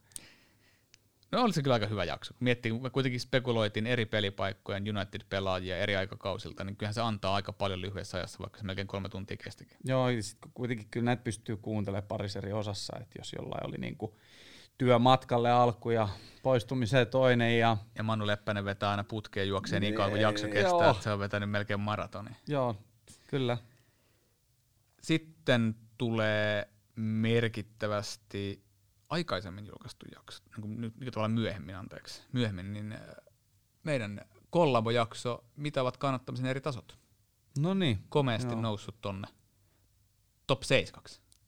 [1.35, 2.33] No oli se kyllä aika hyvä jakso.
[2.33, 7.35] Kun miettii, kun me kuitenkin spekuloitiin eri pelipaikkojen United-pelaajia eri aikakausilta, niin kyllähän se antaa
[7.35, 9.77] aika paljon lyhyessä ajassa, vaikka se melkein kolme tuntia kestikin.
[9.83, 13.77] Joo, ja sit kuitenkin kyllä näitä pystyy kuuntelemaan parissa eri osassa, että jos jollain oli
[13.77, 14.17] niinku
[14.77, 16.09] työmatkalle alku ja
[16.43, 20.47] poistumiseen toinen ja Ja Manu Leppänen vetää aina putkeen juokseen niin kauan kuin Nee, jakso
[20.47, 20.91] kestää, joo.
[20.91, 22.29] että se on vetänyt melkein maratoni.
[22.47, 22.75] joo,
[23.27, 23.57] kyllä.
[25.01, 28.64] Sitten tulee merkittävästi
[29.09, 32.99] aikaisemmin julkaistu jakso, niin kuin nyt mikä tavallaan myöhemmin, anteeksi, myöhemmin, niin äh,
[33.83, 36.97] meidän kollabojakso, mitä ovat kannattamisen eri tasot.
[37.59, 38.61] No niin, Komeasti Joo.
[38.61, 39.27] noussut tonne
[40.47, 41.03] top 7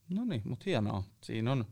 [0.10, 1.04] no niin, mutta hienoa.
[1.22, 1.66] Siinä on,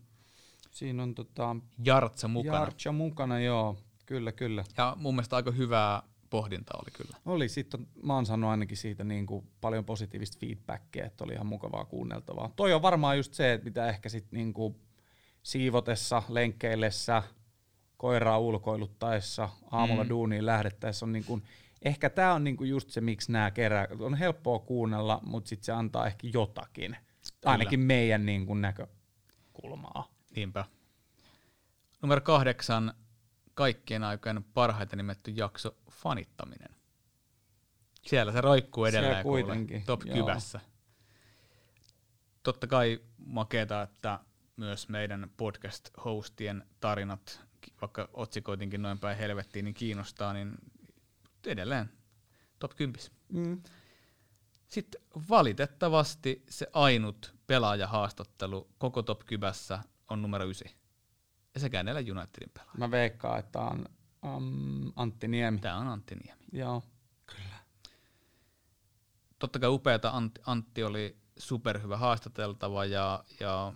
[0.72, 1.56] siinä on tota,
[1.86, 2.58] Jartsa mukana.
[2.58, 4.64] Jarcha mukana, joo, kyllä, kyllä.
[4.78, 7.18] Ja mun mielestä aika hyvää pohdintaa oli kyllä.
[7.26, 11.48] Oli, sitten mä oon saanut ainakin siitä niin kuin paljon positiivista feedbackia, että oli ihan
[11.48, 12.52] mukavaa kuunneltavaa.
[12.56, 14.76] Toi on varmaan just se, että mitä ehkä sitten niin kuin
[15.46, 17.24] siivotessa, lenkkeillessä,
[17.98, 20.10] koiraa ulkoiluttaessa, aamulla Mm.
[20.10, 21.44] duuniin lähdettäessä on niin kuin,
[21.82, 23.88] ehkä tämä on niin kuin just se, miksi nämä kerää.
[24.00, 26.98] On helppoa kuunnella, mutta sitten se antaa ehkä jotakin,
[27.46, 30.12] ainakin meidän niin kuin näkökulmaa.
[30.36, 30.66] Niinpä.
[32.02, 32.94] Numero kahdeksan,
[33.54, 36.76] kaikkien aikojen parhaiten nimetty jakso, fanittaminen.
[38.02, 40.16] Siellä se roikkuu Siellä edelleen kuule, kuitenkin, top joo.
[40.18, 40.60] kyvässä.
[42.44, 44.20] Totta kai makeeta, että
[44.58, 47.42] myös meidän podcast-hostien tarinat,
[47.82, 50.56] vaikka otsikoitinkin noin päin helvettiin, niin kiinnostaa, niin
[51.46, 51.90] edelleen
[52.60, 53.12] top 10.
[53.30, 53.62] Mm.
[54.68, 59.80] Sitten valitettavasti se ainut pelaajahaastattelu koko top kybässä
[60.10, 60.72] on numero 9.
[61.54, 62.78] Ja sekään ei ole Unitedin pelaaja.
[62.78, 63.86] Mä veikkaan, että on
[64.24, 65.60] um, Antti Niemi.
[65.60, 66.44] Tämä on Antti Niemi.
[66.52, 66.84] Joo.
[69.40, 73.74] Totta kai upeata Antti, Antti oli superhyvä haastateltava ja, ja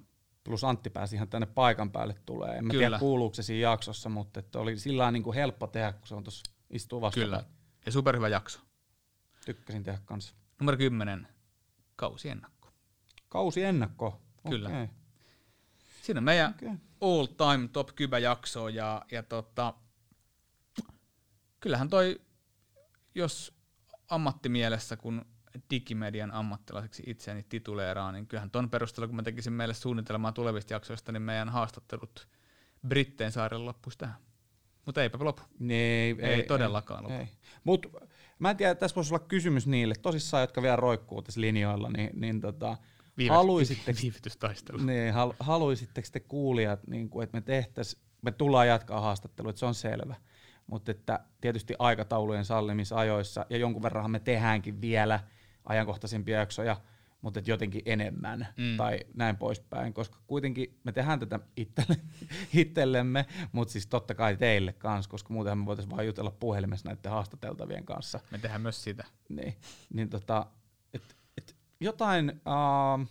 [0.49, 2.57] Plus Antti pääsi ihan tänne paikan päälle tulee.
[2.57, 2.81] En mä Kyllä.
[2.81, 6.15] tiedä kuuluuko se siinä jaksossa, mutta että oli sillä niin kuin helppo tehdä, kun se
[6.15, 7.25] on tuossa istuu vastapäätä.
[7.37, 7.43] kyllä,
[7.85, 8.59] ja superhyvä jakso.
[9.45, 10.35] Tykkäsin tehdä kanssa.
[10.59, 11.27] Numero 10,
[11.95, 12.69] kausiennakko.
[13.29, 14.21] Kausi ennakko.
[14.49, 14.69] Kyllä.
[14.69, 14.87] Okei.
[16.01, 16.69] Siinä on meidän Okei.
[17.01, 19.73] all time top kybä jakso ja, ja tota,
[21.59, 22.21] kyllähän toi,
[23.15, 23.53] jos
[24.07, 25.25] ammattimielessä, kun
[25.71, 31.11] digimedian ammattilaiseksi itseäni tituleeraa, niin kyllähän ton perusteella, kun mä tekisin meille suunnitelmaa tulevista jaksoista,
[31.11, 32.27] niin meidän haastattelut
[32.87, 34.15] Britteen saarella loppuisi tähän.
[34.85, 35.41] Mutta eipä lopu.
[35.69, 37.15] Ei, ei, Ei todellakaan lopu.
[37.15, 37.27] Ei.
[37.63, 37.85] Mut
[38.39, 42.09] mä en tiedä, tässä voisi olla kysymys niille, tosissaan, jotka vielä roikkuu tässä linjoilla, niin,
[42.13, 42.77] niin tota,
[43.17, 44.77] Viive- haluaisitteko Viivytystaistelu.
[44.77, 49.59] niin, hal, haluaisitteko te kuulijat, niin kuin, että me tehtäis, me tullaan jatkaa haastattelua, että
[49.59, 50.15] se on selvä.
[50.67, 55.19] Mutta että tietysti aikataulujen sallimissa ajoissa, ja jonkun verranhan me tehdäänkin vielä
[55.69, 56.81] ajankohtaisempia jaksoja,
[57.21, 58.77] mutta et jotenkin enemmän Mm.
[58.77, 61.95] tai näin poispäin, koska kuitenkin me tehdään tätä itselle,
[62.53, 67.11] itsellemme, mutta siis totta kai teille kanssa, koska muutenhan me voitaisiin vaan jutella puhelimessa näiden
[67.11, 68.19] haastateltavien kanssa.
[68.31, 69.05] Me tehdään myös sitä.
[69.29, 69.55] Niin,
[69.93, 70.45] niin tota,
[70.93, 73.07] et, et jotain, uh,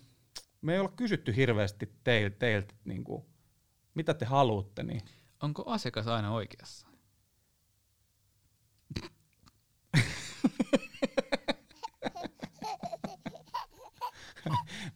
[0.63, 3.25] me ei olla kysytty hirveästi teil, teiltä, niin kuin,
[3.95, 5.01] mitä te haluatte, niin
[5.43, 6.87] Onko asiakas aina oikeassa?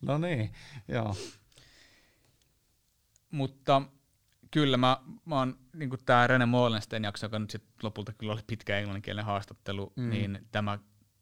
[0.02, 0.52] no niin,
[0.88, 1.16] joo.
[3.30, 3.82] Mutta
[4.50, 8.42] kyllä mä, mä oon niin tämä Rene Molensten jakso, joka nyt sit lopulta kyllä oli
[8.46, 10.10] pitkä englanninkielinen haastattelu, mm.
[10.10, 10.78] Niin tämä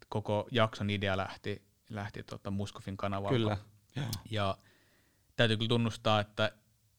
[0.09, 3.35] koko jakson idea lähti, lähti tota Muskofin kanavalta.
[3.35, 3.57] Kyllä.
[3.97, 4.07] Joo.
[4.31, 4.59] Ja
[5.36, 6.52] täytyy kyllä tunnustaa, että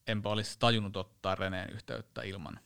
[0.06, 2.60] enpä olisi tajunnut ottaa Reneen yhteyttä ilman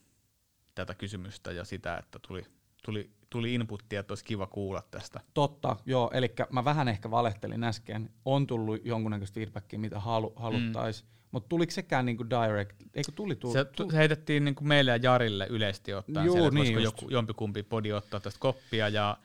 [0.75, 2.47] tätä kysymystä ja sitä, että tuli,
[2.87, 5.21] tuli, tuli inputtia, että olisi kiva kuulla tästä.
[5.35, 11.09] Totta, joo, eli mä vähän ehkä valehtelin äsken, on tullut jonkunnäköistä feedbackia, mitä halu, haluttaisiin,
[11.09, 11.17] mm.
[11.31, 14.91] mutta tuliko sekään niinku direct, eikö tuli, tuli, Se, tuli se heitettiin niin kuin meille
[14.91, 18.89] ja Jarille yleisesti ottaen Juu, siellä, että niin voisiko joku, jompikumpi podi ottaa tästä koppia
[18.89, 19.17] ja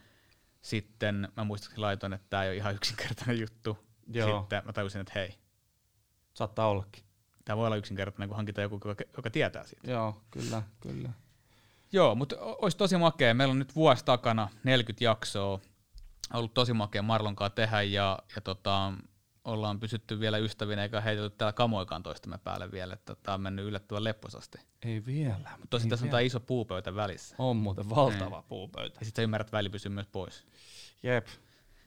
[0.62, 3.78] sitten mä muistaakseni laitoin, että tämä ei ole ihan yksinkertainen juttu.
[4.14, 4.40] Joo.
[4.40, 5.36] Sitten mä tajusin, että hei,
[6.34, 7.04] saattaa ollakin.
[7.46, 9.92] tämä voi olla yksinkertainen, kun hankitaan joku, joka, joka tietää siitä.
[9.92, 11.10] Joo, kyllä, kyllä.
[11.92, 13.34] Joo, mutta olisi tosi makea.
[13.34, 15.60] Meillä on nyt vuosi takana 40 jaksoa.
[16.34, 18.94] Ollut tosi makea Marlon kanssa tehdä ja, ja tota,
[19.46, 22.94] ollaan pysytty vielä ystävinä eikä heitelty täällä kamoikaan toistemme päälle vielä.
[22.94, 24.58] Että tämä on mennyt yllättävän lepposasti.
[24.82, 25.50] Ei vielä.
[25.58, 26.12] Mutta tosi tässä on vielä.
[26.12, 27.36] tämä iso puupöytä välissä.
[27.40, 28.98] On muuten valtava puupöytä.
[29.00, 30.46] Ja sitten sä ymmärrät, että väli pysyy myös pois.
[31.04, 31.28] Jep.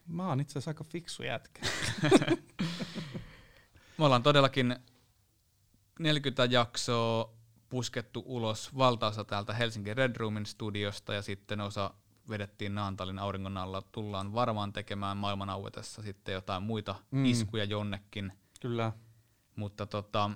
[0.07, 1.61] Mä oon itse asiassa aika fiksu jätkä.
[3.99, 4.77] Me ollaan todellakin
[5.99, 7.35] 40 jaksoa
[7.75, 11.95] puskettu ulos valtaosa täältä Helsingin Red Roomin studiosta ja sitten osa
[12.29, 13.83] vedettiin Naantalin auringon alla.
[13.83, 17.25] Tullaan varmaan tekemään maailman auetessa sitten jotain muita mm.
[17.25, 18.33] Iskuja jonnekin.
[18.61, 18.93] Kyllä.
[19.57, 20.31] Mutta tota,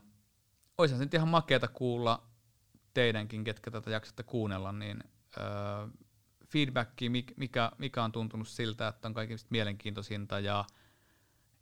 [0.78, 2.22] olisihan nyt ihan makeata kuulla
[2.94, 5.04] teidänkin, ketkä tätä jaksatte kuunnella, niin
[5.36, 5.44] öö,
[6.48, 10.64] feedbacki, mik- mikä, mikä on tuntunut siltä, että on kaikista mielenkiintoisinta ja,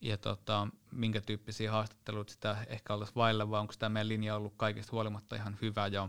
[0.01, 4.55] ja tota, minkä tyyppisiä haastatteluita sitä ehkä oltaisiin vailla, vai onko tämä meidän linja ollut
[4.56, 5.86] kaikista huolimatta ihan hyvä.
[5.86, 6.09] Ja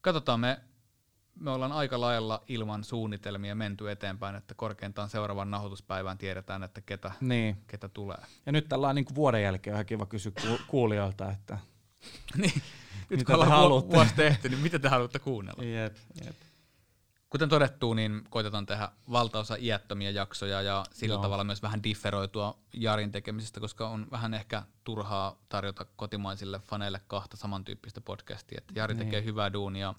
[0.00, 0.60] katsotaan, me,
[1.40, 7.12] me ollaan aika lailla ilman suunnitelmia menty eteenpäin, että korkeintaan seuraavan nahoituspäivään tiedetään, että ketä,
[7.20, 7.56] Niin.
[7.66, 8.18] ketä tulee.
[8.46, 11.58] Ja nyt tällä niin vuoden jälkeen on ihan kiva kysyä ku- kuulijoilta, että
[12.36, 12.62] niin,
[13.10, 13.94] nyt Mitä kun ollaan te vu- haluatte?
[13.96, 15.64] vuosi tehty, niin mitä te haluatte kuunnella?
[15.64, 16.36] jep, jep.
[17.30, 21.22] Kuten todettu, niin koitetaan tehdä valtaosa iättömiä jaksoja ja sillä Joo.
[21.22, 27.36] tavalla myös vähän differoitua Jarin tekemisestä, koska on vähän ehkä turhaa tarjota kotimaisille faneille kahta
[27.36, 28.58] samantyyppistä podcastia.
[28.58, 29.06] Että Jari Niin.
[29.06, 29.94] tekee hyvää duunia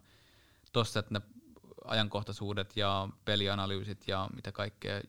[0.74, 1.22] tossa, että ne
[1.86, 5.02] ajankohtaisuudet ja pelianalyysit ja mitä kaikkea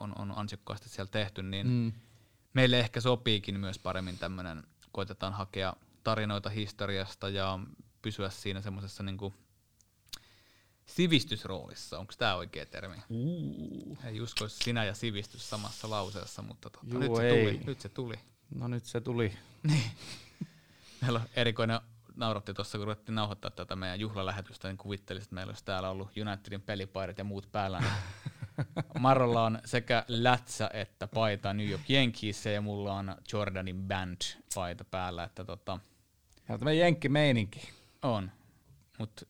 [0.00, 1.92] on, on ansiokkaasti siellä tehty, niin mm.
[2.54, 7.58] Meille ehkä sopiikin myös paremmin tämmöinen, koitetaan hakea tarinoita historiasta ja
[8.02, 9.34] pysyä siinä semmoisessa niinku
[10.86, 11.98] sivistysroolissa.
[11.98, 12.96] Onko tämä oikea termi?
[13.10, 13.98] Uh.
[14.04, 17.44] Ei uskoisi sinä ja sivistys samassa lauseessa, mutta tota, Juu, nyt, se ei.
[17.44, 18.14] tuli, nyt se tuli.
[18.54, 19.32] No nyt se tuli.
[21.02, 21.80] Meillä on erikoinen,
[22.16, 26.10] nauratti tuossa, kun ruvettiin nauhoittaa tätä meidän juhlalähetystä, niin kuvittelisin, että meillä olisi täällä ollut
[26.28, 27.80] Unitedin pelipaidat ja muut päällä.
[27.80, 27.92] Niin
[28.98, 35.24] Marolla on sekä lätsä että paita New York Yankees ja mulla on Jordanin band-paita päällä,
[35.24, 35.78] että tota,
[36.48, 37.70] Ja tämä jenkki meininki.
[38.02, 38.30] on.
[38.98, 39.28] Mut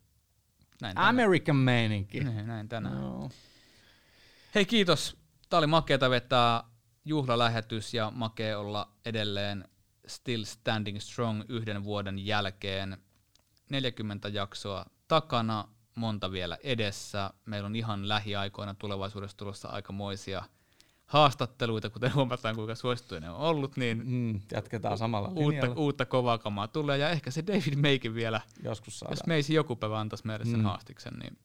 [0.82, 1.08] näin tänään.
[1.08, 2.20] American meininki.
[2.20, 3.00] Näin, näin tänään.
[3.00, 3.30] No.
[4.54, 5.16] Hei kiitos.
[5.50, 6.64] Tää oli makeata vetää
[7.04, 9.68] juhlalähetys ja makea olla edelleen
[10.06, 12.98] still standing strong yhden vuoden jälkeen.
[13.70, 17.30] 40 jaksoa takana, monta vielä edessä.
[17.46, 20.44] Meillä on ihan lähiaikoina tulevaisuudessa tulossa aikamoisia
[21.12, 25.74] haastatteluita, kuten huomataan kuinka suosittuja ne on ollut, niin Mm, jatketaan samalla uutta, linjalla.
[25.76, 26.98] uutta kovaa kamaa tulee.
[26.98, 29.12] Ja ehkä se David Meikin vielä, Joskus saadaan.
[29.12, 30.64] jos Meisi joku päivä antaisi meille sen Mm.
[30.64, 31.38] haastiksen, niin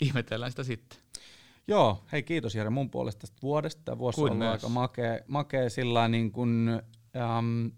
[0.00, 0.98] ihmetellään sitä sitten.
[1.68, 3.82] Joo, hei kiitos Jere mun puolesta tästä vuodesta.
[3.84, 4.52] Tämä vuosi Kuin on myös.
[4.52, 6.68] aika makea, makea sillä niin kuin,
[7.38, 7.70] äm,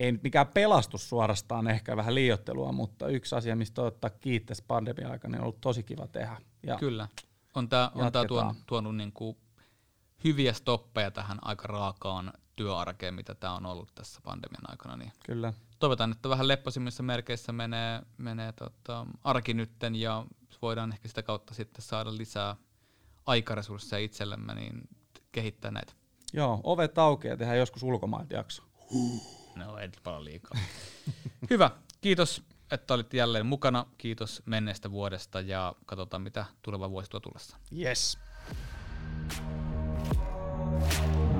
[0.00, 5.10] ei nyt mikään pelastus suorastaan, ehkä vähän liiottelua, mutta yksi asia, mistä ottaa kiittäisi pandemian
[5.10, 6.36] aikana, niin on ollut tosi kiva tehdä.
[6.62, 7.08] Ja Kyllä.
[7.54, 8.26] On tämä on tää Jatketaan.
[8.28, 9.36] tuonut, tuonut niinku
[10.24, 14.96] hyviä stoppeja tähän aika raakaan työarkeen, mitä tämä on ollut tässä pandemian aikana.
[14.96, 15.52] Niin Kyllä.
[15.78, 20.26] toivotaan, että vähän lepposimmissa merkeissä menee, menee tota, arki nytten ja
[20.62, 22.56] voidaan ehkä sitä kautta sitten saada lisää
[23.26, 24.88] aikaresursseja itsellemme, niin
[25.32, 25.92] kehittää näitä.
[26.32, 28.62] Joo, ovet auki ja tehdään joskus ulkomailta jakso.
[29.56, 30.58] No ei nyt paljon liikaa.
[31.50, 31.70] Hyvä,
[32.00, 33.86] kiitos, että olit jälleen mukana.
[33.98, 37.56] Kiitos menneestä vuodesta ja katsotaan, mitä tuleva vuosi tuo tullessa.
[37.78, 38.18] Yes.
[39.98, 41.37] はい。